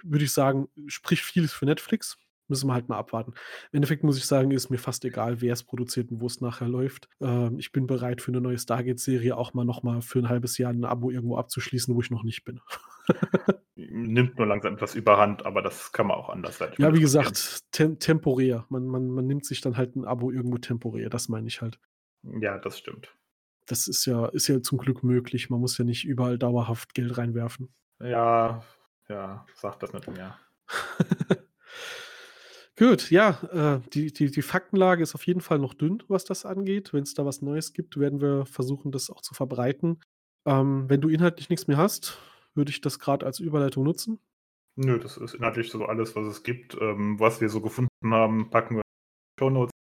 würde 0.02 0.24
ich 0.24 0.32
sagen, 0.32 0.70
spricht 0.88 1.24
vieles 1.26 1.52
für 1.52 1.66
Netflix. 1.66 2.18
Müssen 2.50 2.68
wir 2.68 2.74
halt 2.74 2.90
mal 2.90 2.98
abwarten. 2.98 3.32
Im 3.72 3.78
Endeffekt 3.78 4.04
muss 4.04 4.18
ich 4.18 4.26
sagen, 4.26 4.52
ist 4.52 4.70
mir 4.72 4.80
fast 4.80 5.06
egal, 5.06 5.42
wer 5.42 5.54
es 5.54 5.64
produziert 5.64 6.12
und 6.12 6.22
wo 6.22 6.28
es 6.28 6.42
nachher 6.42 6.68
läuft. 6.68 7.10
Ähm, 7.22 7.60
ich 7.60 7.72
bin 7.72 7.88
bereit, 7.88 8.22
für 8.22 8.32
'ne 8.32 8.42
neue 8.42 8.58
Stargate-Serie 8.58 9.38
auch 9.38 9.54
mal 9.54 9.66
noch 9.66 9.84
mal 9.84 10.02
für 10.02 10.20
'n 10.20 10.30
halbes 10.30 10.58
Jahr 10.58 10.72
'n 10.74 10.84
Abo 10.86 11.12
irgendwo 11.12 11.38
abzuschließen, 11.38 11.96
wo 11.96 12.02
ich 12.02 12.12
noch 12.12 12.24
nicht 12.24 12.44
bin. 12.46 12.60
Nimmt 13.78 14.38
nur 14.38 14.48
langsam 14.48 14.74
etwas 14.74 14.96
Überhand, 14.96 15.46
aber 15.46 15.62
das 15.62 15.92
kann 15.92 16.08
man 16.08 16.18
auch 16.18 16.30
andersweitig 16.30 16.80
Ja, 16.82 16.94
wie 16.94 17.02
gesagt, 17.02 17.60
tem 17.72 18.00
temporär. 18.00 18.66
Man 18.70 18.88
man 18.88 19.10
man 19.10 19.28
nimmt 19.28 19.46
sich 19.46 19.60
dann 19.60 19.76
halt 19.76 19.96
'n 19.98 20.06
Abo 20.06 20.32
irgendwo 20.32 20.58
temporär, 20.58 21.10
das 21.10 21.28
meine 21.28 21.48
ich 21.48 21.62
halt. 21.62 21.80
Ja, 22.24 22.58
das 22.58 22.78
stimmt. 22.78 23.16
Das 23.68 23.88
ist 23.88 24.06
ja 24.06 24.26
ist 24.28 24.48
ja 24.48 24.62
zum 24.62 24.78
Glück 24.78 25.04
möglich. 25.04 25.50
Man 25.50 25.60
muss 25.60 25.78
ja 25.78 25.86
nicht 25.86 26.06
überall 26.06 26.38
dauerhaft 26.40 26.94
Geld 26.94 27.18
reinwerfen. 27.18 27.70
Ja, 28.02 28.64
ja, 29.10 29.46
sag 29.56 29.80
das 29.80 29.92
nicht 29.94 30.08
mehr. 30.08 30.40
Gut, 32.80 33.12
ja, 33.12 33.42
äh, 33.52 33.82
die 33.90 34.14
die 34.14 34.32
die 34.32 34.42
Faktenlage 34.42 35.04
ist 35.04 35.14
auf 35.14 35.28
jeden 35.28 35.42
Fall 35.42 35.60
noch 35.60 35.74
dünn, 35.74 36.02
was 36.08 36.24
das 36.24 36.46
angeht. 36.46 36.94
Wenn's 36.94 37.14
da 37.14 37.26
was 37.26 37.42
Neues 37.42 37.74
gibt, 37.74 38.00
werden 38.00 38.22
wir 38.22 38.46
versuchen, 38.46 38.94
das 38.94 39.10
auch 39.10 39.20
zu 39.20 39.34
verbreiten. 39.34 40.00
Ähm, 40.46 40.86
wenn 40.88 41.02
du 41.02 41.10
inhaltlich 41.10 41.50
nix 41.50 41.68
mehr 41.68 41.76
hast, 41.76 42.18
würde 42.56 42.72
ich 42.72 42.80
das 42.80 42.98
grad 42.98 43.26
als 43.26 43.40
Überleitung 43.40 43.84
nutzen. 43.84 44.22
Nö, 44.78 44.98
das 44.98 45.18
ist 45.18 45.34
inhaltlich 45.34 45.70
so 45.70 45.84
alles, 45.84 46.16
was 46.16 46.26
es 46.26 46.44
gibt. 46.44 46.78
Ähm, 46.80 47.20
was 47.20 47.42
wir 47.42 47.50
so 47.50 47.60
gefunden 47.60 47.90
haben, 48.06 48.50
packen 48.50 48.76
wir 48.76 48.82
in 48.82 49.44
Shownotes. 49.44 49.79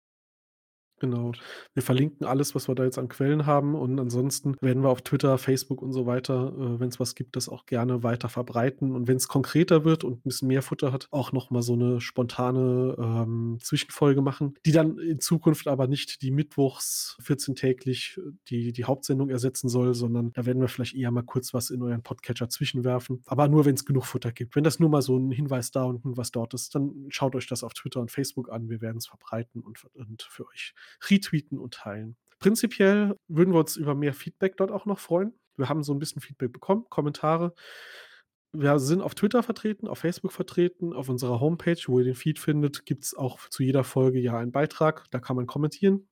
Genau. 1.02 1.32
Wir 1.74 1.82
verlinken 1.84 2.26
alles, 2.28 2.56
was 2.56 2.68
wir 2.68 2.76
da 2.76 2.84
jetzt 2.84 2.98
an 3.00 3.08
Quellen 3.08 3.46
haben 3.46 3.74
und 3.76 3.98
ansonsten 4.00 4.56
werden 4.60 4.84
wir 4.84 4.90
auf 4.90 5.02
Twitter, 5.02 5.38
Facebook 5.38 5.82
und 5.82 5.94
so 5.94 6.06
weiter, 6.06 6.54
äh, 6.58 6.80
wenn's 6.82 7.00
was 7.00 7.16
gibt, 7.16 7.38
das 7.38 7.48
auch 7.48 7.66
gerne 7.66 8.04
weiter 8.04 8.28
verbreiten 8.28 8.92
und 8.94 9.08
wenn's 9.08 9.30
konkreter 9.30 9.86
wird 9.86 10.04
und 10.04 10.18
'n 10.20 10.22
bisschen 10.24 10.50
mehr 10.50 10.62
Futter 10.62 10.92
hat, 10.92 11.08
auch 11.12 11.32
noch 11.32 11.52
mal 11.52 11.62
so 11.62 11.76
'ne 11.78 12.02
spontane, 12.02 12.96
ähm, 13.00 13.58
Zwischenfolge 13.62 14.22
machen, 14.22 14.56
die 14.66 14.74
dann 14.74 14.98
in 15.00 15.22
Zukunft 15.22 15.68
aber 15.70 15.88
nicht 15.88 16.22
die 16.22 16.32
mittwochs 16.32 17.16
vierzehntäglich 17.22 18.20
die 18.50 18.74
die 18.74 18.84
Hauptsendung 18.86 19.30
ersetzen 19.30 19.70
soll, 19.70 19.94
sondern 19.94 20.34
da 20.34 20.46
werden 20.46 20.62
wir 20.62 20.68
vielleicht 20.68 20.96
eher 20.96 21.12
mal 21.12 21.24
kurz 21.24 21.54
was 21.54 21.70
in 21.70 21.82
euren 21.82 22.04
Podcatcher 22.04 22.50
zwischenwerfen, 22.50 23.22
aber 23.26 23.48
nur, 23.48 23.64
wenn's 23.66 23.86
genug 23.86 24.06
Futter 24.06 24.32
gibt. 24.34 24.56
Wenn 24.58 24.64
das 24.66 24.80
nur 24.80 24.90
mal 24.90 25.02
so 25.02 25.16
'n 25.18 25.32
Hinweis 25.32 25.72
da 25.72 25.84
und 25.84 26.02
Hinweis 26.02 26.32
dort 26.32 26.54
ist, 26.54 26.76
dann 26.76 27.06
schaut 27.10 27.36
euch 27.36 27.48
das 27.48 27.64
auf 27.64 27.74
Twitter 27.74 28.02
und 28.02 28.12
Facebook 28.12 28.52
an. 28.52 28.70
Wir 28.70 28.82
werden's 28.82 29.08
verbreiten 29.08 29.62
und 29.62 29.80
und 29.94 30.24
für 30.24 30.46
euch 30.48 30.74
retweeten 31.10 31.58
und 31.60 31.73
teilen. 31.73 32.17
Prinzipiell 32.39 33.15
würden 33.28 33.54
wir 33.54 33.60
uns 33.60 33.75
über 33.75 33.95
mehr 33.95 34.13
Feedback 34.13 34.58
dort 34.58 34.71
auch 34.71 34.86
noch 34.86 34.99
freuen. 34.99 35.34
Wir 35.58 35.69
haben 35.69 35.84
so 35.84 35.93
'n 35.93 35.99
bisschen 35.99 36.21
Feedback 36.21 36.54
bekommen, 36.54 36.86
Kommentare. 36.89 37.54
Wir 38.54 38.80
sind 38.80 39.02
auf 39.02 39.13
Twitter 39.13 39.43
vertreten, 39.43 39.88
auf 39.88 39.99
Facebook 39.99 40.32
vertreten, 40.32 40.93
auf 40.93 41.08
unserer 41.10 41.39
Homepage, 41.39 41.78
wo 41.88 41.99
ihr 41.99 42.06
den 42.06 42.15
Feed 42.15 42.39
findet, 42.39 42.86
gibt's 42.86 43.15
auch 43.15 43.39
zu 43.49 43.62
jeder 43.63 43.84
Folge 43.84 44.19
ja 44.19 44.38
einen 44.39 44.52
Beitrag, 44.52 45.06
da 45.12 45.19
kann 45.19 45.36
man 45.36 45.45
kommentieren. 45.45 46.08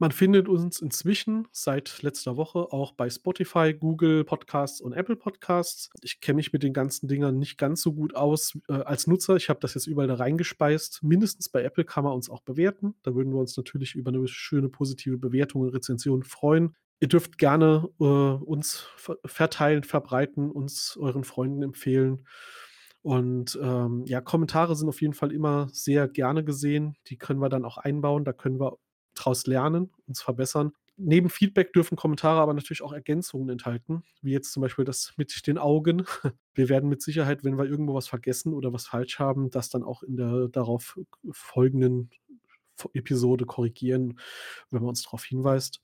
Man 0.00 0.12
findet 0.12 0.48
uns 0.48 0.80
inzwischen 0.80 1.48
seit 1.50 2.02
letzter 2.02 2.36
Woche 2.36 2.72
auch 2.72 2.92
bei 2.92 3.10
Spotify, 3.10 3.74
Google 3.74 4.22
Podcasts 4.24 4.80
und 4.80 4.92
Apple 4.92 5.16
Podcasts. 5.16 5.90
Ich 6.02 6.20
kenne 6.20 6.36
mich 6.36 6.52
mit 6.52 6.62
den 6.62 6.72
ganzen 6.72 7.08
Dingern 7.08 7.36
nicht 7.38 7.58
ganz 7.58 7.82
so 7.82 7.92
gut 7.94 8.14
aus, 8.14 8.56
äh, 8.68 8.74
als 8.74 9.08
Nutzer. 9.08 9.34
Ich 9.34 9.48
habe 9.48 9.58
das 9.58 9.74
jetzt 9.74 9.88
überall 9.88 10.06
da 10.06 10.14
reingespeist. 10.14 11.02
Mindestens 11.02 11.48
bei 11.48 11.64
Apple 11.64 11.84
kann 11.84 12.04
man 12.04 12.12
uns 12.12 12.30
auch 12.30 12.42
bewerten. 12.42 12.94
Da 13.02 13.14
würden 13.16 13.32
wir 13.32 13.40
uns 13.40 13.56
natürlich 13.56 13.96
über 13.96 14.12
'ne 14.12 14.28
schöne 14.28 14.68
positive 14.68 15.18
Bewertung 15.18 15.62
und 15.62 15.70
Rezension 15.70 16.22
freuen. 16.22 16.76
Ihr 17.00 17.08
dürft 17.08 17.36
gerne, 17.38 17.88
äh, 18.00 18.04
uns 18.04 18.86
ver 18.96 19.16
verteilen, 19.26 19.82
verbreiten, 19.82 20.50
uns 20.50 20.96
euren 21.00 21.24
Freunden 21.24 21.62
empfehlen. 21.62 22.24
Und, 23.02 23.58
ähm, 23.62 24.04
ja, 24.06 24.20
Kommentare 24.20 24.76
sind 24.76 24.88
auf 24.88 25.00
jeden 25.00 25.14
Fall 25.14 25.32
immer 25.32 25.68
sehr 25.72 26.08
gerne 26.08 26.44
gesehen. 26.44 26.96
Die 27.08 27.16
können 27.16 27.40
wir 27.40 27.48
dann 27.48 27.64
auch 27.64 27.78
einbauen. 27.78 28.24
Da 28.24 28.32
können 28.32 28.60
wir 28.60 28.78
draus 29.24 29.46
lernen, 29.46 29.90
uns 30.06 30.22
verbessern. 30.22 30.72
Neben 30.96 31.30
Feedback 31.30 31.72
dürfen 31.72 31.96
Kommentare 31.96 32.40
aber 32.40 32.54
natürlich 32.54 32.82
auch 32.82 32.92
Ergänzungen 32.92 33.48
enthalten, 33.50 34.02
wie 34.20 34.32
jetzt 34.32 34.52
zum 34.52 34.62
Beispiel 34.62 34.84
das 34.84 35.12
mit 35.16 35.46
den 35.46 35.56
Augen. 35.56 36.04
Wir 36.54 36.68
werden 36.68 36.88
mit 36.88 37.02
Sicherheit, 37.02 37.44
wenn 37.44 37.56
wir 37.56 37.66
irgendwo 37.66 37.94
was 37.94 38.08
vergessen 38.08 38.52
oder 38.52 38.72
was 38.72 38.88
falsch 38.88 39.20
haben, 39.20 39.48
das 39.50 39.68
dann 39.68 39.84
auch 39.84 40.02
in 40.02 40.16
der 40.16 40.48
darauf 40.48 40.98
folgenden 41.30 42.10
Episode 42.94 43.44
korrigieren, 43.44 44.18
wenn 44.70 44.80
man 44.80 44.88
uns 44.88 45.02
drauf 45.02 45.24
hinweist. 45.24 45.82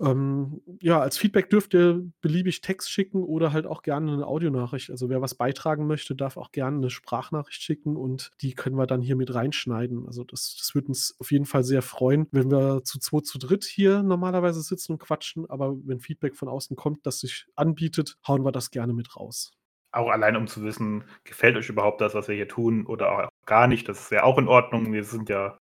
Ähm, 0.00 0.60
ja, 0.80 1.00
als 1.00 1.18
Feedback 1.18 1.50
dürft 1.50 1.74
ihr 1.74 2.02
beliebig 2.20 2.60
Text 2.60 2.90
schicken 2.90 3.22
oder 3.22 3.52
halt 3.52 3.66
auch 3.66 3.82
gerne 3.82 4.16
'ne 4.16 4.26
Audionachricht. 4.26 4.90
Also, 4.90 5.08
wer 5.08 5.20
was 5.20 5.34
beitragen 5.34 5.86
möchte, 5.86 6.14
darf 6.16 6.36
auch 6.36 6.50
gerne 6.52 6.78
'ne 6.78 6.90
Sprachnachricht 6.90 7.62
schicken 7.62 7.96
und 7.96 8.30
die 8.40 8.54
können 8.54 8.76
wir 8.76 8.86
dann 8.86 9.02
hier 9.02 9.16
mit 9.16 9.34
reinschneiden. 9.34 10.06
Also, 10.06 10.24
das 10.24 10.56
das 10.58 10.74
würde 10.74 10.88
uns 10.88 11.14
auf 11.18 11.30
jeden 11.30 11.44
Fall 11.46 11.64
sehr 11.64 11.82
freuen, 11.82 12.26
wenn 12.32 12.50
wir 12.50 12.82
zu 12.84 12.98
zweit, 12.98 13.26
zu 13.26 13.38
dritt 13.38 13.64
hier 13.64 14.02
normalerweise 14.02 14.62
sitzen 14.62 14.92
und 14.92 14.98
quatschen, 14.98 15.48
aber 15.50 15.76
wenn 15.84 16.00
Feedback 16.00 16.36
von 16.36 16.48
außen 16.48 16.76
kommt, 16.76 17.06
das 17.06 17.20
sich 17.20 17.46
anbietet, 17.56 18.16
hauen 18.26 18.44
wir 18.44 18.52
das 18.52 18.70
gerne 18.70 18.92
mit 18.94 19.16
raus. 19.16 19.52
Auch 19.94 20.08
allein, 20.08 20.36
um 20.36 20.46
zu 20.46 20.62
wissen, 20.62 21.04
gefällt 21.24 21.54
euch 21.56 21.68
überhaupt 21.68 22.00
das, 22.00 22.14
was 22.14 22.26
wir 22.26 22.34
hier 22.34 22.48
tun 22.48 22.86
oder 22.86 23.12
auch 23.12 23.28
gar 23.44 23.66
nicht, 23.66 23.88
das 23.90 24.10
wäre 24.10 24.24
auch 24.24 24.38
in 24.38 24.48
Ordnung. 24.48 24.90
Wir 24.92 25.04
sind 25.04 25.28
ja 25.28 25.58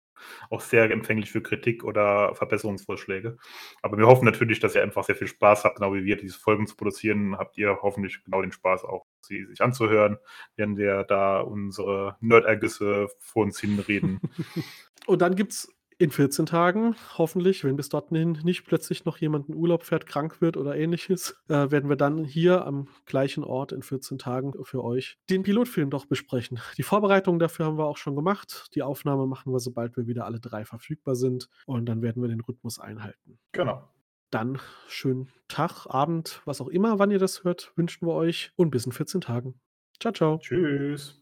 auch 0.51 0.61
sehr 0.61 0.91
empfänglich 0.91 1.31
für 1.31 1.43
Kritik 1.43 1.85
oder 1.85 2.35
Verbesserungsvorschläge. 2.35 3.37
Aber 3.83 3.99
wir 3.99 4.07
hoffen 4.07 4.25
natürlich, 4.25 4.61
dass 4.61 4.75
ihr 4.75 4.83
einfach 4.83 5.05
sehr 5.05 5.17
viel 5.17 5.29
Spaß 5.29 5.65
habt, 5.65 5.77
genau 5.77 5.95
wie 5.95 6.05
wir, 6.05 6.17
diese 6.17 6.39
Folgen 6.39 6.67
zu 6.67 6.77
produzieren. 6.77 7.37
Habt 7.39 7.59
ihr 7.59 7.79
hoffentlich 7.83 8.23
genau 8.25 8.43
den 8.43 8.53
Spaß 8.53 8.85
auch, 8.85 9.07
sie 9.23 9.45
sich 9.47 9.61
anzuhören, 9.61 10.19
während 10.57 10.79
wir 10.79 11.05
da 11.05 11.41
unsere 11.41 12.17
Nerdergüsse 12.21 13.09
vor 13.19 13.45
uns 13.45 13.61
hinreden. 13.61 14.21
Und 15.07 15.23
dann 15.23 15.35
gibt's 15.35 15.69
in 16.01 16.11
14 16.11 16.47
Tagen 16.47 16.97
hoffentlich, 17.19 17.63
wenn 17.63 17.77
bis 17.77 17.91
dorthin 17.91 18.39
nicht 18.43 18.65
plötzlich 18.65 19.05
noch 19.05 19.19
jemand 19.19 19.51
in 19.51 19.55
Urlaub 19.55 19.85
fährt, 19.85 20.07
krank 20.07 20.41
wird 20.41 20.57
oder 20.57 20.75
Ähnliches, 20.75 21.37
äh, 21.49 21.71
werden 21.71 21.91
wir 21.91 21.97
dann 21.97 22.25
hier 22.25 22.65
am 22.65 22.89
gleichen 23.05 23.45
Ort 23.45 23.73
in 23.73 23.83
14 23.83 24.17
Tagen 24.17 24.55
für 24.65 24.83
euch 24.83 25.19
den 25.29 25.43
Pilotfilm 25.43 25.91
doch 25.91 26.07
besprechen. 26.07 26.59
Die 26.79 26.83
Vorbereitungen 26.83 27.39
dafür 27.39 27.67
haben 27.67 27.77
wir 27.77 27.85
auch 27.85 27.99
schon 27.99 28.17
gemacht. 28.17 28.71
Die 28.75 28.83
Aufnahme 28.83 29.27
machen 29.27 29.53
wir, 29.53 29.61
sobald 29.61 29.95
wir 29.99 30.07
wieder 30.07 30.25
alle 30.25 30.41
3 30.41 30.65
verfügbar 30.65 31.17
sind 31.17 31.51
und 31.67 31.85
dann 31.85 32.01
werden 32.01 32.23
wir 32.23 32.31
den 32.31 32.41
Rhythmus 32.41 32.79
einhalten. 32.79 33.39
Genau. 33.53 33.87
Dann 34.31 34.59
schönen 34.89 35.29
Tag, 35.49 35.87
Abend, 35.87 36.41
was 36.47 36.63
auch 36.63 36.69
immer, 36.69 36.99
wann 36.99 37.11
ihr 37.11 37.19
das 37.19 37.45
hört, 37.45 37.73
wünschen 37.77 38.07
wir 38.07 38.15
euch 38.15 38.53
und 38.57 38.71
bis 38.71 38.87
in 38.87 38.93
14 38.93 39.21
Tagen. 39.21 39.61
Tschau, 39.99 40.13
tschau. 40.13 40.39
Tschüss. 40.39 41.21